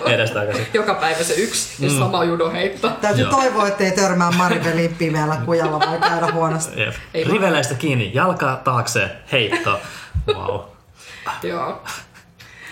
edestakaisin. 0.15 0.67
Joka 0.74 0.93
päivä 0.93 1.24
se 1.24 1.34
yksi 1.34 1.86
ja 1.86 2.00
sama 2.00 2.24
judoheitto. 2.24 2.89
Täytyy 2.89 3.24
Joo. 3.24 3.32
toivoa, 3.32 3.67
ettei 3.67 3.91
törmää 3.91 4.32
Maribelin 4.32 4.96
pimeällä 4.96 5.38
kujalla 5.46 5.80
vai 5.80 6.00
käydä 6.00 6.32
huonosti. 6.34 6.82
Jep. 6.82 6.96
Ei 7.13 7.24
Riveleistä 7.24 7.76
kiinni, 7.76 8.12
jalkaa 8.13 8.56
taakse, 8.56 9.10
heitto. 9.32 9.80
Wow. 10.34 10.60
Joo. 11.43 11.84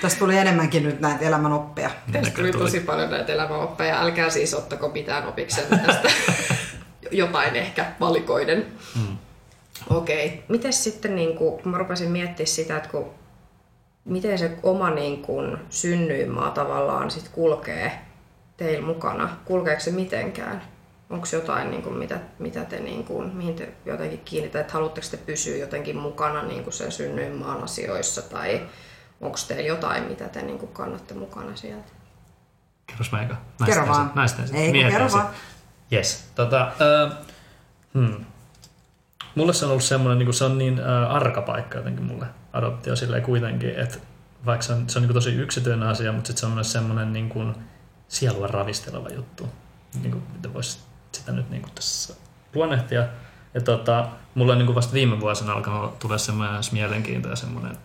Tästä 0.02 0.19
tuli 0.19 0.38
enemmänkin 0.38 0.84
nyt 0.84 1.00
näitä 1.00 1.26
elämänoppeja. 1.26 1.89
Tästä 2.12 2.36
tuli 2.36 2.52
tuli. 2.52 2.63
tosi 2.63 2.80
paljon 2.80 3.10
näitä 3.12 3.34
elämäoppeja. 3.34 4.02
Älkää 4.02 4.30
siis 4.30 4.54
ottako 4.54 4.89
mitään 4.89 5.28
opikseen 5.28 5.67
tästä. 5.80 6.10
Jotain 7.11 7.55
ehkä 7.55 7.91
valikoiden. 7.99 8.65
Mm. 8.95 9.17
Okei. 9.89 10.25
Okay. 10.27 10.39
Miten 10.49 10.73
sitten, 10.73 11.15
niin 11.15 11.37
kun, 11.37 11.61
kun 11.61 11.71
mä 11.71 11.77
rupesin 11.77 12.11
miettimään 12.11 12.47
sitä, 12.47 12.77
että 12.77 12.89
kun, 12.89 13.09
miten 14.05 14.37
se 14.37 14.57
oma 14.63 14.89
niin 14.89 15.21
kun, 15.21 15.59
synnyinmaa 15.69 16.51
tavallaan 16.51 17.11
sit 17.11 17.29
kulkee 17.29 17.99
teillä 18.57 18.85
mukana? 18.85 19.29
Kulkeeko 19.45 19.81
se 19.81 19.91
mitenkään? 19.91 20.61
Onko 21.09 21.27
jotain, 21.33 21.71
niin 21.71 21.83
kuin, 21.83 21.97
mitä, 21.97 22.19
mitä 22.39 22.65
te, 22.65 22.79
niin 22.79 23.03
kuin, 23.03 23.35
mihin 23.35 23.55
te 23.55 23.69
jotenkin 23.85 24.21
kiinnitätte, 24.25 24.59
että 24.59 24.73
haluatteko 24.73 25.07
te 25.11 25.17
pysyä 25.17 25.57
jotenkin 25.57 25.97
mukana 25.97 26.43
niin 26.43 26.63
kuin 26.63 26.73
sen 26.73 26.91
synnyinmaan 26.91 27.63
asioissa 27.63 28.21
tai 28.21 28.61
onko 29.21 29.37
teillä 29.47 29.67
jotain, 29.67 30.03
mitä 30.03 30.29
te 30.29 30.41
niin 30.41 30.57
kuin, 30.57 30.71
kannatte 30.71 31.13
mukana 31.13 31.55
sieltä? 31.55 31.91
Kerros 32.87 33.11
mä 33.11 33.21
eka. 33.21 33.35
Kerro 33.65 33.81
ensin. 33.81 33.95
vaan. 33.95 34.11
Naisten. 34.15 34.55
Ei, 34.55 34.71
kun 34.71 34.91
kerro 34.91 35.11
vaan. 35.11 35.29
Yes. 35.93 36.32
Tota, 36.36 36.62
äh, 36.62 37.17
hmm. 37.93 38.26
Mulle 39.36 39.54
se 39.54 39.65
on 39.65 39.71
ollut 39.71 39.84
semmoinen, 39.84 40.19
niin 40.19 40.34
se 40.34 40.43
on 40.43 40.58
niin 40.58 40.80
äh, 40.80 41.15
arka 41.15 41.41
paikka 41.41 41.78
jotenkin 41.78 42.04
mulle 42.04 42.26
adoptio 42.54 42.95
silleen 42.95 43.24
kuitenkin, 43.24 43.69
että 43.69 43.98
vaikka 44.45 44.65
se 44.65 44.74
on, 44.74 44.89
se 44.89 45.00
on 45.00 45.04
niin 45.04 45.13
tosi 45.13 45.36
yksityinen 45.36 45.88
asia, 45.88 46.12
mutta 46.12 46.28
sitten 46.28 46.39
se 46.39 46.45
on 46.45 46.52
myös 46.52 46.71
semmoinen 46.71 47.13
niin 47.13 47.30
kuin 47.30 47.56
sielua 48.08 48.48
ravisteleva 48.48 49.10
juttu. 49.10 49.50
Niin 50.02 50.12
kuin, 50.12 50.24
miten 50.34 50.54
voisi 50.54 50.80
sitä 51.12 51.32
nyt 51.32 51.50
niin 51.50 51.62
kuin 51.62 51.74
tässä 51.74 52.13
luonnehtia. 52.56 53.08
Ja 53.54 53.62
tota, 53.62 54.08
mulla 54.36 54.52
on 54.52 54.58
niin 54.58 54.65
kuin 54.65 54.76
vasta 54.76 54.93
viime 54.93 55.19
vuosina 55.19 55.54
alkanut 55.54 56.00
tulla 56.00 56.17
semmoinen 56.17 56.62
mielenkiinto 56.71 57.30
ja 57.30 57.36
semmoinen 57.36 57.78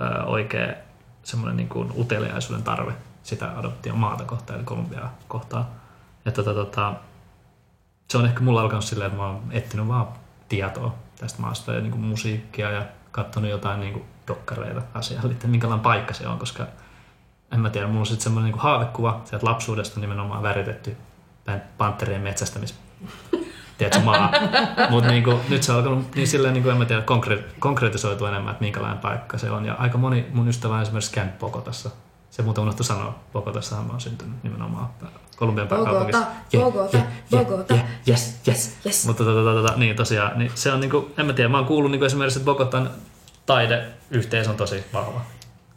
ö, 0.00 0.22
oikea 0.24 0.74
semmoinen 1.22 1.56
niin 1.56 1.68
kuin 1.68 1.92
uteliaisuuden 1.96 2.62
tarve 2.62 2.92
sitä 3.22 3.58
adoption 3.58 3.98
maata 3.98 4.24
kohtaan, 4.24 4.58
eli 4.58 4.64
Kolumbiaa 4.64 5.18
kohtaan. 5.28 5.66
Ja 6.24 6.32
tota, 6.32 6.54
tota, 6.54 6.94
se 8.08 8.18
on 8.18 8.24
ehkä 8.26 8.40
mulla 8.40 8.60
alkanut 8.60 8.84
silleen, 8.84 9.06
että 9.06 9.22
mä 9.22 9.26
oon 9.26 9.42
etsinyt 9.50 9.88
vaan 9.88 10.08
tietoa 10.48 10.94
tästä 11.18 11.42
maasta 11.42 11.72
ja 11.72 11.80
niin 11.80 11.92
kuin 11.92 12.04
musiikkia 12.04 12.70
ja 12.70 12.82
katsonut 13.12 13.50
jotain 13.50 13.80
niin 13.80 13.92
kuin 13.92 14.04
dokkareita 14.28 14.82
asialle, 14.94 15.32
että 15.32 15.46
minkälainen 15.46 15.82
paikka 15.82 16.14
se 16.14 16.28
on, 16.28 16.38
koska 16.38 16.66
en 17.52 17.60
mä 17.60 17.70
tiedä, 17.70 17.86
mulla 17.86 18.00
on 18.00 18.06
sitten 18.06 18.24
semmoinen 18.24 18.52
niin 18.52 18.60
haavekuva 18.60 19.20
sieltä 19.24 19.46
lapsuudesta 19.46 20.00
nimenomaan 20.00 20.42
väritetty 20.42 20.96
panterien 21.78 22.20
metsästämis 22.20 22.74
tiedätkö, 23.78 24.00
maa. 24.00 24.32
Mutta 24.90 25.10
niinku, 25.10 25.40
nyt 25.48 25.62
se 25.62 25.72
on 25.72 25.78
alkanut 25.78 26.14
niin 26.14 26.28
silleen, 26.28 26.54
niinku, 26.54 26.68
en 26.68 26.76
mä 26.76 26.84
tiedä, 26.84 27.02
konkre- 27.02 27.44
konkretisoitu 27.58 28.26
enemmän, 28.26 28.50
että 28.50 28.64
minkälainen 28.64 28.98
paikka 28.98 29.38
se 29.38 29.50
on. 29.50 29.64
Ja 29.64 29.74
aika 29.74 29.98
moni 29.98 30.26
mun 30.32 30.48
ystävä 30.48 30.74
on 30.74 30.82
esimerkiksi 30.82 31.12
käynyt 31.12 31.38
Pokotassa. 31.38 31.90
Se 32.30 32.42
muuten 32.42 32.62
unohtu 32.62 32.84
sanoa, 32.84 33.18
Pokotassahan 33.32 33.86
mä 33.86 33.92
oon 33.92 34.00
syntynyt 34.00 34.42
nimenomaan 34.42 34.88
Kolumbian 35.36 35.68
pääkaupungissa. 35.68 36.26
Bogota, 36.56 36.98
Bogota, 37.30 37.44
Bogota. 37.48 37.74
Yes, 38.08 38.40
yes, 38.48 38.76
yes. 38.86 39.06
Mutta 39.06 39.24
tota, 39.24 39.40
tota, 39.40 39.62
tota, 39.62 39.78
niin 39.78 39.96
tosiaan, 39.96 40.38
niin 40.38 40.50
se 40.54 40.72
on 40.72 40.80
niinku, 40.80 41.10
en 41.18 41.26
mä 41.26 41.32
tiedä, 41.32 41.48
mä 41.48 41.56
oon 41.56 41.66
kuullut 41.66 41.90
niinku 41.90 42.04
esimerkiksi, 42.04 42.38
että 42.38 42.44
Bogotan 42.44 42.90
taideyhteisö 43.46 44.50
on 44.50 44.56
tosi 44.56 44.84
vahva. 44.92 45.20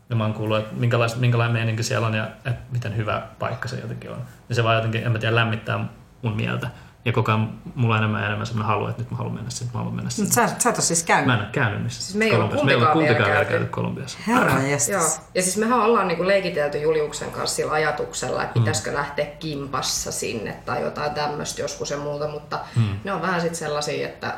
Ja 0.09 0.15
mä 0.15 0.23
oon 0.23 0.33
kuullut, 0.33 0.57
että 0.57 0.75
minkälais, 0.75 1.15
minkälainen 1.15 1.53
meininki 1.53 1.83
siellä 1.83 2.07
on 2.07 2.13
ja 2.13 2.23
että 2.25 2.61
miten 2.71 2.97
hyvä 2.97 3.21
paikka 3.39 3.67
se 3.67 3.79
jotenkin 3.79 4.11
on. 4.11 4.21
Ja 4.49 4.55
se 4.55 4.63
vaan 4.63 4.75
jotenkin, 4.75 5.03
en 5.03 5.11
mä 5.11 5.19
tiedä, 5.19 5.35
lämmittää 5.35 5.85
mun 6.21 6.35
mieltä. 6.35 6.69
Ja 7.09 7.13
koko 7.13 7.31
ajan 7.31 7.59
mulla 7.75 7.93
on 7.95 7.99
enemmän 7.99 8.21
ja 8.21 8.27
enemmän 8.27 8.45
sellainen 8.47 8.67
halu, 8.67 8.87
että 8.87 9.01
nyt 9.01 9.11
mä 9.11 9.17
haluan 9.17 9.35
mennä 9.35 9.49
sinne, 9.49 9.71
mä 9.73 9.77
haluan 9.77 9.95
mennä 9.95 10.09
sinne. 10.09 10.31
Sä, 10.31 10.47
sä 10.59 10.69
et 10.69 10.75
ole 10.75 10.83
siis 10.83 11.03
käynyt. 11.03 11.25
Mä 11.25 11.33
en 11.33 11.39
ole 11.39 11.47
käynyt 11.51 11.83
missä. 11.83 12.01
Siis 12.03 12.15
me 12.15 12.25
ei 12.25 12.31
olla 12.35 12.47
Kolumbiassa. 12.47 12.65
Me 12.65 12.71
ei 12.71 12.75
olla 12.75 12.85
kumpikaan 12.93 13.15
kumpikaan 13.17 13.31
vielä 13.31 13.45
käyty. 13.45 13.65
Kolumbiassa. 13.65 14.17
Herra 14.27 14.51
Joo. 14.91 15.01
Ja 15.35 15.41
siis 15.41 15.57
mehän 15.57 15.79
ollaan 15.79 16.07
niinku 16.07 16.27
leikitelty 16.27 16.77
Juliuksen 16.77 17.31
kanssa 17.31 17.55
sillä 17.55 17.71
ajatuksella, 17.71 18.37
Mm. 18.37 18.43
että 18.43 18.53
pitäisikö 18.59 18.93
lähteä 18.93 19.25
kimpassa 19.25 20.11
sinne 20.11 20.53
tai 20.65 20.81
jotain 20.81 21.11
tämmöistä 21.13 21.61
joskus 21.61 21.91
ja 21.91 21.97
muuta, 21.97 22.27
mutta 22.27 22.59
ne 23.03 23.13
on 23.13 23.21
vähän 23.21 23.41
sitten 23.41 23.59
sellaisia, 23.59 24.07
että, 24.07 24.33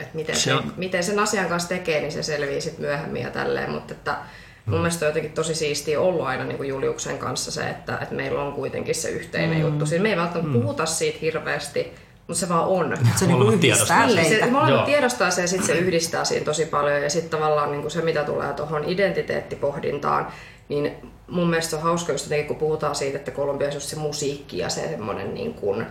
että 0.00 0.16
miten, 0.16 0.36
Se 0.36 0.40
se 0.42 0.54
on- 0.54 0.72
miten 0.76 1.04
sen 1.04 1.18
asian 1.18 1.48
kanssa 1.48 1.68
tekee, 1.68 2.00
niin 2.00 2.12
se 2.12 2.22
selvii 2.22 2.60
sitten 2.60 2.80
myöhemmin 2.84 3.22
ja 3.22 3.30
tälleen, 3.30 3.70
mutta 3.70 3.94
että 3.94 4.16
mun 4.66 4.80
mielestä 4.80 5.04
on 5.04 5.08
jotenkin 5.08 5.32
tosi 5.32 5.54
siistiä 5.54 6.00
ollut 6.00 6.26
aina 6.26 6.44
niin 6.44 6.56
kuin 6.56 6.68
Juliuksen 6.68 7.18
kanssa 7.18 7.50
se, 7.50 7.70
että, 7.70 7.98
että 8.02 8.14
meillä 8.14 8.42
on 8.42 8.52
kuitenkin 8.52 8.94
se 8.94 9.08
yhteinen 9.08 9.60
juttu. 9.60 9.86
Siis 9.86 10.02
me 10.02 10.10
ei 10.10 10.16
välttämättä 10.16 10.52
puhuta 10.52 10.86
siitä 10.86 11.18
hirveästi, 11.20 11.92
mutta 12.26 12.40
se 12.40 12.48
vaan 12.48 12.68
on. 12.68 12.98
Se 13.16 13.26
niinku 13.26 13.44
yhdistää 13.44 13.60
tiedostaa. 13.60 14.06
Niin, 14.06 14.28
se, 14.28 14.50
molemmat 14.50 14.84
tiedostaa 14.84 15.30
se 15.30 15.40
ja 15.40 15.48
sitten 15.48 15.66
se 15.66 15.72
yhdistää 15.72 16.24
siinä 16.24 16.44
tosi 16.44 16.66
paljon. 16.66 17.02
Ja 17.02 17.10
sitten 17.10 17.30
tavallaan 17.30 17.72
niin 17.72 17.90
se, 17.90 18.02
mitä 18.02 18.24
tulee 18.24 18.52
tuohon 18.52 18.84
identiteettipohdintaan, 18.84 20.26
niin 20.68 20.92
mun 21.28 21.50
mielestä 21.50 21.70
se 21.70 21.76
on 21.76 21.82
hauska 21.82 22.12
just 22.12 22.24
jotenkin, 22.24 22.46
kun 22.46 22.56
puhutaan 22.56 22.94
siitä, 22.94 23.18
että 23.18 23.30
Kolumbiassa 23.30 23.76
just 23.76 23.88
se 23.88 23.96
musiikki 23.96 24.58
ja 24.58 24.68
se 24.68 24.88
semmoinen 24.88 25.34
niin 25.34 25.54
kuin 25.54 25.86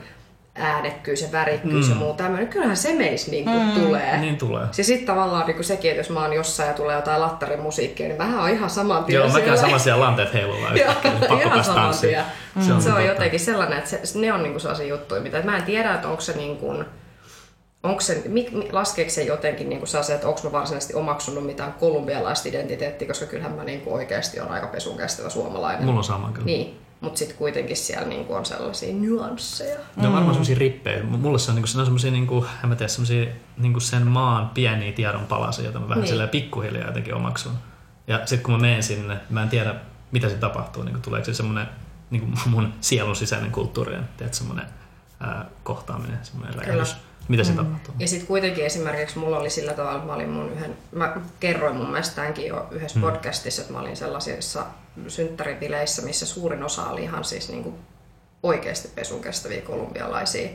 äänekkyys 0.55 1.21
ja 1.21 1.27
värikkyys 1.31 1.85
mm. 1.85 1.91
ja 1.91 1.99
muu 1.99 2.13
tämmöinen, 2.13 2.47
kyllähän 2.47 2.77
se 2.77 2.93
meistä 2.93 3.31
niin 3.31 3.43
kuin 3.43 3.65
mm. 3.65 3.71
tulee. 3.71 4.17
Niin 4.17 4.37
tulee. 4.37 4.67
Ja 4.77 4.83
sitten 4.83 5.07
tavallaan 5.07 5.45
niin 5.45 5.55
kuin 5.55 5.65
sekin, 5.65 5.91
että 5.91 5.99
jos 5.99 6.09
mä 6.09 6.21
oon 6.21 6.33
jossain 6.33 6.67
ja 6.67 6.73
tulee 6.73 6.95
jotain 6.95 7.21
lattarimusiikkia, 7.21 8.07
niin 8.07 8.17
mähän 8.17 8.39
on 8.39 8.49
ihan 8.49 8.69
saman 8.69 9.05
tien 9.05 9.15
Joo, 9.19 9.27
mä 9.27 9.33
käyn 9.33 9.43
siellä. 9.43 9.61
samaisia 9.61 9.99
lanteet 9.99 10.33
heiluvaa 10.33 10.75
Joo, 10.75 10.87
yhtäkkiä, 10.89 11.11
niin 11.11 11.29
pakko 11.29 11.49
päästä 11.49 11.63
saman 11.63 11.83
tanssiin. 11.83 12.13
tien. 12.13 12.65
Se 12.65 12.73
on, 12.73 12.81
se 12.81 12.89
on 12.89 12.95
totta. 12.95 13.09
jotenkin 13.09 13.39
sellainen, 13.39 13.77
että 13.77 13.89
se, 13.89 14.19
ne 14.19 14.33
on 14.33 14.43
niinku 14.43 14.59
sellaisia 14.59 14.87
juttuja, 14.87 15.21
mitä 15.21 15.41
mä 15.41 15.57
en 15.57 15.63
tiedä, 15.63 15.93
että 15.93 16.07
onko 16.07 16.21
se 16.21 16.37
niin 16.37 16.57
kuin, 16.57 16.85
onko 17.83 18.01
se, 18.01 18.23
laskeeko 18.71 19.11
se 19.11 19.23
jotenkin 19.23 19.69
niin 19.69 19.87
sellaisen, 19.87 20.15
että 20.15 20.27
onko 20.27 20.39
mä 20.43 20.51
varsinaisesti 20.51 20.93
omaksunut 20.93 21.45
mitään 21.45 21.73
kolumbialaista 21.73 22.49
identiteettiä, 22.49 23.07
koska 23.07 23.25
kyllähän 23.25 23.55
mä 23.55 23.63
niin 23.63 23.81
kuin 23.81 23.93
oikeasti 23.93 24.39
on 24.39 24.51
aika 24.51 24.67
pesun 24.67 24.97
kestävä 24.97 25.29
suomalainen. 25.29 25.85
Mulla 25.85 25.97
on 25.97 26.03
sama 26.03 26.31
kyllä. 26.33 26.45
Niin, 26.45 26.84
mutta 27.05 27.19
sitten 27.19 27.37
kuitenkin 27.37 27.77
siellä 27.77 28.07
niin 28.07 28.25
kuin 28.25 28.37
on 28.37 28.45
sellaisia 28.45 28.93
nyansseja. 28.95 29.79
Ne 29.95 30.07
on 30.07 30.13
varmaan 30.13 30.33
semmosia 30.33 30.57
rippejä. 30.59 31.03
M- 31.03 31.07
Mulle 31.19 31.39
se 31.39 31.51
on, 31.51 31.55
niinku, 31.55 31.67
se 31.67 31.79
on 31.79 31.85
semmosia, 31.85 32.11
niinku, 32.11 32.45
en 32.63 32.69
mä 32.69 32.75
tiedä, 32.75 32.87
semmosia 32.87 33.25
niinku 33.57 33.79
sen 33.79 34.07
maan 34.07 34.49
pieniä 34.49 34.91
tiedonpalasia, 34.91 35.63
joita 35.65 35.79
mä 35.79 35.89
vähän 35.89 36.03
Niin. 36.03 36.29
pikkuhiljaa 36.29 36.87
jotenkin 36.87 37.15
omaksun. 37.15 37.51
Ja 38.07 38.17
sitten 38.25 38.39
kun 38.43 38.53
mä 38.53 38.57
menen 38.59 38.83
sinne, 38.83 39.17
mä 39.29 39.43
en 39.43 39.49
tiedä, 39.49 39.75
mitä 40.11 40.29
se 40.29 40.35
tapahtuu. 40.35 40.83
Niinku, 40.83 41.01
tuleeko 41.01 41.25
se 41.25 41.33
semmoinen 41.33 41.67
niinku 42.09 42.27
mun 42.45 42.73
sielun 42.81 43.15
sisäinen 43.15 43.51
kulttuuri, 43.51 43.97
tiedät, 44.17 44.33
semmoinen 44.33 44.65
ää, 45.19 45.45
kohtaaminen, 45.63 46.19
semmoinen 46.23 46.55
räjähdys. 46.55 46.95
Mitä 47.27 47.43
se 47.43 47.53
tapahtuu? 47.53 47.93
Ja 47.99 48.07
sitten 48.07 48.27
kuitenkin 48.27 48.65
esimerkiksi 48.65 49.19
mulla 49.19 49.37
oli 49.37 49.49
sillä 49.49 49.73
tavalla, 49.73 49.95
että 49.95 50.07
mä 50.07 50.13
olin 50.13 50.29
mun 50.29 50.51
yhden, 50.51 50.77
mä 50.91 51.15
kerroin 51.39 51.75
mun 51.75 51.89
mielestä 51.89 52.15
tämänkin 52.15 52.47
jo 52.47 52.67
yhdessä 52.71 52.99
Hmm. 52.99 53.09
podcastissa, 53.09 53.61
että 53.61 53.73
mä 53.73 53.79
olin 53.79 53.97
sellaisissa 53.97 54.65
synttäribileissä, 55.07 56.01
missä 56.01 56.25
suurin 56.25 56.63
osa 56.63 56.89
oli 56.89 57.03
ihan 57.03 57.23
siis 57.23 57.49
niinku 57.49 57.73
oikeasti 58.43 58.87
pesun 58.95 59.21
kestäviä 59.21 59.61
kolumbialaisia. 59.61 60.49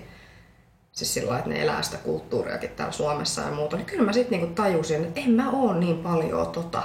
Siis 0.93 1.15
sillä 1.15 1.39
että 1.39 1.51
ne 1.51 1.63
elää 1.63 1.83
sitä 1.83 1.97
kulttuuriakin 1.97 2.71
täällä 2.71 2.93
Suomessa 2.93 3.43
ja 3.43 3.51
muuta. 3.51 3.77
Niin 3.77 3.87
kyllä 3.87 4.05
mä 4.05 4.13
sitten 4.13 4.39
niinku 4.41 4.55
tajusin, 4.55 5.05
että 5.05 5.21
en 5.21 5.31
mä 5.31 5.51
oo 5.51 5.75
niin 5.75 5.99
paljon 5.99 6.47
tota. 6.47 6.83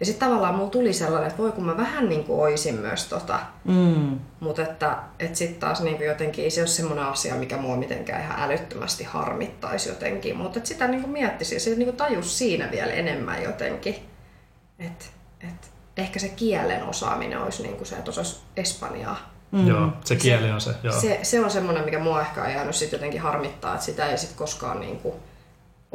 Ja 0.00 0.06
sitten 0.06 0.28
tavallaan 0.28 0.54
mulla 0.54 0.70
tuli 0.70 0.92
sellainen, 0.92 1.28
että 1.28 1.42
voi 1.42 1.52
kun 1.52 1.66
mä 1.66 1.76
vähän 1.76 2.08
niinku 2.08 2.42
oisin 2.42 2.74
myös 2.74 3.04
tota. 3.04 3.40
Mm. 3.64 4.20
Mutta 4.40 4.62
että 4.62 4.96
et 5.18 5.36
sitten 5.36 5.60
taas 5.60 5.80
niinku 5.80 6.02
jotenkin 6.02 6.44
ei 6.44 6.50
se 6.50 6.60
ole 6.60 6.68
semmoinen 6.68 7.04
asia, 7.04 7.34
mikä 7.34 7.56
mua 7.56 7.76
mitenkään 7.76 8.22
ihan 8.22 8.40
älyttömästi 8.40 9.04
harmittaisi 9.04 9.88
jotenkin. 9.88 10.36
Mutta 10.36 10.60
sitä 10.64 10.88
niinku 10.88 11.08
miettisi 11.08 11.54
ja 11.54 11.60
se 11.60 11.70
niinku 11.70 11.96
tajus 11.96 12.38
siinä 12.38 12.70
vielä 12.70 12.92
enemmän 12.92 13.42
jotenkin. 13.42 13.94
Että 14.78 15.04
et 15.40 15.70
ehkä 15.96 16.18
se 16.18 16.28
kielen 16.28 16.82
osaaminen 16.82 17.42
olisi 17.42 17.62
niinku 17.62 17.84
se, 17.84 17.96
että 17.96 18.10
osaisi 18.10 18.40
espanjaa. 18.56 19.36
Mm. 19.50 19.68
Joo, 19.68 19.88
se 20.04 20.16
kieli 20.16 20.50
on 20.50 20.60
se. 20.60 20.70
Joo. 20.82 21.00
Se, 21.00 21.18
se 21.22 21.44
on 21.44 21.50
semmoinen, 21.50 21.84
mikä 21.84 21.98
mua 21.98 22.20
ehkä 22.20 22.42
on 22.42 22.52
jäänyt 22.52 22.74
sit 22.74 22.92
jotenkin 22.92 23.20
harmittaa, 23.20 23.74
että 23.74 23.86
sitä 23.86 24.06
ei 24.06 24.18
sit 24.18 24.32
koskaan 24.32 24.80
niinku 24.80 25.16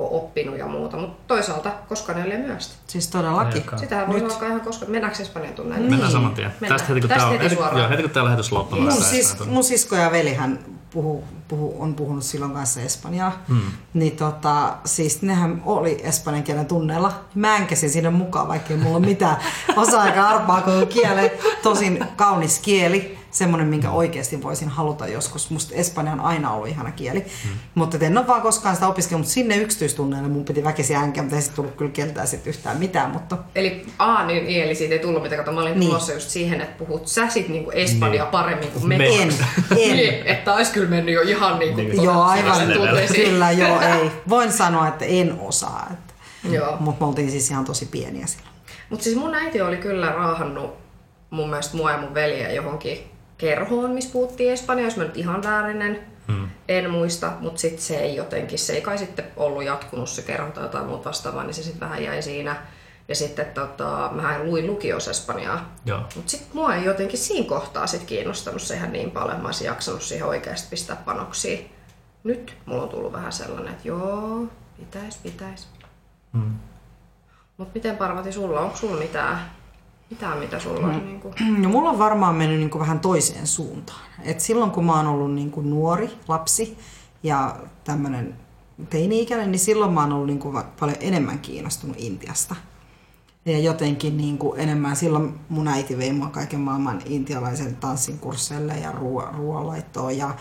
ole 0.02 0.10
oppinut 0.12 0.58
ja 0.58 0.68
muuta. 0.68 0.98
Mutta 0.98 1.24
toisaalta 1.28 1.72
koskaan 1.90 2.18
ei 2.18 2.26
ole 2.26 2.38
myöstä. 2.38 2.74
Siis 2.88 3.08
todellakin. 3.08 3.62
Eikä. 3.62 3.78
Sitähän 3.78 4.08
voi 4.08 4.22
Nyt. 4.22 4.32
alkaa 4.32 4.48
ihan 4.48 4.62
koskaan. 4.62 4.92
Mennäänkö 4.92 5.22
Espanjan? 5.22 5.54
Mennään 5.58 5.90
Niin. 5.90 6.12
saman 6.12 6.34
tien. 6.34 6.52
Mennään. 6.60 6.80
Tästä 6.80 6.88
heti 6.94 7.02
kun 7.02 7.10
Tästä 7.10 7.24
tää 7.24 7.32
heti 7.32 7.44
heti, 7.44 7.56
suoraan. 7.56 7.78
joo, 7.80 7.90
heti 7.90 8.02
kun 8.02 8.12
tää 8.12 8.26
lähetys 8.26 8.52
loppuu. 8.52 8.80
Mun, 8.80 8.90
Espanjaan. 8.90 9.54
mun 9.54 9.64
sisko 9.64 9.96
ja 9.96 10.12
velihän 10.12 10.60
puhu, 10.92 11.24
puhu, 11.52 11.76
on 11.80 11.94
puhunut 11.96 12.24
silloin 12.24 12.52
kanssa 12.52 12.82
espanjaa. 12.82 13.44
Hmm. 13.48 13.62
Niin 13.94 14.16
tota, 14.18 14.74
siis 14.86 15.22
nehän 15.22 15.62
oli 15.66 16.00
espanjan 16.04 16.44
kielen 16.44 16.66
tunneilla. 16.66 17.14
Mä 17.36 17.58
enkäsin 17.58 17.90
sinne 17.90 18.10
mukaan, 18.10 18.48
vaikka 18.48 18.74
ei 18.74 18.80
mulla 18.80 18.98
ole 18.98 19.06
mitään 19.06 19.38
osaa 19.76 20.06
eikä 20.08 20.28
arpaa 20.28 20.62
koko 20.62 20.86
kielen. 20.86 21.32
Tosin 21.64 22.06
kaunis 22.16 22.60
kieli, 22.60 23.18
semmoinen, 23.32 23.68
minkä 23.68 23.90
oikeasti 23.92 24.44
voisin 24.44 24.70
haluta 24.70 25.08
joskus. 25.08 25.50
Musta 25.50 25.76
espanja 25.76 26.12
on 26.12 26.20
aina 26.20 26.52
ollut 26.54 26.68
ihana 26.68 26.92
kieli. 26.92 27.20
Hmm. 27.20 27.52
Mutta 27.76 27.98
en 28.02 28.18
ole 28.18 28.28
vaan 28.28 28.42
koskaan 28.42 28.76
sitä 28.76 28.88
opiskellut, 28.88 29.22
mutta 29.22 29.34
sinne 29.34 29.58
yksityistunneille 29.58 30.28
mun 30.30 30.46
piti 30.46 30.64
väkisin 30.64 30.96
äänkeä, 30.96 31.24
mutta 31.24 31.36
ei 31.36 31.42
sit 31.42 31.56
tullut 31.56 31.76
kyllä 31.76 31.92
keltää 31.92 32.26
sit 32.26 32.48
yhtään 32.48 32.78
mitään. 32.78 33.12
Mutta 33.12 33.38
Eli 33.56 33.86
A, 34.00 34.26
niin, 34.26 34.46
niin, 34.46 34.64
eli 34.64 34.76
siitä 34.76 34.94
ei 34.94 35.00
tullut 35.00 35.24
mitään, 35.24 35.40
kato 35.46 35.52
mä 35.56 35.62
olin 35.62 35.80
Niin. 35.80 35.90
tulossa 35.90 36.14
just 36.14 36.30
siihen, 36.30 36.62
että 36.62 36.86
puhut 36.86 37.08
sä 37.08 37.30
sit 37.30 37.50
niinku 37.50 37.72
Espanjaa 37.72 38.26
Niin. 38.26 38.32
paremmin 38.32 38.72
kuin 38.72 38.88
me. 38.88 38.98
Me. 38.98 39.08
en, 39.08 39.22
en. 39.22 39.96
Niin, 39.96 40.28
että 40.28 40.54
olisi 40.54 40.72
kyllä 40.72 40.90
mennyt 40.90 41.16
jo 41.16 41.22
ihan 41.22 41.41
niinku 41.60 41.82
Niin. 41.82 42.04
Joo, 42.04 42.22
aivan. 42.22 42.58
Kyllä, 43.16 43.52
joo, 43.52 43.82
ei. 44.02 44.12
Voin 44.30 44.52
sanoa, 44.52 44.88
että 44.88 45.06
en 45.06 45.40
osaa. 45.40 45.88
Että. 45.94 46.14
Joo. 46.56 46.78
Mutta 46.80 47.06
me 47.06 47.10
oltiin 47.10 47.32
siis 47.32 47.52
ihan 47.52 47.66
tosi 47.66 47.86
pieniä 47.86 48.28
silloin. 48.28 48.52
Mutta 48.90 49.04
siis 49.04 49.16
mun 49.16 49.36
äiti 49.36 49.62
oli 49.62 49.78
kyllä 49.78 50.12
raahannut 50.12 50.74
mun 51.30 51.50
mielestä 51.50 51.78
mua 51.78 51.92
ja 51.92 51.98
mun 51.98 52.14
veljeä 52.14 52.52
johonkin 52.52 53.12
kerhoon, 53.38 53.92
missä 53.92 54.14
puhuttiin 54.14 54.54
espanjaa, 54.54 54.88
jos 54.88 54.98
mä 54.98 55.04
nyt 55.04 55.18
ihan 55.18 55.44
väärinen. 55.44 56.00
Hmm. 56.28 56.48
En 56.68 56.92
muista, 56.92 57.32
mutta 57.40 57.62
sitten 57.62 57.82
se 57.82 57.98
ei 57.98 58.16
jotenkin, 58.16 58.60
se 58.60 58.74
ei 58.74 58.82
kai 58.82 58.98
sitten 58.98 59.26
ollut 59.38 59.64
jatkunut 59.64 60.10
se 60.10 60.22
kerho 60.22 60.52
tai 60.52 60.64
jotain 60.64 60.86
muuta 60.86 61.10
vastaavaa, 61.10 61.44
niin 61.44 61.54
se 61.54 61.64
sitten 61.64 61.80
vähän 61.80 62.04
jäi 62.04 62.22
siinä. 62.22 62.56
Ja 63.12 63.16
sitten 63.16 63.46
tota, 63.46 64.10
mä 64.14 64.40
luin 64.44 64.68
lukiossa 64.68 65.12
espanjaa. 65.12 65.70
Mutta 66.16 66.32
sitten 66.32 66.50
mua 66.54 66.76
ei 66.76 66.86
jotenkin 66.86 67.20
siinä 67.20 67.50
kohtaa 67.50 67.88
sit 67.88 68.04
kiinnostanut 68.04 68.62
se 68.62 68.76
ihan 68.76 68.94
niin 68.94 69.12
paljon, 69.12 69.42
mä 69.42 69.48
olisin 69.48 69.66
jaksanut 69.68 70.02
siihen 70.02 70.28
oikeasti 70.28 70.68
pistää 70.70 70.96
panoksia. 70.96 71.60
Nyt 72.24 72.58
mulla 72.66 72.84
on 72.84 72.90
tullut 72.90 73.14
vähän 73.14 73.32
sellainen, 73.32 73.74
että 73.74 73.88
joo, 73.88 74.48
pitäis, 74.78 75.18
pitäis. 75.18 75.68
Hmm. 76.34 76.54
Mutta 77.58 77.72
miten 77.76 77.98
Parvati 77.98 78.32
sulla, 78.32 78.60
onko 78.60 78.78
sulla 78.78 78.98
mitään, 78.98 79.52
mitään 80.10 80.38
mitä 80.38 80.60
sulla 80.60 80.88
on? 80.88 81.06
Niin 81.06 81.20
kuin... 81.20 81.34
No, 81.58 81.70
mulla 81.70 81.90
on 81.90 82.00
varmaan 82.00 82.36
mennyt 82.36 82.60
niin 82.60 82.70
kuin 82.70 82.80
vähän 82.80 83.00
toiseen 83.00 83.48
suuntaan. 83.48 84.06
Et 84.24 84.40
silloin 84.40 84.72
kun 84.72 84.86
mä 84.86 84.98
oon 84.98 85.08
ollut 85.08 85.34
niin 85.34 85.52
kuin 85.52 85.70
nuori 85.70 86.10
lapsi 86.28 86.78
ja 87.24 87.56
tämmöinen 87.84 88.36
teini-ikäinen, 88.90 89.52
niin 89.52 89.60
silloin 89.60 89.94
mä 89.94 90.02
oon 90.02 90.14
ollut 90.14 90.28
niin 90.28 90.40
kuin 90.40 90.64
paljon 90.80 90.98
enemmän 91.02 91.40
kiinnostunut 91.40 91.96
Intiasta. 92.00 92.56
Ja 93.46 93.60
jotenkin 93.60 94.18
niin 94.18 94.38
kuin 94.38 94.60
enemmän, 94.60 94.96
silloin 94.96 95.40
mun 95.50 95.68
äiti 95.68 95.98
vei 95.98 96.14
mua 96.14 96.28
kaiken 96.30 96.60
maailman 96.60 97.02
intialaisen 97.06 97.76
tanssin 97.76 98.20
kursseille 98.20 98.74
ja 98.74 98.92
ruo- 98.92 99.36
ruoanlaittoon 99.38 100.18
ja, 100.18 100.36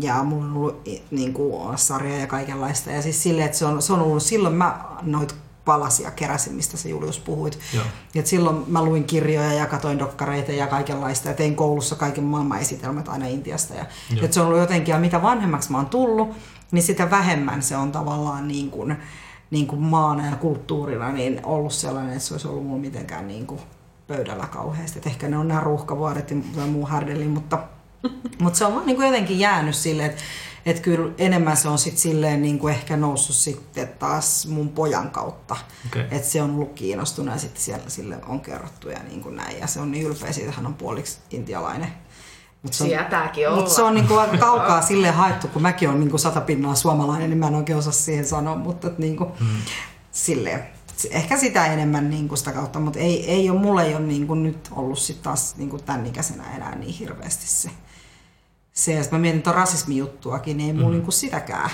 ja 0.00 0.24
mulla 0.24 0.44
on 0.44 0.56
ollut 0.56 0.88
niin 1.10 1.32
kuin 1.32 1.78
sarja 1.78 2.18
ja 2.18 2.26
kaikenlaista. 2.26 2.90
Ja 2.90 3.02
siis 3.02 3.22
silleen, 3.22 3.46
että 3.46 3.58
se 3.58 3.66
on, 3.66 3.82
se 3.82 3.92
on 3.92 4.00
ollut 4.00 4.22
silloin 4.22 4.54
mä 4.54 4.84
noit 5.02 5.34
palasia 5.64 6.10
keräsin, 6.10 6.54
mistä 6.54 6.76
sä 6.76 6.88
Julius 6.88 7.18
puhuit. 7.18 7.58
Joo. 7.74 7.84
Et 8.14 8.26
silloin 8.26 8.64
mä 8.66 8.82
luin 8.84 9.04
kirjoja 9.04 9.52
ja 9.52 9.66
katoin 9.66 9.98
dokkareita 9.98 10.52
ja 10.52 10.66
kaikenlaista 10.66 11.28
ja 11.28 11.34
tein 11.34 11.56
koulussa 11.56 11.96
kaiken 11.96 12.24
maailman 12.24 12.60
esitelmät 12.60 13.08
aina 13.08 13.26
Intiasta. 13.26 13.74
Ja, 13.74 13.86
Joo. 14.10 14.24
et 14.24 14.32
se 14.32 14.40
on 14.40 14.46
ollut 14.46 14.60
jotenkin, 14.60 14.92
ja 14.92 14.98
mitä 14.98 15.22
vanhemmaksi 15.22 15.70
mä 15.72 15.78
oon 15.78 15.86
tullut, 15.86 16.28
niin 16.70 16.82
sitä 16.82 17.10
vähemmän 17.10 17.62
se 17.62 17.76
on 17.76 17.92
tavallaan 17.92 18.48
niin 18.48 18.70
kuin, 18.70 18.96
niin 19.52 19.66
kuin 19.66 19.82
maana 19.82 20.26
ja 20.26 20.36
kulttuurina 20.36 21.12
niin 21.12 21.40
ollut 21.44 21.72
sellainen, 21.72 22.12
että 22.12 22.24
se 22.24 22.34
olisi 22.34 22.48
ollut 22.48 22.66
mulla 22.66 22.80
mitenkään 22.80 23.28
niin 23.28 23.46
kuin 23.46 23.60
pöydällä 24.06 24.46
kauheasti. 24.46 24.98
Et 24.98 25.06
ehkä 25.06 25.28
ne 25.28 25.38
on 25.38 25.48
nämä 25.48 25.60
ruuhkavuodet 25.60 26.30
ja 26.30 26.36
tai 26.56 26.66
muu 26.66 26.86
härdeli, 26.86 27.28
mutta, 27.28 27.58
mutta 28.42 28.58
se 28.58 28.64
on 28.64 28.74
vaan 28.74 28.86
niin 28.86 28.96
kuin 28.96 29.06
jotenkin 29.06 29.38
jäänyt 29.38 29.74
silleen, 29.74 30.10
että 30.10 30.22
että 30.66 30.82
kyllä 30.82 31.12
enemmän 31.18 31.56
se 31.56 31.68
on 31.68 31.78
sitten 31.78 32.00
silleen 32.00 32.42
niin 32.42 32.58
kuin 32.58 32.74
ehkä 32.74 32.96
noussut 32.96 33.36
sitten 33.36 33.88
taas 33.88 34.46
mun 34.46 34.68
pojan 34.68 35.10
kautta. 35.10 35.56
Okei. 35.86 36.02
Että 36.02 36.28
se 36.28 36.42
on 36.42 36.50
ollut 36.50 36.72
kiinnostunut 36.72 37.34
ja 37.34 37.40
sitten 37.40 37.62
siellä 37.62 37.88
sille 37.88 38.18
on 38.26 38.40
kerrottu 38.40 38.88
ja 38.88 38.98
niin 39.02 39.20
kuin 39.20 39.36
näin. 39.36 39.58
Ja 39.58 39.66
se 39.66 39.80
on 39.80 39.90
niin 39.90 40.06
ylpeä 40.06 40.32
siitä, 40.32 40.52
hän 40.52 40.66
on 40.66 40.74
puoliksi 40.74 41.18
intialainen. 41.30 41.88
Mut 42.62 42.72
se 42.72 42.84
on, 42.84 42.88
Sietääkin 42.90 43.48
olla. 43.48 43.56
mutta 43.56 43.74
se 43.74 43.82
on 43.82 43.94
niinku 43.94 44.14
aika 44.16 44.36
kaukaa 44.38 44.82
sille 44.82 45.10
haettu, 45.10 45.48
kun 45.48 45.62
mäkin 45.62 45.88
olen 45.88 46.00
niinku 46.00 46.18
satapinnaa 46.18 46.74
suomalainen, 46.74 47.30
niin 47.30 47.38
mä 47.38 47.46
en 47.46 47.54
oikein 47.54 47.78
osaa 47.78 47.92
siihen 47.92 48.24
sanoa, 48.24 48.56
mutta 48.56 48.86
et 48.88 48.98
niinku, 48.98 49.24
Hmm. 49.38 49.46
silleen, 50.12 50.62
ehkä 51.10 51.38
sitä 51.38 51.66
enemmän 51.66 52.10
niinku 52.10 52.36
sitä 52.36 52.52
kautta, 52.52 52.80
mutta 52.80 52.98
ei, 52.98 53.30
ei 53.30 53.50
ole, 53.50 53.58
mulla 53.60 53.82
ei 53.82 53.94
ole 53.94 54.04
niinku 54.04 54.34
nyt 54.34 54.68
ollut 54.72 54.98
sit 54.98 55.22
taas 55.22 55.56
niinku 55.56 55.78
tämän 55.78 56.06
ikäisenä 56.06 56.44
enää 56.56 56.74
niin 56.74 56.94
hirveästi 56.94 57.46
se. 57.46 57.70
se 58.72 58.92
ja 58.92 59.02
mä 59.10 59.18
mietin 59.18 59.42
tuon 59.42 59.56
rasismijuttuakin, 59.56 60.56
niin 60.56 60.66
ei 60.66 60.72
mulla 60.82 60.90
niinku 60.94 61.10
sitäkään 61.10 61.70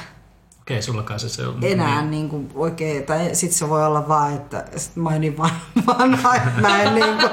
Okei, 0.60 0.82
sulla 0.82 1.02
kai 1.02 1.20
se, 1.20 1.28
se 1.28 1.46
on... 1.46 1.58
enää 1.62 2.00
Niin. 2.00 2.10
niin 2.10 2.28
kuin 2.28 2.50
oikein, 2.54 3.02
tai 3.02 3.30
sit 3.34 3.52
se 3.52 3.68
voi 3.68 3.86
olla 3.86 4.08
vaan, 4.08 4.34
että 4.34 4.64
sit 4.76 4.96
mä 4.96 5.10
oon 5.10 5.20
niin 5.20 5.38
van- 5.38 5.50
vanha, 5.86 6.34
että 6.34 6.60
mä 6.60 6.82
en, 6.82 6.94
niin 6.94 7.16
kuin, 7.16 7.30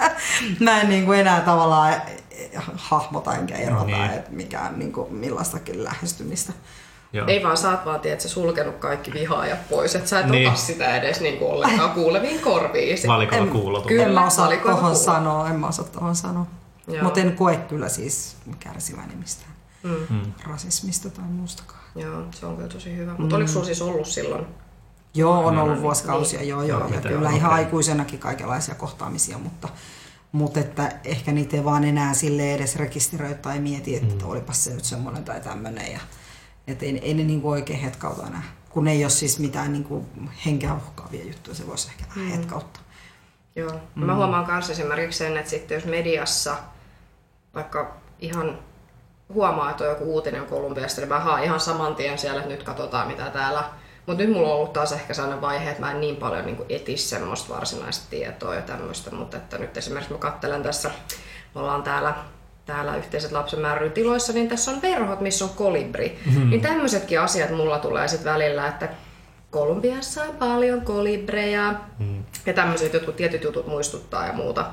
mä 0.64 0.80
en 0.80 0.88
niin 0.88 1.04
kuin 1.06 1.18
enää 1.20 1.40
tavallaan 1.40 1.94
hahmota 2.74 3.34
enkä 3.34 3.54
erota, 3.56 3.84
Niin. 3.84 3.98
niin. 4.00 4.10
että 4.10 4.30
mikä 4.30 4.60
on 4.60 4.78
niin 4.78 4.92
kuin 4.92 5.14
millaistakin 5.14 5.84
lähestymistä. 5.84 6.52
Joo. 7.12 7.26
Ei 7.26 7.42
vaan 7.44 7.56
sä 7.56 7.70
oot 7.70 7.84
vaan, 7.84 8.00
tiedät, 8.00 8.20
sä 8.20 8.28
sulkenut 8.28 8.76
kaikki 8.76 9.12
vihaajat 9.12 9.68
pois, 9.68 9.94
että 9.94 10.08
sä 10.10 10.20
et 10.20 10.26
Niin. 10.26 10.48
ota 10.48 10.56
sitä 10.58 10.96
edes 10.96 11.20
niinku 11.20 11.50
ollenkaan 11.50 11.90
kuuleviin 11.90 12.40
korviin. 12.40 12.98
Valikolla 13.08 13.42
En- 13.42 13.48
kuulotu. 13.50 13.88
Kyllä. 13.88 14.02
En 14.06 14.10
mä 14.12 14.26
osaa 14.26 14.48
tohon 14.62 14.96
sanoa, 14.96 15.48
en 15.48 15.56
mä 15.60 15.66
osaa 15.66 15.84
tohon 15.84 16.16
sanoa. 16.16 16.46
Mutta 17.02 17.20
en 17.20 17.36
koe 17.36 17.56
kyllä 17.56 17.88
siis 17.88 18.36
kärsiväni 18.60 19.16
mistään 19.16 19.52
Mm. 19.82 19.96
Mm. 20.10 20.32
rasismista 20.50 21.10
tai 21.10 21.24
muustakaan. 21.24 21.80
Joo, 21.94 22.22
se 22.30 22.46
on 22.46 22.56
kyllä 22.56 22.68
tosi 22.68 22.96
hyvä. 22.96 23.14
Mutta 23.18 23.36
oliko 23.36 23.50
sulla 23.50 23.66
siis 23.66 23.82
ollut 23.82 24.06
silloin? 24.06 24.46
Joo, 25.14 25.46
on 25.46 25.52
Niin, 25.54 25.60
ollut 25.62 25.74
niin, 25.74 25.82
vuosikausia, 25.82 26.38
niin. 26.38 26.48
joo, 26.48 26.62
joo. 26.62 26.78
Joo, 26.80 26.88
Ja 26.88 27.00
kyllä 27.00 27.28
on, 27.28 27.34
ihan 27.34 27.52
aikuisenakin 27.52 28.18
kaikenlaisia 28.18 28.74
kohtaamisia, 28.74 29.38
mutta, 29.38 29.68
mutta 30.32 30.60
että 30.60 30.92
ehkä 31.04 31.32
niitä 31.32 31.56
ei 31.56 31.64
vaan 31.64 31.84
enää 31.84 32.14
sille 32.14 32.54
edes 32.54 32.76
rekisteröi 32.76 33.34
tai 33.34 33.58
mieti, 33.58 33.96
että 33.96 34.24
mm. 34.24 34.30
olipas 34.30 34.64
se 34.64 34.74
nyt 34.74 34.84
semmoinen 34.84 35.24
tai 35.24 35.40
tämmöinen. 35.40 35.92
Ja, 35.92 36.00
että 36.66 36.84
ei, 36.84 36.98
ei 36.98 37.14
ne 37.14 37.24
niinku 37.24 37.50
oikein 37.50 37.80
hetkauta 37.80 38.26
enää. 38.26 38.42
Kun 38.70 38.88
ei 38.88 39.04
ole 39.04 39.10
siis 39.10 39.38
mitään 39.38 39.72
niinku 39.72 40.06
henkeä 40.46 40.74
uhkaavia 40.74 41.24
juttuja, 41.24 41.54
se 41.54 41.66
voisi 41.66 41.88
ehkä 41.88 42.04
vähän 42.16 42.30
hetkauttaa. 42.30 42.82
Joo. 43.56 43.72
Mm. 43.94 44.04
Mä 44.04 44.14
huomaan 44.14 44.52
myös 44.52 44.70
esimerkiksi 44.70 45.18
sen, 45.18 45.36
että 45.36 45.50
sitten 45.50 45.74
jos 45.74 45.84
mediassa 45.84 46.56
vaikka 47.54 47.96
ihan 48.20 48.58
huomaa, 49.34 49.70
että 49.70 49.84
on 49.84 49.90
joku 49.90 50.04
uutinen 50.04 50.46
Kolumbiasta, 50.46 51.00
niin 51.00 51.08
mä 51.08 51.20
haan 51.20 51.44
ihan 51.44 51.60
saman 51.60 51.94
tien 51.94 52.18
siellä, 52.18 52.40
että 52.40 52.52
nyt 52.52 52.62
katsotaan 52.62 53.08
mitä 53.08 53.30
täällä. 53.30 53.64
Mutta 54.06 54.22
nyt 54.22 54.32
mulla 54.32 54.48
on 54.48 54.54
ollut 54.54 54.72
taas 54.72 54.92
ehkä 54.92 55.14
sellainen 55.14 55.40
vaihe, 55.40 55.70
että 55.70 55.80
mä 55.80 55.90
en 55.90 56.00
niin 56.00 56.16
paljon 56.16 56.46
niin 56.46 56.56
eti 56.68 56.96
semmoista 56.96 57.54
varsinaista 57.54 58.10
tietoa 58.10 58.54
ja 58.54 58.62
tämmöistä, 58.62 59.10
mutta 59.10 59.36
että 59.36 59.58
nyt 59.58 59.76
esimerkiksi 59.76 60.12
mä 60.12 60.18
kattelen 60.18 60.62
tässä, 60.62 60.90
me 61.54 61.60
ollaan 61.60 61.82
täällä 61.82 62.14
täällä 62.66 62.96
yhteiset 62.96 63.32
lapsen 63.32 63.60
tiloissa, 63.94 64.32
niin 64.32 64.48
tässä 64.48 64.70
on 64.70 64.82
verhot, 64.82 65.20
missä 65.20 65.44
on 65.44 65.50
kolibri. 65.50 66.18
Mm-hmm. 66.26 66.50
Niin 66.50 66.60
tämmöisetkin 66.60 67.20
asiat 67.20 67.50
mulla 67.50 67.78
tulee 67.78 68.08
sitten 68.08 68.32
välillä, 68.32 68.68
että 68.68 68.88
Kolumbiassa 69.52 70.22
on 70.22 70.36
paljon 70.36 70.82
kolibreja 70.82 71.74
mm. 71.98 72.24
ja 72.46 72.52
tämmöiset 72.52 72.92
jotkut 72.92 73.16
tietyt 73.16 73.44
jutut 73.44 73.66
muistuttaa 73.66 74.26
ja 74.26 74.32
muuta. 74.32 74.70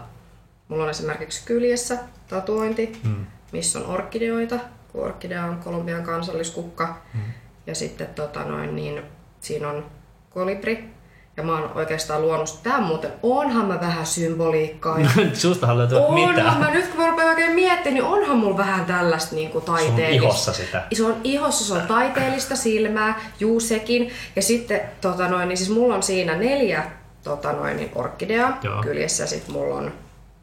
Mulla 0.68 0.84
on 0.84 0.90
esimerkiksi 0.90 1.46
kyljessä 1.46 1.98
tatuointi, 2.28 3.00
mm. 3.04 3.26
missä 3.52 3.80
on 3.80 3.86
orkideoita, 3.86 4.60
kun 4.92 5.04
orkidea 5.04 5.46
on 5.46 5.58
Kolumbian 5.58 6.04
kansalliskukka. 6.04 7.02
Mm. 7.14 7.20
Ja 7.68 7.76
sitten 7.76 8.08
tota 8.08 8.44
noin, 8.44 8.76
niin, 8.76 9.04
siinä 9.40 9.70
on 9.70 9.86
kolibri. 10.30 10.90
Ja 11.38 11.44
mä 11.44 11.60
oon 11.60 11.72
oikeastaan 11.76 12.22
luonut, 12.22 12.60
tää 12.64 12.82
muuten, 12.82 13.12
onhan 13.24 13.66
mä 13.66 13.80
vähän 13.82 14.06
symboliikkaa. 14.06 14.98
Sustahan 15.34 15.78
löytyy 15.78 15.98
onhan 15.98 16.30
mitä. 16.30 16.44
mä, 16.60 16.72
nyt 16.72 16.88
kun 16.88 16.98
mä 16.98 17.10
rupean 17.10 17.30
oikein 17.30 17.52
miettimään, 17.52 17.94
niin 17.94 18.04
onhan 18.04 18.38
mulla 18.38 18.58
vähän 18.58 18.86
tällaista 18.86 19.36
niin 19.36 19.50
kuin 19.50 19.66
taiteellista. 19.66 20.26
ihossa 20.26 20.54
sitä. 20.54 20.84
Se 20.94 21.04
on 21.04 21.16
ihossa, 21.24 21.66
se 21.66 21.74
on 21.74 21.88
taiteellista 21.88 22.56
silmää, 22.56 23.22
juu 23.40 23.60
sekin. 23.60 24.12
Ja 24.36 24.42
sitten 24.42 24.82
tota 25.02 25.28
noin, 25.28 25.48
niin 25.48 25.58
siis 25.58 25.70
mulla 25.70 25.96
on 25.96 26.04
siinä 26.04 26.36
neljä 26.36 26.84
tota 27.24 27.52
noin, 27.52 27.78
niin 27.78 27.92
orkideaa 27.96 28.58
Joo. 28.64 28.82
kyljessä 28.82 29.24
ja 29.24 29.28
sitten 29.28 29.54
mulla 29.54 29.76
on 29.76 29.92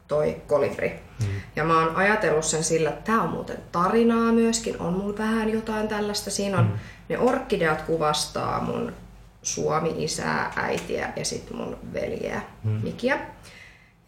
toi 0.07 0.37
kolibri. 0.47 1.06
Hmm. 1.23 1.41
Ja 1.55 1.63
mä 1.63 1.79
oon 1.79 1.95
ajatellut 1.95 2.45
sen 2.45 2.63
sillä, 2.63 2.89
että 2.89 3.11
tää 3.11 3.21
on 3.21 3.29
muuten 3.29 3.57
tarinaa 3.71 4.31
myöskin, 4.31 4.81
on 4.81 4.93
mulla 4.93 5.17
vähän 5.17 5.49
jotain 5.49 5.87
tällaista. 5.87 6.31
Siinä 6.31 6.59
on 6.59 6.67
hmm. 6.67 6.79
ne 7.09 7.19
orkideat 7.19 7.81
kuvastaa 7.81 8.61
mun 8.61 8.93
Suomi-isää, 9.41 10.53
äitiä 10.55 11.13
ja 11.15 11.25
sitten 11.25 11.57
mun 11.57 11.77
veljeä, 11.93 12.41
hmm. 12.63 12.79
Mikiä. 12.83 13.19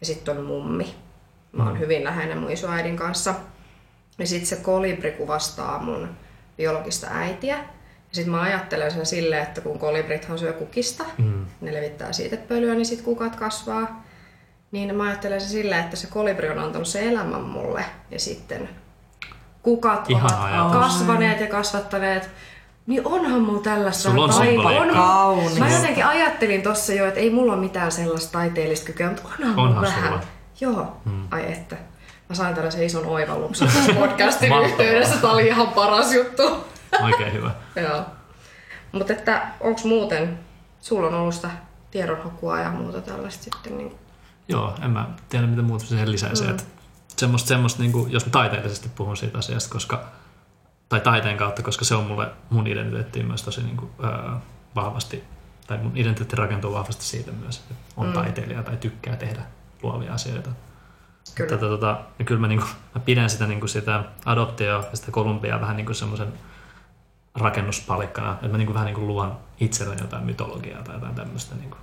Ja 0.00 0.06
sitten 0.06 0.38
on 0.38 0.44
mummi. 0.44 0.94
Mä 1.52 1.64
oon 1.64 1.78
hyvin 1.78 2.04
läheinen 2.04 2.38
mun 2.38 2.50
isoäidin 2.50 2.96
kanssa. 2.96 3.34
Ja 4.18 4.26
sitten 4.26 4.46
se 4.46 4.56
kolibri 4.56 5.12
kuvastaa 5.12 5.78
mun 5.78 6.08
biologista 6.56 7.06
äitiä. 7.10 7.56
Ja 7.56 8.16
sitten 8.16 8.30
mä 8.30 8.40
ajattelen 8.40 8.90
sen 8.90 9.06
silleen, 9.06 9.42
että 9.42 9.60
kun 9.60 9.78
kolibrithan 9.78 10.38
syö 10.38 10.52
kukista, 10.52 11.04
mm. 11.18 11.46
ne 11.60 11.72
levittää 11.74 12.12
siitepölyä, 12.12 12.74
niin 12.74 12.86
sitten 12.86 13.04
kukat 13.04 13.36
kasvaa. 13.36 14.04
Niin 14.72 14.94
mä 14.94 15.02
ajattelen 15.04 15.40
sen 15.40 15.50
silleen, 15.50 15.84
että 15.84 15.96
se 15.96 16.06
kolibri 16.06 16.50
on 16.50 16.58
antanut 16.58 16.88
sen 16.88 17.04
elämän 17.04 17.40
mulle. 17.40 17.84
Ja 18.10 18.20
sitten 18.20 18.68
kukat 19.62 20.10
Ihana 20.10 20.36
ovat 20.40 20.52
ajatus. 20.52 20.72
kasvaneet 20.92 21.40
ja 21.40 21.46
kasvattaneet. 21.46 22.30
Niin 22.86 23.06
onhan 23.06 23.40
mulla 23.40 23.62
tällaista 23.62 24.02
Sulla 24.10 24.24
on 24.24 24.32
symboliikkaa. 24.32 25.24
on, 25.24 25.34
Kaunis. 25.36 25.58
Mä 25.58 25.68
jotenkin 25.68 26.06
ajattelin 26.06 26.62
tossa 26.62 26.92
jo, 26.92 27.06
että 27.06 27.20
ei 27.20 27.30
mulla 27.30 27.52
ole 27.52 27.60
mitään 27.60 27.92
sellaista 27.92 28.32
taiteellista 28.32 28.86
kykyä, 28.86 29.08
mutta 29.08 29.22
onhan, 29.28 29.48
Onhan 29.48 29.66
mulla 29.68 29.82
vähän. 29.82 30.08
sulla. 30.12 30.22
Joo, 30.60 30.96
hmm. 31.04 31.28
ai 31.30 31.52
että. 31.52 31.76
Mä 32.28 32.34
sain 32.34 32.54
tällaisen 32.54 32.82
ison 32.82 33.06
oivalluksen 33.06 33.68
podcastin 33.98 34.52
yhteydessä. 34.64 35.16
Tää 35.20 35.30
oli 35.30 35.46
ihan 35.46 35.68
paras 35.68 36.12
juttu. 36.12 36.42
Oikein 37.02 37.32
hyvä. 37.32 37.50
Joo. 37.82 38.02
Mutta 38.92 39.12
että 39.12 39.42
onks 39.60 39.84
muuten, 39.84 40.38
sulla 40.80 41.06
on 41.06 41.14
ollut 41.14 41.34
sitä 41.34 41.50
tiedonhakua 41.90 42.60
ja 42.60 42.70
muuta 42.70 43.00
tällaista 43.00 43.44
sitten 43.44 43.78
niin 43.78 43.94
Joo, 44.50 44.74
en 44.82 44.90
mä 44.90 45.08
tiedä 45.28 45.46
mitä 45.46 45.62
muuta 45.62 45.84
siihen 45.86 46.12
lisäisi. 46.12 46.44
Mm. 46.44 46.50
Että 46.50 46.62
semmoista, 47.16 47.48
semmoista 47.48 47.82
niin 47.82 47.92
kuin, 47.92 48.12
jos 48.12 48.26
mä 48.26 48.30
taiteellisesti 48.30 48.88
puhun 48.88 49.16
siitä 49.16 49.38
asiasta, 49.38 49.70
koska, 49.70 50.04
tai 50.88 51.00
taiteen 51.00 51.36
kautta, 51.36 51.62
koska 51.62 51.84
se 51.84 51.94
on 51.94 52.04
mulle 52.04 52.28
mun 52.50 52.66
identiteettiin 52.66 53.26
myös 53.26 53.42
tosi 53.42 53.62
niin 53.62 53.76
kuin, 53.76 53.90
öö, 54.04 54.30
vahvasti, 54.74 55.24
tai 55.66 55.78
mun 55.78 55.96
identiteetti 55.96 56.36
rakentuu 56.36 56.72
vahvasti 56.72 57.04
siitä 57.04 57.32
myös, 57.32 57.58
että 57.58 57.74
on 57.96 58.06
mm. 58.06 58.12
taiteilija 58.12 58.62
tai 58.62 58.76
tykkää 58.76 59.16
tehdä 59.16 59.42
luovia 59.82 60.14
asioita. 60.14 60.50
Kyllä. 61.34 61.50
Tätä, 61.50 61.66
tota, 61.66 62.00
ja 62.18 62.24
kyllä 62.24 62.40
mä, 62.40 62.48
niin 62.48 62.60
kuin, 62.60 62.70
mä 62.94 63.00
pidän 63.00 63.30
sitä, 63.30 63.46
niin 63.46 63.60
kuin 63.60 63.70
sitä 63.70 64.04
adoptioa 64.24 64.84
ja 64.90 64.96
sitä 64.96 65.10
Kolumbiaa 65.10 65.60
vähän 65.60 65.76
niin 65.76 65.86
kuin 65.86 65.96
semmoisen 65.96 66.32
rakennuspalikkana, 67.34 68.32
että 68.32 68.48
mä 68.48 68.58
niin 68.58 68.66
kuin, 68.66 68.74
vähän 68.74 68.86
niin 68.86 68.94
kuin 68.94 69.06
luon 69.06 69.38
itselleni 69.60 70.02
jotain 70.02 70.24
mytologiaa 70.24 70.82
tai 70.82 70.94
jotain 70.94 71.14
tämmöistä, 71.14 71.54
niin 71.54 71.70
kuin, 71.70 71.80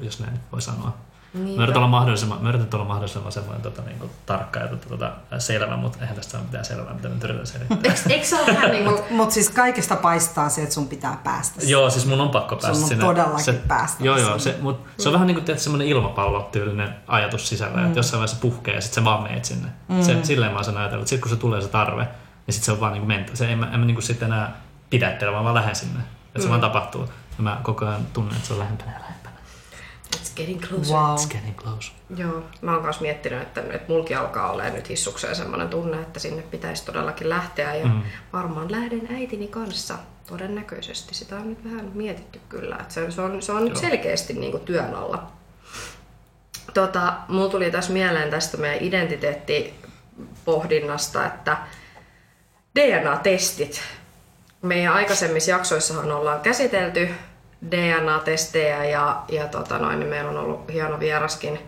jos 0.00 0.20
näin 0.20 0.40
voi 0.52 0.62
sanoa. 0.62 0.96
Niin, 1.34 1.56
Mä 1.56 1.62
yritän 1.62 1.78
olla 1.82 1.90
mahdollisimman, 1.90 2.42
mä 2.42 2.48
yritän 2.48 2.68
olla 2.74 2.84
mahdollisimman 2.84 3.32
semmoinen 3.32 3.62
tota, 3.62 3.82
niin 3.82 3.98
kuin, 3.98 4.10
tarkka 4.26 4.60
ja 4.60 4.68
tota, 4.68 4.88
tota, 4.88 5.12
selvä, 5.38 5.76
mutta 5.76 5.98
eihän 6.00 6.16
tästä 6.16 6.36
ole 6.38 6.44
mitään 6.46 6.64
selvää, 6.64 6.94
mitä 6.94 7.08
nyt 7.08 7.24
yritän 7.24 7.46
selittää. 7.46 7.78
Eikö, 7.84 8.00
eikö 8.08 8.26
se 8.26 8.36
ole 8.40 8.46
vähän 8.46 8.70
niin 8.70 8.84
kuin, 8.84 8.98
Mutta 9.10 9.34
siis 9.34 9.50
kaikesta 9.50 9.96
paistaa 9.96 10.48
se, 10.48 10.62
että 10.62 10.74
sun 10.74 10.88
pitää 10.88 11.20
päästä. 11.24 11.60
joo, 11.66 11.90
siis 11.90 12.06
mun 12.06 12.20
on 12.20 12.28
pakko 12.30 12.56
päästä 12.56 12.82
on 12.82 12.88
sinne. 12.88 13.04
todellakin 13.04 13.44
se, 13.44 13.52
päästä 13.52 14.04
Joo, 14.04 14.16
joo, 14.18 14.38
sinne. 14.38 14.56
se, 14.56 14.62
mut 14.62 14.80
se 14.98 15.08
on 15.08 15.12
vähän 15.12 15.26
niin 15.26 15.34
kuin 15.34 15.44
teet 15.44 15.58
semmoinen 15.58 15.88
ilmapallotyylinen 15.88 16.94
ajatus 17.06 17.48
sisällä, 17.48 17.76
mm. 17.80 17.86
että 17.86 17.98
jossain 17.98 18.18
vaiheessa 18.18 18.40
puhkee 18.40 18.74
ja 18.74 18.80
sitten 18.80 19.02
sä 19.02 19.04
vaan 19.04 19.22
meet 19.22 19.44
sinne. 19.44 19.68
Mm. 19.88 20.02
Se, 20.02 20.16
silleen 20.22 20.52
mä 20.52 20.58
oon 20.58 20.64
sen 20.64 20.76
ajatellut. 20.76 21.06
Sitten 21.08 21.20
kun 21.22 21.30
se 21.30 21.36
tulee 21.40 21.60
se 21.60 21.68
tarve, 21.68 22.02
niin 22.02 22.12
sitten 22.54 22.64
se 22.66 22.72
on 22.72 22.80
vaan 22.80 22.92
niin 22.92 23.00
kuin 23.00 23.08
mentä. 23.08 23.36
Se, 23.36 23.52
en 23.52 23.58
mä, 23.58 23.70
en 23.72 23.80
mä 23.80 23.86
niin 23.86 23.94
kuin 23.94 24.02
sitten 24.04 24.26
enää 24.32 24.56
pidättele, 24.90 25.32
vaan 25.32 25.44
vaan 25.44 25.54
lähden 25.54 25.76
sinne. 25.76 26.00
Että 26.00 26.38
se 26.40 26.44
Mm. 26.44 26.50
vaan 26.50 26.60
tapahtuu. 26.60 27.02
Ja 27.36 27.42
mä 27.42 27.60
koko 27.62 27.86
ajan 27.86 28.06
tunnen, 28.12 28.36
että 28.36 28.46
se 28.48 28.52
on 28.52 28.58
lähempänä 28.58 28.90
ja 28.92 28.98
lähempänä. 29.00 29.09
It's 30.16 30.32
getting 30.36 30.60
closer. 30.60 30.96
Wow. 30.96 31.16
It's 31.16 31.32
getting 31.32 31.56
close. 31.56 31.92
Joo, 32.16 32.42
mä 32.60 32.74
oon 32.74 32.82
myös 32.82 33.00
miettinyt, 33.00 33.42
että, 33.42 33.60
että 33.60 33.92
mulki 33.92 34.14
alkaa 34.14 34.52
olemaan 34.52 34.74
nyt 34.74 34.88
hissukseen 34.88 35.36
semmoinen 35.36 35.68
tunne, 35.68 36.00
että 36.00 36.20
sinne 36.20 36.42
pitäisi 36.42 36.84
todellakin 36.84 37.28
lähteä 37.28 37.74
ja 37.74 37.86
mm. 37.86 38.02
varmaan 38.32 38.72
lähden 38.72 39.08
äitini 39.14 39.48
kanssa 39.48 39.94
todennäköisesti. 40.26 41.14
Sitä 41.14 41.36
on 41.36 41.50
nyt 41.50 41.64
vähän 41.64 41.90
mietitty 41.94 42.40
kyllä, 42.48 42.76
että 42.80 42.94
se, 42.94 43.10
se 43.10 43.20
on, 43.20 43.42
se 43.42 43.52
on 43.52 43.64
nyt 43.64 43.76
selkeästi 43.76 44.32
niin 44.32 44.52
kuin 44.52 44.64
työn 44.64 44.94
alla. 44.94 45.30
Tota, 46.74 47.12
mulla 47.28 47.50
tuli 47.50 47.70
tässä 47.70 47.92
mieleen 47.92 48.30
tästä 48.30 48.56
meidän 48.56 48.84
identiteettipohdinnasta, 48.84 51.26
että 51.26 51.56
DNA-testit. 52.78 53.82
Meidän 54.62 54.94
aikaisemmissa 54.94 55.50
jaksoissahan 55.50 56.12
ollaan 56.12 56.40
käsitelty 56.40 57.08
DNA-testejä 57.70 58.84
ja, 58.84 59.22
ja 59.28 59.46
tota 59.46 59.78
noin, 59.78 59.98
niin 60.00 60.10
meillä 60.10 60.30
on 60.30 60.36
ollut 60.36 60.72
hieno 60.72 61.00
vieraskin 61.00 61.58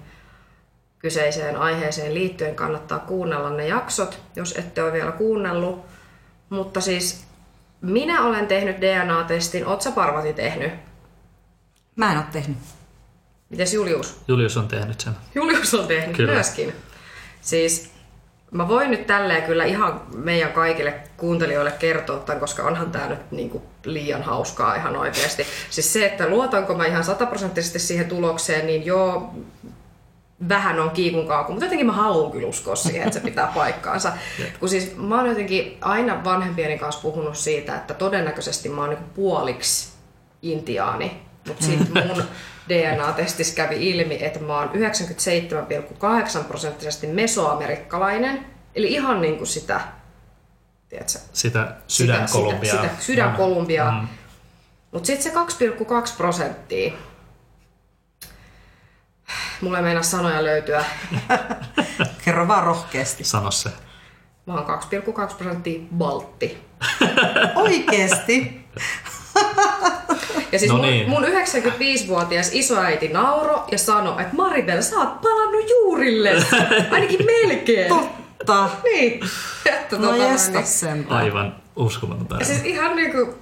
kyseiseen 0.99 1.57
aiheeseen 1.57 2.15
liittyen. 2.15 2.55
Kannattaa 2.55 2.99
kuunnella 2.99 3.51
ne 3.51 3.67
jaksot, 3.67 4.21
jos 4.37 4.57
ette 4.59 4.83
ole 4.83 4.93
vielä 4.93 5.13
kuunnellut. 5.13 5.85
Mutta 6.49 6.81
siis 6.81 7.25
minä 7.81 8.25
olen 8.25 8.47
tehnyt 8.47 8.77
DNA-testin, 8.81 9.67
oot 9.67 9.83
sä 9.83 9.91
Parvati 9.91 10.33
tehnyt? 10.33 10.73
Mä 11.97 12.13
en 12.13 12.19
oo 12.19 12.25
tehnyt. 12.33 12.59
Mites 13.49 13.75
Julius? 13.75 14.21
Julius 14.29 14.57
on 14.57 14.69
tehnyt 14.69 15.01
sen. 15.01 15.13
Julius 15.35 15.75
on 15.75 15.87
tehnyt 15.87 16.17
Kyllä. 16.17 16.33
myöskin. 16.33 16.73
Siis 17.41 17.92
mä 18.53 18.69
voin 18.69 18.91
nyt 18.91 19.07
tälleen 19.07 19.43
kyllä 19.43 19.65
ihan 19.65 20.01
meidän 20.15 20.53
kaikille 20.53 20.95
kuuntelijoille 21.17 21.73
kertoa 21.79 22.19
tämän, 22.19 22.41
koska 22.41 22.63
onhan 22.63 22.91
tää 22.91 23.09
nyt 23.09 23.31
niinku 23.31 23.63
liian 23.85 24.23
hauskaa 24.23 24.75
ihan 24.75 24.97
oikeasti. 24.97 25.47
Siis 25.71 25.93
se, 25.93 26.07
että 26.07 26.29
luotanko 26.29 26.75
mä 26.75 26.87
ihan 26.87 27.05
sataprosenttisesti 27.05 27.79
siihen 27.79 28.09
tulokseen, 28.09 28.67
niin 28.67 28.87
joo, 28.87 29.35
vähän 30.49 30.81
on 30.81 30.91
kiikun 30.91 31.29
kaaku, 31.29 31.53
mutta 31.53 31.65
jotenkin 31.65 31.87
mä 31.87 31.93
haluan 31.93 32.33
kyllä 32.33 32.49
uskoa 32.49 32.77
siihen, 32.77 33.03
että 33.03 33.19
se 33.19 33.25
pitää 33.25 33.53
paikkaansa. 33.55 34.13
Kun 34.61 34.69
siis 34.69 34.97
mä 34.97 35.17
oon 35.17 35.29
jotenkin 35.29 35.79
aina 35.81 36.25
vanhempieni 36.25 36.79
kanssa 36.79 37.03
puhunut 37.03 37.37
siitä, 37.37 37.77
että 37.77 37.95
todennäköisesti 37.95 38.69
mä 38.69 38.81
oon 38.81 38.91
niinku 38.91 39.07
puoliksi 39.15 39.93
intiaani, 40.43 41.23
mutta 41.49 41.65
sitten 41.65 42.07
mun 42.07 42.25
DNA-testissä 42.69 43.55
kävi 43.55 43.91
ilmi, 43.91 44.19
että 44.25 44.41
mä 44.41 44.59
oon 44.59 44.71
97,8 44.71 46.45
prosenttisesti 46.45 47.07
mesoamerikkalainen, 47.07 48.47
eli 48.75 48.93
ihan 48.93 49.21
niin 49.21 49.37
kuin 49.37 49.47
sitä, 49.47 49.81
tiedätkö, 50.89 51.19
Sitä 51.33 51.77
sydänkolumbiaa. 51.87 52.77
Sitä, 52.77 52.89
sitä 52.89 53.03
sydänkolumbiaa. 53.03 54.01
Mm. 54.01 54.09
Mutta 54.93 55.07
sitten 55.07 55.33
se 55.49 55.65
2,2 55.65 56.17
prosenttia, 56.17 56.93
mulle 59.61 59.79
ei 59.79 59.83
meinaa 59.83 60.03
sanoja 60.03 60.45
löytyä, 60.45 60.85
Kerro 62.25 62.49
vaan 62.49 62.65
rohkeasti. 62.65 63.25
Sano 63.25 63.51
se. 63.51 63.71
mä 64.47 64.55
oon 64.55 64.81
2,2 65.29 65.35
prosenttia 65.37 65.81
baltti. 65.97 66.65
Oikeesti? 67.55 68.67
Ja 70.53 70.59
siis 70.59 70.71
No 70.71 70.77
mun, 70.77 70.87
niin. 70.87 71.09
mun 71.09 71.25
95-vuotias 71.25 72.51
isoäiti 72.53 73.09
nauro 73.09 73.65
ja 73.71 73.79
sanoi, 73.79 74.23
että 74.23 74.37
Maribel, 74.37 74.83
sä 74.83 74.97
oot 74.97 75.21
palannut 75.21 75.71
juurille. 75.71 76.31
Ainakin 76.91 77.27
melkein. 77.27 77.89
Totta. 77.89 78.69
Niin. 78.85 79.21
Että 79.67 79.97
No 79.99 80.07
tota 80.07 80.17
jesta 80.25 80.59
niin- 80.59 80.67
sentään. 80.67 81.21
Aivan 81.21 81.57
uskomaton 81.77 82.23
Ja 82.25 82.29
tarina. 82.29 82.47
siis 82.47 82.65
ihan 82.65 82.97
niinku, 82.97 83.35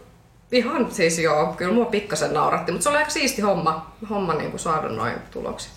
ihan 0.53 0.93
siis 0.93 1.19
joo, 1.19 1.47
kyllä 1.57 1.73
mua 1.75 1.85
pikkasen 1.85 2.35
nauratti, 2.35 2.73
mutta 2.73 2.83
se 2.83 2.89
oli 2.89 2.99
aika 2.99 3.11
siisti 3.11 3.43
homma, 3.43 3.93
homma 4.11 4.35
niinku 4.35 4.59
saada 4.59 4.89
noin 4.89 5.15
tulokset. 5.31 5.73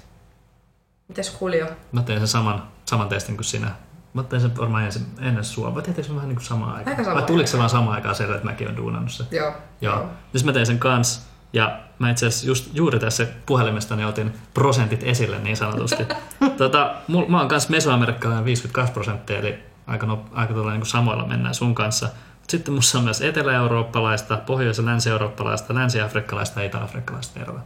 Mites 1.07 1.37
Julio? 1.41 1.65
Mä 1.91 2.01
tein 2.03 2.19
sen 2.19 2.27
saman, 2.27 2.67
saman 2.85 3.09
testin 3.09 3.35
kuin 3.37 3.45
sinä. 3.45 3.71
Mä 4.13 4.23
tein 4.23 4.41
sen 4.41 4.57
varmaan 4.57 4.83
ensin, 4.83 5.05
ennen 5.21 5.43
sua. 5.43 5.75
Vai 5.75 5.81
tehtiinkö 5.81 6.09
se 6.09 6.15
vähän 6.15 6.29
niin 6.29 6.35
kuin 6.35 6.45
samaan 6.45 6.75
aikaan? 6.75 6.99
Aika 6.99 7.13
Vai 7.13 7.23
tuliko 7.23 7.47
se 7.47 7.57
vaan 7.57 7.69
samaan 7.69 7.95
aikaan 7.95 8.15
selvä, 8.15 8.35
että 8.35 8.45
mäkin 8.45 8.67
olen 8.67 8.77
duunannut 8.77 9.11
sen? 9.11 9.25
Joo. 9.31 9.53
Joo. 9.81 10.05
Siis 10.31 10.45
mä 10.45 10.53
tein 10.53 10.65
sen 10.65 10.79
kans. 10.79 11.27
Ja 11.53 11.79
mä 11.99 12.09
itse 12.09 12.27
asiassa 12.27 12.47
just 12.47 12.69
juuri 12.73 12.99
tässä 12.99 13.27
puhelimestani 13.45 14.05
otin 14.05 14.33
prosentit 14.53 15.03
esille 15.03 15.39
niin 15.39 15.57
sanotusti. 15.57 16.07
tota, 16.57 16.95
mul, 17.07 17.25
mä 17.27 17.39
oon 17.39 17.47
kans 17.47 17.69
mesoamerikkalainen 17.69 18.45
52 18.45 18.93
prosenttia, 18.93 19.39
eli 19.39 19.59
aika, 19.87 20.05
no, 20.05 20.25
aika 20.31 20.53
tuolla 20.53 20.73
niin 20.73 20.85
samoilla 20.85 21.27
mennään 21.27 21.55
sun 21.55 21.75
kanssa. 21.75 22.05
Mut 22.39 22.49
sitten 22.49 22.73
musta 22.73 22.97
on 22.97 23.03
myös 23.03 23.21
etelä-eurooppalaista, 23.21 24.37
pohjois- 24.37 24.77
ja 24.77 24.85
länsi-eurooppalaista, 24.85 25.73
länsi-afrikkalaista 25.73 26.59
ja 26.59 26.65
itä-afrikkalaista 26.65 27.39
eroa. 27.39 27.59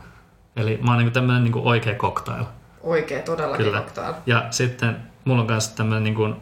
Eli 0.56 0.80
mä 0.84 0.92
oon 0.92 1.00
niin 1.00 1.14
tämmönen 1.14 1.44
niin 1.44 1.56
oikea 1.56 1.96
cocktail. 1.96 2.44
Oikein, 2.82 3.24
todellakin 3.24 3.66
Kyllä. 3.66 3.80
cocktail. 3.80 4.14
Ja 4.26 4.48
sitten 4.52 4.98
mulla 5.28 5.42
on 5.42 5.48
myös 5.48 5.68
tämmöinen 5.70 6.04
niin 6.04 6.16
kuin, 6.16 6.36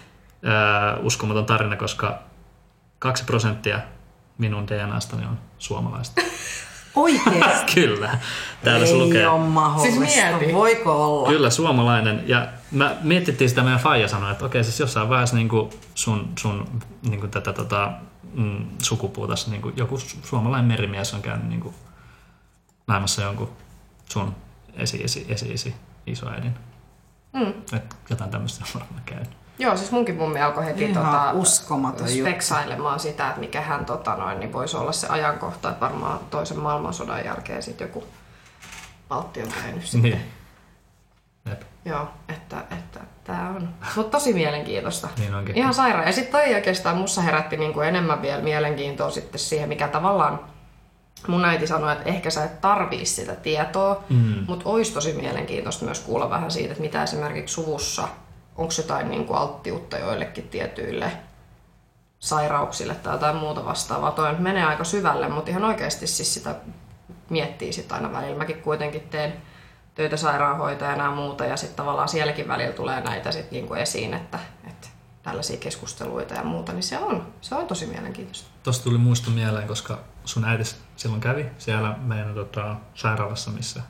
uskomaton 1.02 1.46
tarina, 1.46 1.76
koska 1.76 2.18
kaksi 2.98 3.24
prosenttia 3.24 3.80
minun 4.38 4.68
DNAstani 4.68 5.26
on 5.26 5.38
suomalaista. 5.58 6.20
Oikeesti? 6.94 7.74
Kyllä. 7.74 8.18
Täällä 8.64 8.86
se 8.86 8.92
Ei 8.92 8.98
lukee. 8.98 9.28
ole 9.28 9.40
mahdollista. 9.46 10.04
Siis 10.06 10.30
mieti. 10.30 10.54
Voiko 10.54 11.04
olla? 11.04 11.28
Kyllä, 11.28 11.50
suomalainen. 11.50 12.22
Ja 12.26 12.48
mä 12.70 12.96
mietittiin 13.02 13.50
sitä, 13.50 13.62
meidän 13.62 13.80
faija 13.80 14.08
sanoi, 14.08 14.32
että 14.32 14.44
okei, 14.44 14.64
siis 14.64 14.80
jossain 14.80 15.08
vaiheessa 15.08 15.36
niin 15.36 15.48
kuin 15.48 15.70
sun, 15.94 16.32
sun 16.38 16.80
niin 17.02 17.20
kuin 17.20 17.30
tätä 17.30 17.52
tota, 17.52 17.92
mm, 18.34 18.66
sukupuutassa 18.82 19.50
niin 19.50 19.62
kuin 19.62 19.76
joku 19.76 19.96
su- 19.96 20.26
suomalainen 20.26 20.68
merimies 20.68 21.14
on 21.14 21.22
käynyt 21.22 21.48
niin 21.48 21.60
kuin 21.60 21.74
naimassa 22.86 23.22
jonkun 23.22 23.50
sun 24.08 24.34
esi-esi, 24.74 25.26
esi-esi 25.28 25.74
isoäidin. 26.06 26.54
Mm. 27.32 27.52
Et 27.76 27.96
jotain 28.10 28.30
tämmöistä 28.30 28.64
on 28.64 28.70
varmaan 28.80 29.02
käynyt. 29.06 29.30
Joo, 29.58 29.76
siis 29.76 29.90
munkin 29.92 30.16
mummi 30.16 30.40
alkoi 30.40 30.64
heti 30.66 30.84
Ihan 30.84 31.04
tota, 31.04 31.32
uskomaton 31.32 32.08
juttu. 32.08 32.30
speksailemaan 32.30 33.00
sitä, 33.00 33.28
että 33.28 33.40
mikä 33.40 33.60
hän 33.60 33.84
tota, 33.84 34.16
noin, 34.16 34.40
niin 34.40 34.52
voisi 34.52 34.76
olla 34.76 34.92
se 34.92 35.06
ajankohta, 35.08 35.68
että 35.70 35.80
varmaan 35.80 36.18
toisen 36.30 36.58
maailmansodan 36.58 37.24
jälkeen 37.24 37.62
sitten 37.62 37.86
joku 37.88 38.04
Baltti 39.08 39.42
on 39.42 39.48
käynyt 39.62 39.82
sitten. 39.86 40.02
Niin. 40.02 40.32
Jep. 41.48 41.62
Joo, 41.84 42.08
että, 42.28 42.64
että 42.70 43.00
tämä 43.24 43.48
on. 43.48 43.68
Mutta 43.96 44.10
tosi 44.18 44.32
mielenkiintoista. 44.32 45.08
Niin 45.18 45.34
onkin. 45.34 45.56
Ihan 45.56 45.74
sairaan. 45.74 46.06
Ja 46.06 46.12
sitten 46.12 46.32
toi 46.40 46.54
oikeastaan 46.54 46.96
mussa 46.96 47.22
herätti 47.22 47.56
niinku 47.56 47.80
enemmän 47.80 48.22
vielä 48.22 48.42
mielenkiintoa 48.42 49.10
sitten 49.10 49.38
siihen, 49.38 49.68
mikä 49.68 49.88
tavallaan 49.88 50.40
mun 51.28 51.44
äiti 51.44 51.66
sanoi, 51.66 51.92
että 51.92 52.08
ehkä 52.08 52.30
sä 52.30 52.44
et 52.44 52.60
tarvii 52.60 53.06
sitä 53.06 53.34
tietoa, 53.36 54.04
Mm. 54.10 54.44
mutta 54.48 54.68
olisi 54.68 54.92
tosi 54.92 55.12
mielenkiintoista 55.12 55.84
myös 55.84 56.00
kuulla 56.00 56.30
vähän 56.30 56.50
siitä, 56.50 56.70
että 56.72 56.82
mitä 56.82 57.02
esimerkiksi 57.02 57.54
suvussa, 57.54 58.08
onko 58.56 58.72
jotain 58.78 59.10
niinku 59.10 59.34
alttiutta 59.34 59.98
joillekin 59.98 60.48
tietyille 60.48 61.12
sairauksille 62.18 62.94
tai 62.94 63.14
jotain 63.14 63.36
muuta 63.36 63.64
vastaavaa. 63.64 64.10
Toi 64.10 64.34
menee 64.38 64.64
aika 64.64 64.84
syvälle, 64.84 65.28
mutta 65.28 65.50
ihan 65.50 65.64
oikeasti 65.64 66.06
siis 66.06 66.34
sitä 66.34 66.54
miettii 67.30 67.72
sitten 67.72 67.94
aina 67.96 68.12
välillä. 68.12 68.38
Mäkin 68.38 68.62
kuitenkin 68.62 69.00
teen 69.00 69.32
töitä 69.94 70.16
sairaanhoitajana 70.16 71.04
ja 71.04 71.10
muuta 71.10 71.44
ja 71.44 71.56
sitten 71.56 71.76
tavallaan 71.76 72.08
sielläkin 72.08 72.48
välillä 72.48 72.72
tulee 72.72 73.00
näitä 73.00 73.32
sit 73.32 73.50
niinku 73.50 73.74
esiin, 73.74 74.14
että 74.14 74.38
tällaisia 75.22 75.56
keskusteluita 75.56 76.34
ja 76.34 76.44
muuta, 76.44 76.72
niin 76.72 76.82
se 76.82 76.98
on, 76.98 77.32
se 77.40 77.54
on 77.54 77.66
tosi 77.66 77.86
mielenkiintoista. 77.86 78.48
Tuosta 78.62 78.84
tuli 78.84 78.98
muisto 78.98 79.30
mieleen, 79.30 79.68
koska 79.68 79.98
sun 80.24 80.44
äiti 80.44 80.64
silloin 80.96 81.20
kävi 81.20 81.46
siellä 81.58 81.96
meidän 81.98 82.34
tota, 82.34 82.76
sairaalassa, 82.94 83.50
missä 83.50 83.82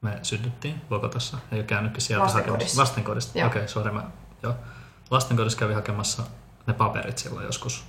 me 0.00 0.18
synnyttiin 0.22 0.82
Bogotassa. 0.88 1.38
Ei 1.52 1.58
ole 1.58 1.66
käynytkin 1.66 2.02
sieltä 2.02 2.24
Lastenkodissa. 2.24 2.52
hakemassa. 2.52 2.82
Lastenkodissa. 2.82 3.38
Joo. 3.38 3.46
Okei, 3.46 3.60
okay, 3.60 3.68
sorry. 3.68 3.92
Mä, 3.92 4.04
joo. 4.42 4.54
Lastenkodissa 5.10 5.58
kävi 5.58 5.74
hakemassa 5.74 6.22
ne 6.66 6.74
paperit 6.74 7.18
silloin 7.18 7.46
joskus 7.46 7.84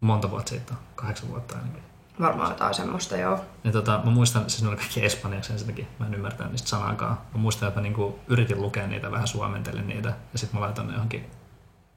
monta 0.00 0.30
vuotta 0.30 0.50
sitten, 0.50 0.76
kahdeksan 0.94 1.28
vuotta 1.28 1.56
ainakin. 1.56 1.82
Varmaan 2.20 2.50
jotain 2.50 2.74
semmoista, 2.74 3.16
joo. 3.16 3.44
Ja 3.64 3.72
tota, 3.72 4.00
mä 4.04 4.10
muistan, 4.10 4.50
siis 4.50 4.62
ne 4.62 4.68
oli 4.68 4.76
kaikki 4.76 5.04
espanjaksi 5.04 5.52
ensinnäkin, 5.52 5.88
mä 5.98 6.06
en 6.06 6.14
ymmärtänyt 6.14 6.52
niistä 6.52 6.68
sanaakaan. 6.68 7.18
Mä 7.34 7.40
muistan, 7.40 7.68
että 7.68 7.80
mä 7.80 7.82
niinku 7.82 8.18
yritin 8.28 8.62
lukea 8.62 8.86
niitä, 8.86 9.10
vähän 9.10 9.28
suomentelin 9.28 9.88
niitä, 9.88 10.08
ja 10.32 10.38
sitten 10.38 10.60
mä 10.60 10.66
laitan 10.66 10.86
ne 10.86 10.92
johonkin 10.92 11.30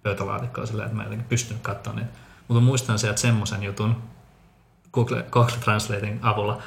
pöytälaatikkoon 0.03 0.67
silleen, 0.67 0.85
että 0.85 0.95
mä 0.95 1.01
en 1.03 1.05
jotenkin 1.05 1.29
pystynyt 1.29 1.61
katsoa 1.61 1.93
niitä. 1.93 2.11
Mutta 2.47 2.61
muistan 2.61 2.99
sieltä 2.99 3.19
semmoisen 3.19 3.63
jutun 3.63 4.03
Google, 4.93 5.25
Google 5.31 5.57
Translating 5.63 6.19
avulla 6.21 6.61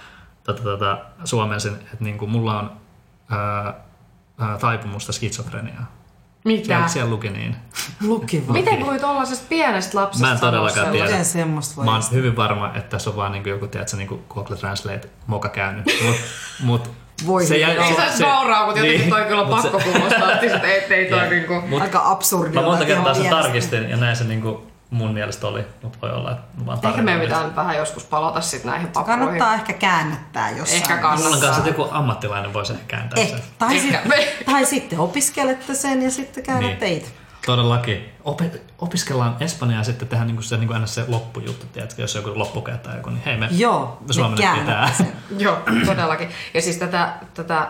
tota, 0.45 0.63
tota, 0.63 0.99
suomensin, 1.25 1.73
että 1.75 2.05
niinku 2.05 2.27
mulla 2.27 2.59
on 2.59 2.71
ää, 3.29 3.75
ää, 4.39 4.59
taipumusta 4.59 5.13
skitsofreniaa. 5.13 5.98
Mitä? 6.45 6.67
Siellä, 6.67 6.89
siellä 6.89 7.11
luki 7.11 7.31
niin. 7.31 7.57
Luki 8.07 8.45
vaan. 8.49 8.59
Miten 8.59 8.87
voi 8.87 8.99
tuollaisesta 8.99 9.47
pienestä 9.49 9.99
lapsesta 9.99 10.27
Mä 10.27 10.33
en 10.33 10.41
todellakaan 10.41 10.91
tiedä. 10.91 11.07
Miten 11.07 11.25
semmoista 11.25 11.77
voi 11.77 11.85
Mä 11.85 11.93
oon 11.93 12.03
hyvin 12.13 12.37
varma, 12.37 12.69
että 12.69 12.91
tässä 12.91 13.11
on 13.11 13.17
vaan 13.17 13.33
niinku 13.33 13.49
joku, 13.49 13.67
tiedätkö, 13.67 13.97
niinku 13.97 14.21
Google 14.35 14.57
Translate 14.57 15.09
moka 15.27 15.49
käynyt. 15.49 15.85
Mut, 16.07 16.17
mut 16.61 16.91
Voi 17.27 17.47
se 17.47 17.57
jäi- 17.57 17.79
Ei 17.83 17.95
saisi 17.95 18.23
nauraa, 18.23 18.65
mutta 18.65 18.81
jotenkin 18.81 19.01
niin, 19.01 19.11
toi 19.11 19.25
kyllä 19.25 19.43
on 19.43 19.49
pakko 19.49 19.81
kuulostaa, 19.81 20.33
että 20.41 20.67
ei, 20.67 20.85
ei 20.95 21.11
toi 21.11 21.19
Jep. 21.23 21.31
niinku... 21.31 21.79
Aika 21.81 22.01
absurdi. 22.11 22.55
Mä 22.55 22.63
monta 22.63 22.85
kertaa 22.85 23.15
sen 23.15 23.31
tarkistin 23.31 23.91
ja 23.91 23.97
näin 23.97 24.17
se 24.17 24.25
niinku 24.25 24.67
mun 24.91 25.13
mielestä 25.15 25.47
oli, 25.47 25.65
mutta 25.83 25.99
voi 26.03 26.11
olla, 26.11 26.31
että 26.31 26.67
vaan 26.67 26.79
Ehkä 26.83 27.03
meidän 27.03 27.21
pitää 27.23 27.57
vähän 27.57 27.77
joskus 27.77 28.05
palata 28.05 28.41
sitten 28.41 28.71
näihin 28.71 28.89
papuihin. 28.89 29.19
Kannattaa 29.21 29.55
ehkä 29.55 29.73
käännättää 29.73 30.51
jossain. 30.51 30.83
Ehkä 30.83 30.97
kannattaa. 30.97 31.17
Mulla 31.25 31.37
on 31.37 31.43
kanssa, 31.43 31.59
että 31.59 31.71
joku 31.81 31.89
ammattilainen 31.91 32.53
voisi 32.53 32.73
ehkä 32.73 32.85
kääntää 32.89 33.23
Eh, 33.23 33.29
sen. 33.31 33.43
tai, 33.59 33.79
sit, 33.81 33.97
tai 34.47 34.65
sitten 34.65 34.99
opiskelette 34.99 35.75
sen 35.75 36.03
ja 36.03 36.11
sitten 36.11 36.43
käännätte 36.43 36.85
Niin. 36.87 36.99
itse. 36.99 37.13
Todellakin. 37.47 38.13
Opi- 38.25 38.61
opiskellaan 38.79 39.37
Espanjaa 39.41 39.81
ja 39.81 39.85
sitten 39.85 40.09
tehdään 40.09 40.27
niinku 40.27 40.43
se, 40.43 40.57
niinku 40.57 40.75
aina 40.75 40.87
se 40.87 41.05
loppujuttu, 41.09 41.67
tiedätkö, 41.73 42.03
jos 42.03 42.15
joku 42.15 42.31
loppukäyttö 42.39 42.89
tai 42.89 42.97
joku, 42.99 43.11
niin 43.11 43.23
hei 43.27 43.37
me, 43.37 43.49
Joo, 43.51 43.99
me 44.01 44.07
me 44.07 44.13
suomennettiin 44.13 44.65
käännätte 44.67 44.73
tää. 44.97 45.07
sen. 45.07 45.13
Joo, 45.45 45.59
todellakin. 45.87 46.29
Ja 46.55 46.63
siis 46.63 46.77
tätä, 46.77 47.13
tätä 47.35 47.69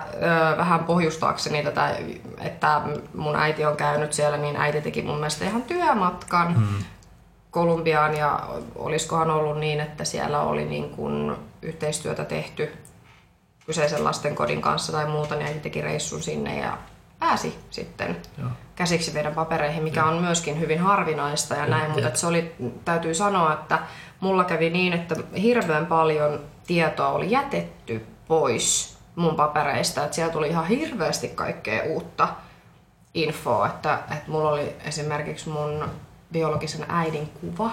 ö, 0.53 0.57
vähän 0.57 0.85
pohjustaakseni 0.85 1.62
tätä, 1.64 1.97
että 2.39 2.81
mun 3.14 3.37
äiti 3.37 3.64
on 3.64 3.77
käynyt 3.77 4.12
siellä, 4.12 4.37
niin 4.37 4.57
äiti 4.57 4.81
teki 4.81 5.03
mun 5.03 5.16
mielestä 5.16 5.45
ihan 5.45 5.62
työmatkan 5.62 6.55
hmm. 6.55 6.85
Kolumbiaan 7.59 8.16
ja 8.16 8.40
olisikohan 8.74 9.30
ollut 9.30 9.59
niin, 9.59 9.80
että 9.80 10.04
siellä 10.04 10.40
oli 10.40 10.64
niin 10.64 10.90
kuin 10.90 11.36
yhteistyötä 11.62 12.24
tehty 12.24 12.72
kyseisen 13.66 14.04
lastenkodin 14.04 14.62
kanssa 14.62 14.92
tai 14.92 15.06
muuta, 15.06 15.34
niin 15.34 15.46
äiti 15.46 15.61
teki 15.61 15.80
reissun 15.80 16.22
sinne 16.22 16.59
ja 16.61 16.78
pääsi 17.18 17.59
sitten 17.70 18.16
Joo. 18.38 18.48
käsiksi 18.76 19.12
meidän 19.12 19.34
papereihin, 19.34 19.82
mikä 19.82 20.04
on 20.04 20.22
myöskin 20.22 20.61
hyvin 20.61 20.78
harvinaista 20.78 21.54
ja 21.54 21.66
näin, 21.66 21.90
mutta 21.90 22.11
se 22.14 22.26
oli, 22.26 22.54
täytyy 22.84 23.14
sanoa, 23.14 23.52
että 23.52 23.78
mulla 24.20 24.44
kävi 24.44 24.70
niin, 24.70 24.92
että 24.92 25.16
hirveän 25.42 25.86
paljon 25.86 26.40
tietoa 26.66 27.09
oli 27.09 27.30
jätetty 27.30 28.06
pois 28.28 28.98
mun 29.16 29.36
papereista, 29.36 30.04
että 30.04 30.14
siellä 30.14 30.32
tuli 30.32 30.48
ihan 30.48 30.66
hirveästi 30.66 31.28
kaikkea 31.28 31.84
uutta 31.84 32.28
infoa, 33.14 33.66
että, 33.66 33.98
että 34.11 34.30
mulla 34.30 34.50
oli 34.50 34.76
esimerkiksi 34.84 35.48
mun 35.48 35.84
biologisen 36.33 36.87
äidin 36.89 37.29
kuva 37.41 37.70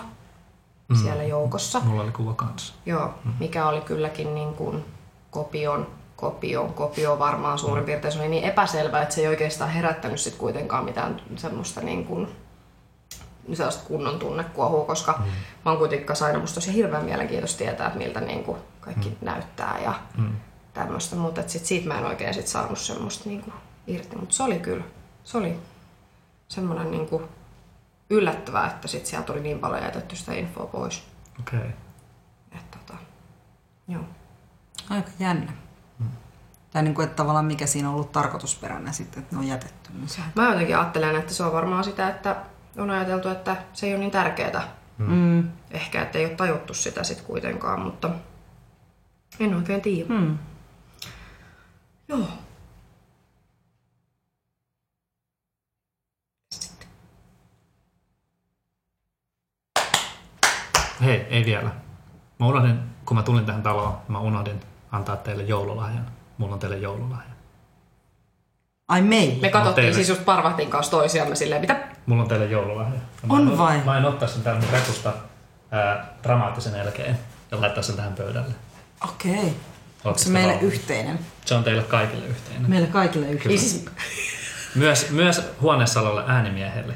mm. 0.87 0.95
siellä 0.95 1.23
joukossa. 1.23 1.79
Mulla 1.79 2.03
oli 2.03 2.11
kuva 2.11 2.33
kanssa. 2.33 2.73
Joo, 2.85 3.13
mikä 3.39 3.67
oli 3.67 3.81
kylläkin 3.81 4.35
niin 4.35 4.53
kuin 4.53 4.85
kopion, 5.31 5.87
kopion, 6.15 6.73
kopio 6.73 7.19
varmaan 7.19 7.59
suurin 7.59 7.85
piirtein. 7.85 8.13
Se 8.13 8.19
oli 8.19 8.27
niin 8.27 8.43
epäselvä, 8.43 9.01
että 9.01 9.15
se 9.15 9.21
ei 9.21 9.27
oikeastaan 9.27 9.69
herättänyt 9.69 10.19
sit 10.19 10.35
kuitenkaan 10.35 10.85
mitään 10.85 11.21
semmoista 11.35 11.81
niin 11.81 12.05
kuin, 12.05 12.27
sellaista 13.53 13.87
kunnon 13.87 14.19
tunnekuohua, 14.19 14.85
koska 14.85 15.11
mm. 15.11 15.25
mä 15.65 15.71
oon 15.71 15.77
kuitenkin 15.77 16.07
kanssa 16.07 16.25
aina 16.25 16.39
musta 16.39 16.55
tosi 16.55 16.73
hirveän 16.73 17.05
mielenkiintoista 17.05 17.57
tietää, 17.57 17.87
että 17.87 17.99
miltä 17.99 18.21
niin 18.21 18.43
kuin 18.43 18.57
kaikki 18.81 19.09
mm. 19.09 19.15
näyttää 19.21 19.79
ja 19.83 19.93
mm. 20.17 20.35
tämmöistä, 20.73 21.15
mutta 21.15 21.41
sit 21.47 21.65
siitä 21.65 21.87
mä 21.87 21.97
en 21.99 22.05
oikein 22.05 22.33
sit 22.33 22.47
saanut 22.47 22.79
semmoista 22.79 23.29
niin 23.29 23.41
kuin 23.41 23.53
irti, 23.87 24.15
mutta 24.15 24.35
se 24.35 24.43
oli 24.43 24.59
kyllä, 24.59 24.83
se 25.23 25.37
oli 25.37 25.59
semmoinen 26.47 26.91
niin 26.91 27.07
kuin 27.07 27.23
yllättävää, 28.09 28.67
että 28.67 28.87
sit 28.87 29.05
sieltä 29.05 29.25
tuli 29.25 29.39
niin 29.39 29.59
paljon 29.59 29.83
jätetty 29.83 30.15
sitä 30.15 30.33
infoa 30.33 30.65
pois. 30.65 31.03
Okei. 31.39 31.59
Okay. 31.59 31.71
Että 32.51 32.77
tota, 32.77 32.99
joo. 33.87 34.03
Aika 34.89 35.09
jännä. 35.19 35.51
Tai 36.71 36.83
niin 36.83 36.95
kuin, 36.95 37.03
että 37.03 37.15
tavallaan 37.15 37.45
mikä 37.45 37.65
siinä 37.65 37.89
on 37.89 37.95
ollut 37.95 38.11
tarkoitusperänä 38.11 38.91
sitten, 38.91 39.23
että 39.23 39.35
ne 39.35 39.39
on 39.39 39.47
jätetty. 39.47 39.89
Niin 39.93 40.09
se... 40.09 40.21
Mä 40.35 40.49
jotenkin 40.49 40.77
ajattelen, 40.77 41.15
että 41.15 41.33
se 41.33 41.43
on 41.43 41.53
varmaan 41.53 41.83
sitä, 41.83 42.09
että 42.09 42.35
on 42.77 42.91
ajateltu, 42.91 43.29
että 43.29 43.57
se 43.73 43.85
ei 43.85 43.93
ole 43.93 43.99
niin 43.99 44.11
tärkeää. 44.11 44.67
Mm. 44.97 45.49
Ehkä, 45.71 46.01
että 46.01 46.17
ei 46.17 46.25
ole 46.25 46.35
tajuttu 46.35 46.73
sitä 46.73 47.03
sitten 47.03 47.25
kuitenkaan, 47.25 47.79
mutta 47.81 48.09
en 49.39 49.55
oikein 49.55 49.81
tiedä. 49.81 50.13
Mm. 50.13 50.37
Joo. 52.07 52.27
Hei, 61.05 61.27
ei 61.29 61.45
vielä. 61.45 61.69
Mä 62.39 62.47
unohdin, 62.47 62.79
kun 63.05 63.17
mä 63.17 63.23
tulin 63.23 63.45
tähän 63.45 63.63
taloon, 63.63 63.97
mä 64.07 64.19
unohdin 64.19 64.59
antaa 64.91 65.15
teille 65.15 65.43
joululahjan. 65.43 66.05
Mulla 66.37 66.53
on 66.53 66.59
teille 66.59 66.77
joululahja. 66.77 67.29
Ai 68.87 69.01
meille? 69.01 69.41
Me 69.41 69.49
katsottiin 69.49 69.93
siis 69.93 70.09
just 70.09 70.25
Parvahtin 70.25 70.69
kanssa 70.69 70.91
toisiamme 70.91 71.35
silleen, 71.35 71.61
mitä? 71.61 71.87
Mulla 72.05 72.21
on 72.23 72.29
teille 72.29 72.45
joululahja. 72.45 72.93
Ja 73.21 73.27
mä 73.27 73.33
On 73.33 73.47
en, 73.51 73.57
vai? 73.57 73.81
Mä 73.85 73.97
en 73.97 74.05
ottaa 74.05 74.27
sen 74.27 74.41
täältä 74.43 74.61
mun 74.65 74.73
repusta 74.73 75.13
ää, 75.71 76.13
dramaattisen 76.23 76.75
jälkeen 76.77 77.19
ja 77.51 77.61
laittaa 77.61 77.83
sen 77.83 77.95
tähän 77.95 78.13
pöydälle. 78.13 78.53
Okei. 79.03 79.33
Onko 79.39 79.55
Ootte 80.09 80.23
se 80.23 80.29
meille 80.29 80.53
valmiita? 80.53 80.73
yhteinen? 80.75 81.19
Se 81.45 81.55
on 81.55 81.63
teille 81.63 81.83
kaikille 81.83 82.25
yhteinen. 82.25 82.69
Meille 82.69 82.87
kaikille 82.87 83.27
yhteinen. 83.29 83.59
Siis, 83.59 83.85
Myös, 84.75 85.09
myös 85.09 85.41
huoneessa 85.61 86.01
olevalle 86.01 86.23
äänimiehelle. 86.27 86.95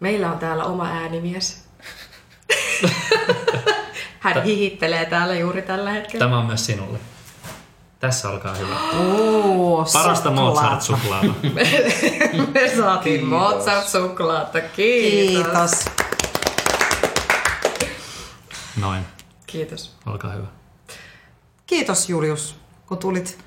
meillä 0.00 0.32
on 0.32 0.38
täällä 0.38 0.64
oma 0.64 0.86
äänimies. 0.88 1.65
Hän 4.20 4.42
hihittelee 4.44 5.06
täällä 5.06 5.34
juuri 5.34 5.62
tällä 5.62 5.90
hetkellä. 5.90 6.24
Tämä 6.26 6.38
on 6.38 6.46
myös 6.46 6.66
sinulle. 6.66 6.98
Tässä 8.00 8.28
olkaa 8.28 8.54
hyvä. 8.54 8.76
Oo, 8.98 9.86
Parasta 9.92 10.28
suklaata. 10.28 10.60
Mozart-suklaata. 10.60 11.34
Me 12.54 12.72
saatiin 12.76 13.26
Mozart-suklaata. 13.26 14.60
Kiitos. 14.60 15.44
Kiitos. 15.44 15.84
Noin, 18.80 19.04
Kiitos. 19.46 19.96
olkaa 20.06 20.32
hyvä. 20.32 20.46
Kiitos 21.66 22.08
Julius, 22.08 22.56
kun 22.86 22.98
tulit 22.98 23.38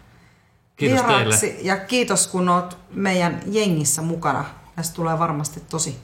Kiitos 0.77 1.07
vieraaksi. 1.07 1.39
teille. 1.47 1.61
Ja 1.61 1.77
kiitos 1.77 2.27
kun 2.27 2.49
oot 2.49 2.77
meidän 2.91 3.41
jengissä 3.45 4.01
mukana. 4.01 4.45
Näistä 4.75 4.95
tulee 4.95 5.19
varmasti 5.19 5.59
tosi 5.69 5.99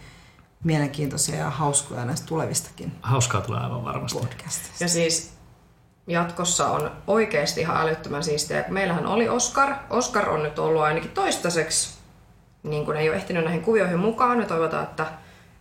mielenkiintoisia 0.66 1.36
ja 1.36 1.49
hauskoja 1.49 2.05
näistä 2.05 2.28
tulevistakin 2.28 2.91
Hauskaa 3.01 3.41
tulee 3.41 3.59
aivan 3.59 3.86
varmasti. 3.86 4.20
podcasteista. 4.20 4.84
Ja 4.84 4.88
siis 4.88 5.34
jatkossa 6.07 6.68
on 6.68 6.91
oikeasti 7.07 7.61
ihan 7.61 7.78
älyttömän 7.78 8.24
siistiä. 8.24 8.66
Meillähän 8.68 9.07
oli 9.07 9.30
Oscar. 9.30 9.74
Oscar 9.89 10.30
on 10.30 10.43
nyt 10.43 10.59
ollut 10.59 10.82
ainakin 10.82 11.11
toistaiseksi, 11.11 11.95
niin 12.63 12.86
kuin 12.86 12.97
ei 12.97 13.09
ole 13.09 13.18
ehtinyt 13.18 13.43
näihin 13.43 13.61
kuvioihin 13.61 13.99
mukaan. 13.99 14.39
Ja 14.39 14.45
toivotaan, 14.47 14.84
että 14.84 15.05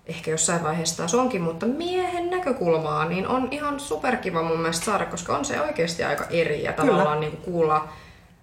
ehkä 0.07 0.31
jossain 0.31 0.63
vaiheessa 0.63 0.97
taas 0.97 1.15
onkin, 1.15 1.43
mutta 1.43 1.67
miehen 1.67 2.31
näkökulmaa 2.31 3.05
niin 3.05 3.29
on 3.29 3.49
ihan 3.51 3.81
superkiva 3.81 4.43
mun 4.43 4.61
mielestä 4.61 4.85
saada, 4.85 5.07
koska 5.07 5.37
on 5.37 5.45
se 5.45 5.61
oikeasti 5.61 6.05
aika 6.05 6.25
eri 6.31 6.63
ja 6.63 6.73
Kyllä. 6.73 6.87
tavallaan 6.87 7.21
niin 7.21 7.33
kuin 7.33 7.43
kuulla 7.43 7.89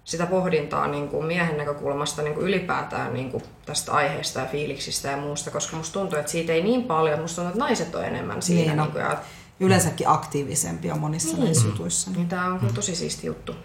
sitä 0.04 0.26
pohdintaa 0.26 0.88
niin 0.88 1.08
kuin 1.08 1.26
miehen 1.26 1.56
näkökulmasta 1.56 2.22
niin 2.22 2.34
kuin 2.34 2.46
ylipäätään 2.46 3.14
niin 3.14 3.30
kuin 3.30 3.42
tästä 3.66 3.92
aiheesta 3.92 4.40
ja 4.40 4.46
fiiliksistä 4.46 5.08
ja 5.10 5.16
muusta, 5.16 5.50
koska 5.50 5.76
musta 5.76 5.92
tuntuu, 5.92 6.18
että 6.18 6.32
siitä 6.32 6.52
ei 6.52 6.62
niin 6.62 6.84
paljon, 6.84 7.20
musta 7.20 7.34
tuntuu, 7.36 7.48
että 7.50 7.64
naiset 7.64 7.94
on 7.94 8.04
enemmän 8.04 8.42
siinä. 8.42 8.60
Niin 8.72 8.80
on. 8.80 8.86
niin 8.86 8.92
kuin, 8.92 9.04
ja 9.04 9.18
Yleensäkin 9.60 10.08
aktiivisempia 10.08 10.96
monissa 10.96 11.36
Niin. 11.36 11.44
näissä 11.44 11.66
jutuissa. 11.68 12.10
niin 12.10 12.28
tää 12.28 12.46
on 12.46 12.58
kyllä 12.58 12.72
tosi 12.72 12.96
siisti 12.96 13.26
juttu. 13.26 13.56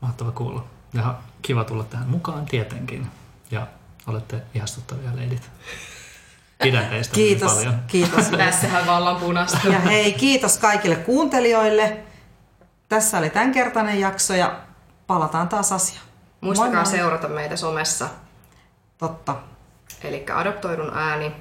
Mahtava 0.00 0.30
kuulla. 0.32 0.64
Ja 0.94 1.14
kiva 1.42 1.64
tulla 1.64 1.84
tähän 1.84 2.08
mukaan 2.08 2.44
tietenkin. 2.46 3.06
Ja 3.50 3.66
olette 4.06 4.42
ihastuttavia 4.54 5.10
leidit. 5.16 5.50
Pidän 6.62 6.86
teistä 6.86 7.14
Kiitos, 7.14 7.52
paljon. 7.54 7.74
kiitos. 7.86 8.26
Tässähän 8.26 8.86
vallan 8.86 9.16
punasta. 9.16 9.68
Ja 9.68 9.78
hei, 9.80 10.12
kiitos 10.12 10.58
kaikille 10.58 10.96
kuuntelijoille. 10.96 11.96
Tässä 12.88 13.18
oli 13.18 13.30
tämänkertainen 13.30 14.00
jakso 14.00 14.34
ja 14.34 14.60
palataan 15.06 15.48
taas 15.48 15.72
asiaan. 15.72 16.06
Muistakaa 16.40 16.72
Moi 16.72 16.82
moi. 16.82 16.92
seurata 16.96 17.28
meitä 17.28 17.56
somessa. 17.56 18.08
Totta. 18.98 19.36
Eli 20.04 20.24
adoptoidun 20.34 20.90
ääni 20.94 21.32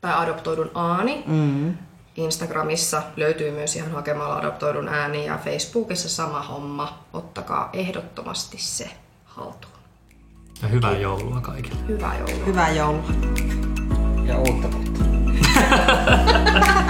tai 0.00 0.12
adoptoidun 0.14 0.70
aani. 0.74 1.24
Mm. 1.26 1.74
Instagramissa 2.16 3.02
löytyy 3.16 3.50
myös 3.50 3.76
ihan 3.76 3.90
hakemalla 3.92 4.36
adoptoidun 4.36 4.88
ääni 4.88 5.26
ja 5.26 5.38
Facebookissa 5.44 6.08
sama 6.08 6.42
homma. 6.42 6.98
Ottakaa 7.12 7.70
ehdottomasti 7.72 8.58
se 8.58 8.90
haltuun. 9.24 9.74
Ja 10.62 10.68
hyvää 10.68 10.96
joulua 10.96 11.40
kaikille. 11.40 11.80
Hyvää 11.88 12.18
joulua. 12.18 12.46
Hyvää 12.46 12.70
joulua. 12.70 13.10
Ja 14.24 14.38
uutta 14.38 14.68
vuotta. 14.72 15.04